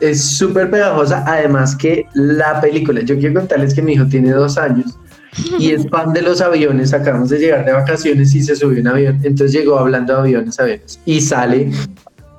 es 0.00 0.24
súper 0.24 0.70
pegajosa. 0.70 1.24
Además 1.26 1.74
que 1.76 2.04
la 2.14 2.60
película, 2.60 3.00
yo 3.02 3.16
quiero 3.18 3.34
contarles 3.34 3.74
que 3.74 3.82
mi 3.82 3.92
hijo 3.94 4.06
tiene 4.06 4.30
dos 4.32 4.58
años 4.58 4.98
y 5.58 5.70
es 5.72 5.88
fan 5.88 6.12
de 6.12 6.22
los 6.22 6.40
aviones. 6.40 6.92
Acabamos 6.92 7.30
de 7.30 7.38
llegar 7.38 7.64
de 7.64 7.72
vacaciones 7.72 8.34
y 8.34 8.42
se 8.42 8.56
subió 8.56 8.80
un 8.80 8.88
avión. 8.88 9.20
Entonces 9.22 9.52
llegó 9.52 9.78
hablando 9.78 10.14
de 10.14 10.18
aviones, 10.20 10.58
aviones. 10.60 10.98
Y 11.04 11.20
sale 11.20 11.70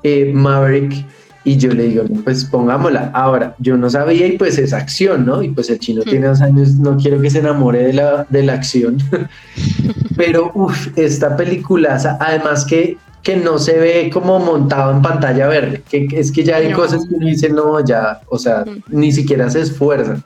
eh, 0.04 0.32
Maverick 0.34 1.06
y 1.44 1.56
yo 1.58 1.72
le 1.74 1.84
digo, 1.84 2.04
pues 2.26 2.44
pongámosla. 2.44 3.10
Ahora, 3.14 3.56
yo 3.60 3.78
no 3.78 3.90
sabía 3.90 4.28
y 4.28 4.38
pues 4.38 4.58
es 4.58 4.74
acción, 4.74 5.26
¿no? 5.26 5.42
Y 5.42 5.50
pues 5.50 5.70
el 5.70 5.80
chino 5.80 6.02
tiene 6.02 6.28
dos 6.28 6.42
años, 6.42 6.74
no 6.76 6.98
quiero 6.98 7.22
que 7.22 7.30
se 7.30 7.40
enamore 7.40 7.84
de 7.84 7.94
la, 7.94 8.26
de 8.30 8.44
la 8.44 8.54
acción. 8.54 8.98
Pero, 10.18 10.52
uff, 10.56 10.88
esta 10.98 11.38
peliculaza, 11.38 12.18
además 12.20 12.66
que, 12.66 12.98
que 13.24 13.38
no 13.38 13.60
se 13.60 13.78
ve 13.78 14.10
como 14.12 14.40
montado 14.40 14.92
en 14.92 15.02
pantalla 15.02 15.48
verde, 15.48 15.84
que 15.90 16.08
es 16.12 16.32
que 16.32 16.44
ya 16.44 16.58
hay 16.58 16.70
No. 16.70 16.76
cosas 16.78 17.06
que 17.08 17.16
uno 17.16 17.28
dice, 17.28 17.50
no, 17.50 17.84
ya, 17.86 18.20
o 18.28 18.38
sea, 18.38 18.66
Mm. 18.66 18.82
ni 18.90 19.12
siquiera 19.12 19.50
se 19.50 19.62
esfuerzan. 19.62 20.24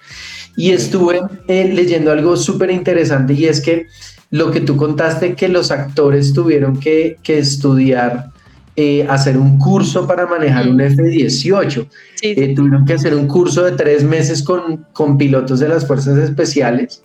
Y 0.58 0.72
estuve 0.72 1.22
eh, 1.48 1.72
leyendo 1.74 2.12
algo 2.12 2.36
súper 2.36 2.72
interesante 2.72 3.34
y 3.34 3.46
es 3.46 3.62
que 3.62 3.88
lo 4.32 4.52
que 4.52 4.62
tú 4.62 4.78
contaste, 4.78 5.34
que 5.36 5.48
los 5.48 5.72
actores 5.72 6.34
tuvieron 6.34 6.80
que, 6.80 7.18
que 7.22 7.38
estudiar, 7.38 8.32
eh, 8.78 9.06
hacer 9.10 9.38
un 9.38 9.60
curso 9.60 10.08
para 10.08 10.26
manejar 10.26 10.70
un 10.70 10.80
F-18. 10.80 11.88
Sí, 12.16 12.34
Eh, 12.38 12.54
tuvieron 12.56 12.86
que 12.86 12.94
hacer 12.94 13.14
un 13.14 13.28
curso 13.28 13.64
de 13.64 13.74
tres 13.74 14.04
meses 14.04 14.42
con, 14.42 14.86
con 14.94 15.18
pilotos 15.18 15.60
de 15.60 15.68
las 15.68 15.86
fuerzas 15.86 16.18
especiales. 16.18 17.04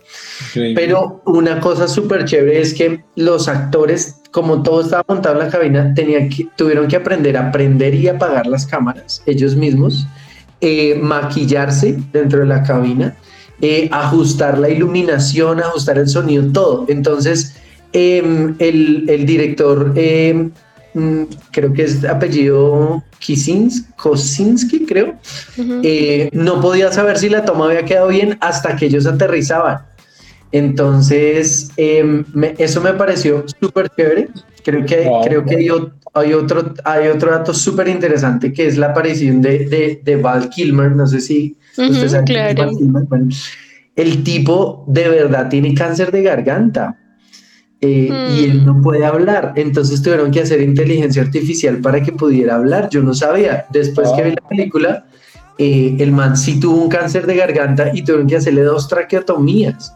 Increíble. 0.51 0.81
Pero 0.81 1.23
una 1.27 1.59
cosa 1.59 1.89
súper 1.89 2.25
chévere 2.25 2.61
es 2.61 2.73
que 2.73 3.03
los 3.17 3.49
actores, 3.49 4.21
como 4.31 4.63
todo 4.63 4.83
estaba 4.83 5.05
montado 5.09 5.41
en 5.41 5.47
la 5.47 5.51
cabina, 5.51 5.93
tenían 5.95 6.29
que, 6.29 6.47
tuvieron 6.57 6.87
que 6.87 6.97
aprender 6.97 7.37
a 7.37 7.51
prender 7.51 7.95
y 7.97 8.07
apagar 8.07 8.47
las 8.47 8.67
cámaras 8.67 9.23
ellos 9.27 9.57
mismos, 9.57 10.07
eh, 10.61 10.95
maquillarse 11.03 11.99
dentro 12.13 12.41
de 12.41 12.47
la 12.47 12.63
cabina, 12.63 13.17
eh, 13.63 13.89
ajustar 13.91 14.59
la 14.59 14.69
iluminación, 14.69 15.61
ajustar 15.61 15.99
el 15.99 16.09
sonido, 16.09 16.45
todo. 16.53 16.85
Entonces, 16.89 17.57
em, 17.93 18.55
el, 18.59 19.05
el 19.09 19.25
director, 19.27 19.93
em, 19.97 20.51
mm, 20.95 21.23
creo 21.53 21.73
que 21.73 21.85
es 21.85 22.05
apellido 22.05 23.03
Kisins, 23.19 23.85
Kosinski, 23.97 24.85
creo, 24.87 25.15
eh, 25.83 26.29
no 26.33 26.61
podía 26.61 26.93
saber 26.93 27.19
si 27.19 27.29
la 27.31 27.45
toma 27.45 27.67
había 27.67 27.85
quedado 27.85 28.09
bien 28.09 28.37
hasta 28.41 28.77
que 28.77 28.87
ellos 28.87 29.07
aterrizaban. 29.07 29.79
Entonces, 30.53 31.71
em, 31.77 32.25
me- 32.33 32.55
eso 32.59 32.81
me 32.81 32.93
pareció 32.95 33.45
súper 33.61 33.89
chévere. 33.97 34.29
Creo 34.65 34.85
que, 34.85 35.05
Wow. 35.05 35.23
creo 35.25 35.45
que 35.45 35.57
hay, 35.57 35.69
hay 36.15 36.33
otro, 36.35 36.75
hay 36.85 37.09
otro 37.09 37.31
dato 37.31 37.53
súper 37.55 37.89
interesante 37.89 38.53
que 38.53 38.67
es 38.67 38.77
la 38.77 38.87
aparición 38.89 39.41
de, 39.43 39.61
de, 39.67 40.01
de 40.03 40.17
Val 40.17 40.49
Kilmer. 40.51 40.93
No 40.93 41.07
sé 41.07 41.21
si 41.21 41.57
ustedes 41.77 42.17
claro. 42.25 42.71
Bueno, 43.09 43.29
el 43.95 44.23
tipo 44.23 44.85
de 44.87 45.09
verdad 45.09 45.49
tiene 45.49 45.75
cáncer 45.75 46.11
de 46.13 46.23
garganta. 46.23 46.99
eh, 47.81 48.09
y 48.35 48.45
él 48.45 48.65
no 48.65 48.81
puede 48.81 49.05
hablar, 49.05 49.53
entonces 49.57 50.01
tuvieron 50.01 50.31
que 50.31 50.41
hacer 50.41 50.63
inteligencia 50.63 51.23
artificial 51.23 51.79
para 51.79 52.03
que 52.03 52.13
pudiera 52.13 52.55
hablar. 52.57 52.89
Yo 52.91 53.03
no 53.03 53.15
sabía. 53.15 53.67
Después 53.71 54.09
que 54.17 54.23
vi 54.23 54.31
la 54.31 54.49
película, 54.49 55.07
eh, 55.59 55.97
el 55.99 56.13
man 56.13 56.37
sí 56.37 56.59
tuvo 56.59 56.83
un 56.83 56.89
cáncer 56.89 57.27
de 57.27 57.37
garganta 57.37 57.91
y 57.95 58.03
tuvieron 58.03 58.27
que 58.27 58.37
hacerle 58.37 58.63
dos 58.63 58.89
traqueotomías. 58.89 59.95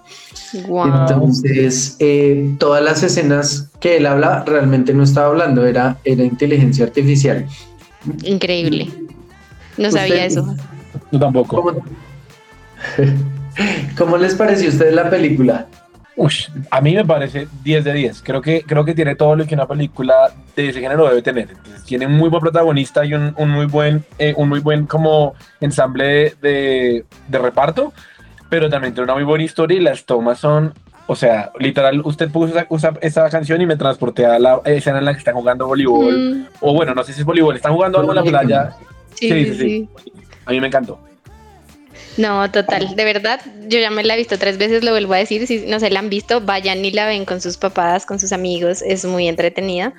Entonces, 0.52 1.96
eh, 2.00 2.54
todas 2.58 2.82
las 2.82 3.02
escenas 3.02 3.70
que 3.80 3.96
él 3.96 4.06
habla 4.06 4.44
realmente 4.44 4.92
no 4.92 5.04
estaba 5.04 5.28
hablando, 5.28 5.64
era, 5.64 5.98
era 6.04 6.24
inteligencia 6.24 6.84
artificial. 6.84 7.46
Increíble. 8.24 8.88
No 9.78 9.90
sabía 9.90 10.26
eso. 10.26 10.54
Yo 11.10 11.18
tampoco. 11.18 11.56
¿Cómo, 11.62 11.72
¿Cómo 13.98 14.16
les 14.16 14.34
pareció 14.34 14.68
a 14.68 14.72
ustedes 14.72 14.94
la 14.94 15.10
película? 15.10 15.66
Ush, 16.16 16.48
a 16.70 16.80
mí 16.80 16.94
me 16.94 17.04
parece 17.04 17.48
10 17.62 17.84
de 17.84 17.92
10. 17.94 18.22
Creo 18.22 18.42
que, 18.42 18.62
creo 18.62 18.84
que 18.84 18.94
tiene 18.94 19.14
todo 19.14 19.36
lo 19.36 19.46
que 19.46 19.54
una 19.54 19.66
película 19.66 20.14
de 20.54 20.68
ese 20.68 20.80
género 20.80 21.08
debe 21.08 21.22
tener. 21.22 21.48
Entonces, 21.50 21.84
tiene 21.84 22.06
un 22.06 22.12
muy 22.12 22.28
buen 22.28 22.42
protagonista 22.42 23.04
y 23.04 23.14
un, 23.14 23.34
un 23.38 23.50
muy 23.50 23.66
buen, 23.66 24.04
eh, 24.18 24.34
un 24.36 24.48
muy 24.48 24.60
buen 24.60 24.86
como 24.86 25.34
ensamble 25.60 26.04
de, 26.04 26.34
de- 26.42 27.04
de 27.28 27.38
reparto, 27.38 27.92
pero 28.50 28.68
también 28.68 28.92
tiene 28.92 29.04
una 29.04 29.14
muy 29.14 29.24
buena 29.24 29.44
historia 29.44 29.78
y 29.78 29.80
las 29.80 30.04
tomas 30.04 30.38
son, 30.38 30.74
o 31.06 31.16
sea, 31.16 31.52
literal, 31.58 32.02
usted 32.04 32.28
puso 32.30 32.52
esa, 32.54 32.66
usa- 32.68 32.98
esa 33.00 33.30
canción 33.30 33.60
y 33.62 33.66
me 33.66 33.76
transporté 33.76 34.26
a 34.26 34.38
la 34.38 34.60
escena 34.66 34.98
en 34.98 35.06
la 35.06 35.12
que 35.12 35.18
están 35.20 35.34
jugando 35.34 35.66
voleibol. 35.68 36.18
Mm, 36.18 36.46
O 36.60 36.74
bueno, 36.74 36.94
no 36.94 37.02
sé 37.02 37.14
si 37.14 37.20
es 37.20 37.26
voleibol, 37.26 37.56
están 37.56 37.72
jugando 37.72 37.98
algo 37.98 38.12
en 38.12 38.16
la 38.16 38.24
playa. 38.24 38.70
sí, 39.14 39.46
sí, 39.46 39.54
sí. 39.54 39.88
A 40.46 40.50
mí 40.52 40.60
me 40.60 40.66
encantó. 40.66 40.98
No, 42.16 42.50
total, 42.50 42.96
de 42.96 43.04
verdad, 43.04 43.40
yo 43.68 43.78
ya 43.78 43.90
me 43.90 44.02
la 44.02 44.14
he 44.14 44.18
visto 44.18 44.38
tres 44.38 44.58
veces, 44.58 44.82
lo 44.84 44.90
vuelvo 44.90 45.14
a 45.14 45.18
decir, 45.18 45.46
si 45.46 45.66
no 45.66 45.78
se 45.80 45.90
la 45.90 46.00
han 46.00 46.10
visto, 46.10 46.40
vayan 46.40 46.84
y 46.84 46.90
la 46.90 47.06
ven 47.06 47.24
con 47.24 47.40
sus 47.40 47.56
papás, 47.56 48.04
con 48.04 48.18
sus 48.18 48.32
amigos, 48.32 48.82
es 48.82 49.04
muy 49.04 49.28
entretenida 49.28 49.94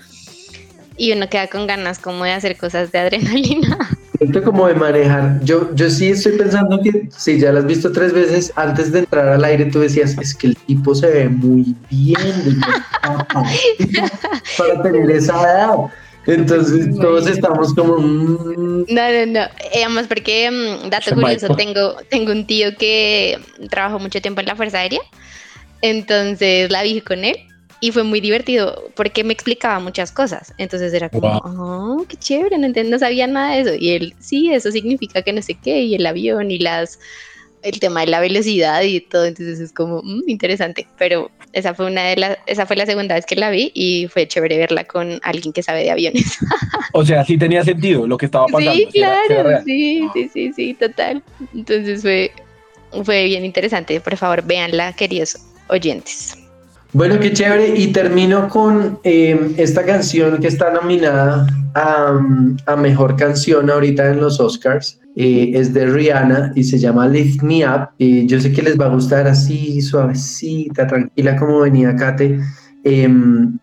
y 0.97 1.11
uno 1.13 1.27
queda 1.29 1.47
con 1.47 1.65
ganas 1.65 1.97
como 1.97 2.25
de 2.25 2.31
hacer 2.31 2.57
cosas 2.57 2.91
de 2.91 2.99
adrenalina. 2.99 3.77
Siento 4.19 4.43
como 4.43 4.67
de 4.67 4.75
manejar. 4.75 5.39
Yo, 5.43 5.73
yo 5.73 5.89
sí 5.89 6.09
estoy 6.09 6.33
pensando 6.33 6.79
que 6.83 7.09
si 7.09 7.39
ya 7.39 7.51
la 7.51 7.61
has 7.61 7.65
visto 7.65 7.91
tres 7.91 8.13
veces, 8.13 8.53
antes 8.55 8.91
de 8.91 8.99
entrar 8.99 9.29
al 9.29 9.43
aire 9.43 9.65
tú 9.65 9.79
decías, 9.79 10.15
es 10.21 10.35
que 10.35 10.47
el 10.47 10.57
tipo 10.57 10.93
se 10.93 11.07
ve 11.07 11.27
muy 11.27 11.75
bien 11.89 12.59
de 13.79 14.11
para 14.59 14.83
tener 14.83 15.09
esa 15.09 15.41
edad. 15.41 15.75
Entonces 16.27 16.95
todos 16.99 17.27
estamos 17.27 17.73
como... 17.73 17.97
mm, 17.97 18.85
No, 18.89 19.11
no, 19.11 19.25
no, 19.25 19.39
eh, 19.39 19.83
además 19.85 20.05
porque, 20.07 20.49
mm, 20.51 20.89
dato 20.89 21.11
Ese 21.11 21.15
curioso, 21.15 21.55
tengo, 21.55 21.95
tengo 22.09 22.31
un 22.31 22.45
tío 22.45 22.75
que 22.77 23.39
trabajó 23.69 23.99
mucho 23.99 24.21
tiempo 24.21 24.41
en 24.41 24.47
la 24.47 24.55
Fuerza 24.55 24.79
Aérea, 24.79 25.01
entonces 25.81 26.69
la 26.69 26.83
vi 26.83 27.01
con 27.01 27.25
él 27.25 27.35
y 27.79 27.91
fue 27.91 28.03
muy 28.03 28.21
divertido 28.21 28.91
porque 28.95 29.23
me 29.23 29.33
explicaba 29.33 29.79
muchas 29.79 30.11
cosas, 30.11 30.53
entonces 30.59 30.93
era 30.93 31.09
como, 31.09 31.37
oh, 31.43 32.05
qué 32.07 32.15
chévere, 32.17 32.57
no, 32.59 32.67
no 32.67 32.99
sabía 32.99 33.25
nada 33.25 33.55
de 33.55 33.61
eso, 33.61 33.73
y 33.73 33.89
él, 33.89 34.13
sí, 34.19 34.53
eso 34.53 34.71
significa 34.71 35.23
que 35.23 35.33
no 35.33 35.41
sé 35.41 35.55
qué, 35.55 35.81
y 35.81 35.95
el 35.95 36.05
avión 36.05 36.51
y 36.51 36.59
las, 36.59 36.99
el 37.63 37.79
tema 37.79 38.01
de 38.01 38.07
la 38.07 38.19
velocidad 38.19 38.81
y 38.83 38.99
todo, 39.01 39.25
entonces 39.25 39.59
es 39.59 39.71
como, 39.71 40.01
mm, 40.03 40.23
interesante, 40.27 40.87
pero 40.97 41.29
esa 41.53 41.73
fue 41.73 41.87
una 41.87 42.03
de 42.05 42.15
las, 42.17 42.37
esa 42.47 42.65
fue 42.65 42.75
la 42.75 42.85
segunda 42.85 43.15
vez 43.15 43.25
que 43.25 43.35
la 43.35 43.49
vi 43.49 43.71
y 43.73 44.07
fue 44.07 44.27
chévere 44.27 44.57
verla 44.57 44.83
con 44.85 45.19
alguien 45.23 45.53
que 45.53 45.61
sabe 45.63 45.83
de 45.83 45.91
aviones. 45.91 46.37
O 46.93 47.05
sea, 47.05 47.23
sí 47.23 47.37
tenía 47.37 47.63
sentido 47.63 48.05
lo 48.07 48.17
que 48.17 48.25
estaba 48.25 48.47
pasando. 48.47 48.71
Sí, 48.73 48.99
era- 48.99 49.15
era 49.25 49.43
claro, 49.43 49.61
sí, 49.65 50.07
sí, 50.13 50.29
sí, 50.33 50.51
sí, 50.53 50.73
total. 50.73 51.23
Entonces 51.55 52.01
fue, 52.01 52.31
fue 53.03 53.25
bien 53.25 53.45
interesante. 53.45 53.99
Por 54.01 54.17
favor, 54.17 54.43
véanla, 54.43 54.91
queridos 54.93 55.37
oyentes. 55.69 56.37
Bueno, 56.93 57.17
qué 57.21 57.31
chévere. 57.31 57.69
Y 57.79 57.87
termino 57.93 58.49
con 58.49 58.99
eh, 59.05 59.53
esta 59.57 59.85
canción 59.85 60.39
que 60.41 60.47
está 60.47 60.71
nominada 60.71 61.47
a, 61.75 62.19
a 62.65 62.75
Mejor 62.75 63.15
Canción 63.15 63.69
ahorita 63.69 64.07
en 64.09 64.19
los 64.19 64.39
Oscars. 64.41 64.99
Es 65.15 65.73
de 65.73 65.85
Rihanna 65.85 66.53
y 66.55 66.63
se 66.63 66.79
llama 66.79 67.07
Lift 67.07 67.41
Me 67.43 67.67
Up. 67.67 67.89
Eh, 67.99 68.25
yo 68.25 68.39
sé 68.39 68.51
que 68.51 68.61
les 68.61 68.79
va 68.79 68.85
a 68.85 68.89
gustar 68.93 69.27
así, 69.27 69.81
suavecita, 69.81 70.87
tranquila, 70.87 71.35
como 71.35 71.61
venía 71.61 71.95
Kate. 71.95 72.39
Em, 72.83 73.57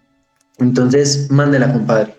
entonces, 0.58 1.30
mándela, 1.30 1.72
compadre. 1.72 2.14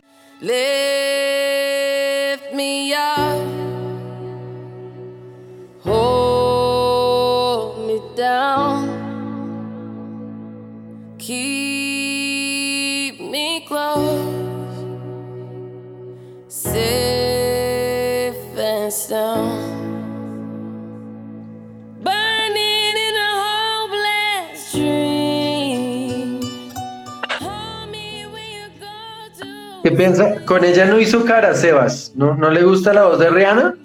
Piensa? 30.00 30.46
Con 30.46 30.64
ella 30.64 30.86
no 30.86 30.98
hizo 30.98 31.26
cara, 31.26 31.54
Sebas. 31.54 32.14
¿No, 32.16 32.34
¿No 32.34 32.50
le 32.50 32.64
gusta 32.64 32.94
la 32.94 33.04
voz 33.04 33.20
de 33.20 33.30
Rihanna? 33.30 33.76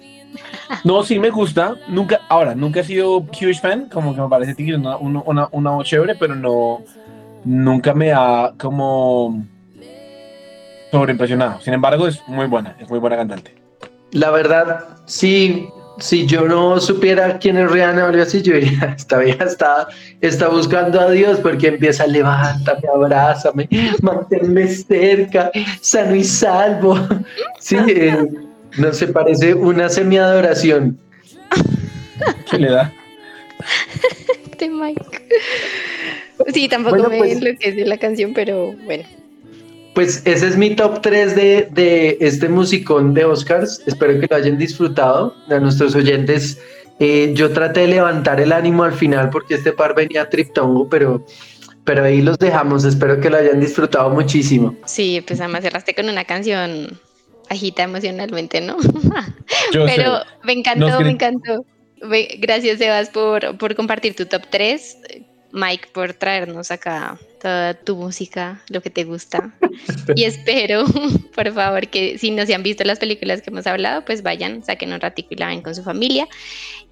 No, 0.85 1.03
sí 1.03 1.19
me 1.19 1.29
gusta. 1.29 1.75
Nunca, 1.89 2.21
ahora, 2.29 2.55
nunca 2.55 2.79
he 2.79 2.83
sido 2.85 3.17
huge 3.17 3.55
fan, 3.55 3.89
como 3.89 4.15
que 4.15 4.21
me 4.21 4.29
parece 4.29 4.55
que 4.55 4.75
una, 4.75 4.95
una, 4.97 5.49
una 5.51 5.71
voz 5.71 5.85
chévere, 5.85 6.15
pero 6.15 6.33
no, 6.33 6.83
nunca 7.43 7.93
me 7.93 8.13
ha 8.13 8.53
como 8.57 9.43
sobreimpresionado. 10.89 11.59
Sin 11.59 11.73
embargo, 11.73 12.07
es 12.07 12.25
muy 12.27 12.47
buena, 12.47 12.77
es 12.79 12.89
muy 12.89 12.99
buena 12.99 13.17
cantante. 13.17 13.53
La 14.11 14.31
verdad, 14.31 14.85
sí, 15.05 15.67
si 15.99 16.25
yo 16.25 16.47
no 16.47 16.79
supiera 16.79 17.37
quién 17.39 17.57
es 17.57 17.71
Rihanna 17.71 18.05
o 18.05 18.07
algo 18.07 18.21
así, 18.23 18.41
yo 18.41 18.55
diría, 18.55 18.93
esta 18.97 19.19
vieja 19.19 19.45
está, 19.45 19.87
está 20.21 20.47
buscando 20.49 20.99
a 20.99 21.09
Dios 21.11 21.39
porque 21.41 21.67
empieza, 21.67 22.05
levántame, 22.07 22.81
abrázame, 22.93 23.67
manténme 24.01 24.67
cerca, 24.67 25.51
sano 25.81 26.15
y 26.15 26.23
salvo. 26.23 26.95
Sí, 27.59 27.77
eh, 27.87 28.27
no 28.77 28.93
se 28.93 29.07
parece 29.07 29.53
una 29.55 29.89
semi-adoración. 29.89 30.99
¿Qué 32.51 32.59
le 32.59 32.69
da? 32.69 32.93
De 34.59 34.69
Mike. 34.69 35.01
Sí, 36.53 36.67
tampoco 36.69 36.97
Bueno, 36.97 37.09
me 37.09 37.17
pues- 37.17 37.31
enloquece 37.37 37.85
la 37.85 37.97
canción, 37.97 38.33
pero 38.33 38.73
bueno. 38.85 39.03
Pues 39.95 40.21
ese 40.25 40.47
es 40.47 40.57
mi 40.57 40.75
top 40.75 41.01
3 41.01 41.35
de, 41.35 41.69
de 41.71 42.17
este 42.19 42.49
musicón 42.49 43.13
de 43.13 43.23
Oscars. 43.23 43.81
Espero 43.87 44.19
que 44.19 44.27
lo 44.29 44.35
hayan 44.35 44.57
disfrutado. 44.57 45.33
A 45.49 45.57
nuestros 45.57 45.95
oyentes, 45.95 46.59
eh, 46.99 47.31
yo 47.33 47.51
traté 47.53 47.81
de 47.81 47.87
levantar 47.87 48.41
el 48.41 48.51
ánimo 48.51 48.83
al 48.83 48.91
final 48.91 49.29
porque 49.29 49.55
este 49.55 49.71
par 49.71 49.95
venía 49.95 50.29
triptongo, 50.29 50.89
pero, 50.89 51.25
pero 51.85 52.03
ahí 52.03 52.21
los 52.21 52.37
dejamos. 52.37 52.83
Espero 52.83 53.21
que 53.21 53.29
lo 53.29 53.37
hayan 53.37 53.61
disfrutado 53.61 54.09
muchísimo. 54.09 54.75
Sí, 54.85 55.23
pues 55.25 55.39
además 55.39 55.63
cerraste 55.63 55.95
con 55.95 56.09
una 56.09 56.25
canción 56.25 56.99
agita 57.49 57.83
emocionalmente, 57.83 58.59
¿no? 58.59 58.77
Yo 59.71 59.85
Pero 59.85 60.19
sé. 60.19 60.25
me 60.43 60.53
encantó, 60.53 60.89
Nos 60.89 61.01
me 61.03 61.11
encantó. 61.11 61.65
Gracias, 62.39 62.79
Sebas, 62.79 63.09
por, 63.09 63.57
por 63.57 63.75
compartir 63.75 64.13
tu 64.13 64.25
top 64.25 64.43
3. 64.49 64.97
Mike, 65.55 65.87
por 65.93 66.13
traernos 66.13 66.69
acá 66.69 67.17
toda 67.41 67.73
tu 67.73 67.95
música, 67.95 68.61
lo 68.69 68.81
que 68.81 68.89
te 68.89 69.05
gusta. 69.05 69.53
Y 70.15 70.23
espero, 70.23 70.85
por 71.35 71.51
favor, 71.53 71.87
que 71.87 72.17
si 72.17 72.31
no 72.31 72.45
se 72.45 72.53
han 72.53 72.63
visto 72.63 72.83
las 72.83 72.99
películas 72.99 73.41
que 73.41 73.49
hemos 73.49 73.65
hablado, 73.67 74.05
pues 74.05 74.21
vayan, 74.21 74.63
saquen 74.63 74.93
un 74.93 75.01
ratico 75.01 75.29
y 75.31 75.35
la 75.35 75.47
ven 75.47 75.61
con 75.61 75.73
su 75.73 75.83
familia. 75.83 76.27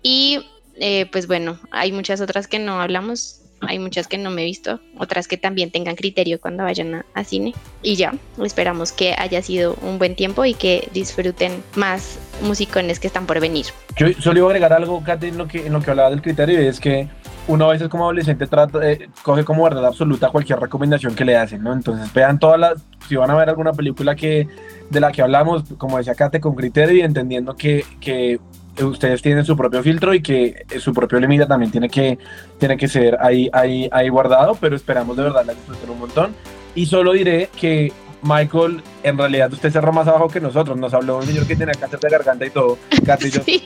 Y 0.02 0.40
eh, 0.78 1.06
pues 1.12 1.28
bueno, 1.28 1.60
hay 1.72 1.92
muchas 1.92 2.22
otras 2.22 2.48
que 2.48 2.60
no 2.60 2.82
hablamos, 2.82 3.42
hay 3.62 3.80
muchas 3.80 4.08
que 4.08 4.18
no 4.18 4.32
me 4.32 4.42
he 4.42 4.46
visto, 4.46 4.80
otras 4.98 5.28
que 5.28 5.38
también 5.38 5.72
tengan 5.72 5.96
criterio 5.96 6.40
cuando 6.42 6.64
vayan 6.64 6.96
a, 6.96 7.06
a 7.14 7.24
cine. 7.24 7.54
Y 7.82 7.96
ya, 7.96 8.14
esperamos 8.44 8.92
que 8.92 9.16
haya 9.18 9.42
sido 9.42 9.76
un 9.82 10.00
buen 10.00 10.16
tiempo 10.16 10.44
y 10.46 10.54
que 10.54 10.90
disfruten 10.94 11.64
más 11.76 12.18
musicones 12.42 13.00
que 13.00 13.08
están 13.08 13.26
por 13.26 13.40
venir. 13.40 13.68
Yo 13.98 14.08
solo 14.20 14.40
iba 14.40 14.48
a 14.48 14.50
agregar 14.50 14.74
algo, 14.74 15.04
Kate, 15.04 15.28
en 15.28 15.38
lo 15.38 15.48
que, 15.48 15.66
en 15.66 15.74
lo 15.74 15.82
que 15.82 15.92
hablaba 15.92 16.10
del 16.10 16.22
criterio, 16.22 16.62
y 16.62 16.68
es 16.68 16.80
que 16.80 17.08
uno 17.48 17.66
a 17.66 17.74
veces 17.74 17.90
como 17.90 18.06
adolescente 18.06 18.48
trata, 18.48 18.90
eh, 18.90 19.10
coge 19.22 19.44
como 19.44 19.64
verdad 19.64 19.86
absoluta 19.86 20.30
cualquier 20.30 20.60
recomendación 20.60 21.16
que 21.16 21.26
le 21.26 21.36
hacen, 21.36 21.64
¿no? 21.64 21.74
Entonces 21.74 22.12
vean 22.14 22.40
todas 22.40 22.60
las, 22.60 22.84
si 23.08 23.16
van 23.16 23.30
a 23.30 23.36
ver 23.36 23.50
alguna 23.50 23.74
película 23.74 24.16
que 24.16 24.48
de 24.90 25.00
la 25.00 25.12
que 25.12 25.22
hablamos, 25.22 25.64
como 25.78 25.98
decía 25.98 26.16
Kate, 26.16 26.40
con 26.40 26.56
criterio 26.56 26.98
y 26.98 27.02
entendiendo 27.02 27.56
que, 27.56 27.86
que 28.00 28.40
ustedes 28.82 29.22
tienen 29.22 29.46
su 29.46 29.58
propio 29.58 29.84
filtro 29.84 30.14
y 30.14 30.22
que 30.22 30.66
eh, 30.70 30.80
su 30.80 30.94
propio 30.94 31.20
límite 31.20 31.46
también 31.46 31.72
tiene 31.72 31.90
que, 31.90 32.18
tiene 32.60 32.78
que 32.78 32.88
ser 32.88 33.18
ahí, 33.20 33.50
ahí, 33.54 33.90
ahí 33.92 34.10
guardado, 34.10 34.56
pero 34.60 34.76
esperamos 34.76 35.18
de 35.18 35.24
verdad 35.24 35.46
la 35.46 35.54
disfruten 35.54 35.90
un 35.90 36.00
montón. 36.00 36.36
Y 36.76 36.86
solo 36.86 37.12
diré 37.12 37.50
que 37.60 37.92
Michael, 38.24 38.82
en 39.04 39.18
realidad 39.18 39.52
usted 39.52 39.70
cerró 39.70 39.92
más 39.92 40.08
abajo 40.08 40.30
que 40.30 40.40
nosotros, 40.40 40.78
nos 40.78 40.94
habló 40.94 41.18
un 41.18 41.24
señor 41.24 41.46
que 41.46 41.56
tiene 41.56 41.74
cáncer 41.74 42.00
de 42.00 42.10
garganta 42.10 42.46
y 42.46 42.50
todo, 42.50 42.78
Kate 43.06 43.28
y 43.28 43.32
yo. 43.32 43.42
Sí, 43.46 43.64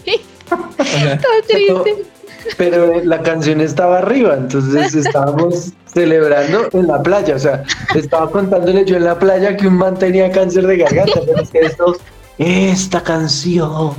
O 0.50 0.84
sea, 0.84 1.18
todo 1.18 1.84
triste. 1.84 2.17
Pero 2.56 3.04
la 3.04 3.22
canción 3.22 3.62
estaba 3.62 4.00
arriba, 4.00 4.36
entonces 4.36 4.96
estábamos 4.96 5.74
celebrando 5.86 6.70
en 6.74 6.88
la 6.88 7.02
playa. 7.02 7.36
O 7.36 7.40
sea, 7.40 7.64
estaba 7.96 8.30
contándole 8.30 8.86
yo 8.86 8.98
en 8.98 9.06
la 9.06 9.18
playa 9.18 9.58
que 9.58 9.68
un 9.68 9.78
man 9.78 9.98
tenía 9.98 10.32
cáncer 10.32 10.68
de 10.68 10.78
garganta, 10.78 11.20
pero 11.26 11.42
es 11.42 11.50
que 11.50 11.60
esto, 11.60 11.98
esta 12.38 13.02
canción. 13.04 13.94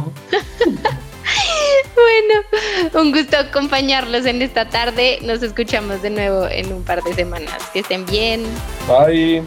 Bueno, 1.95 3.03
un 3.03 3.13
gusto 3.13 3.37
acompañarlos 3.37 4.25
en 4.27 4.41
esta 4.41 4.69
tarde. 4.69 5.19
Nos 5.23 5.43
escuchamos 5.43 6.01
de 6.01 6.11
nuevo 6.11 6.47
en 6.47 6.73
un 6.73 6.83
par 6.85 7.03
de 7.03 7.13
semanas. 7.15 7.59
Que 7.73 7.81
estén 7.81 8.07
bien. 8.07 8.45
Bye. 8.87 9.43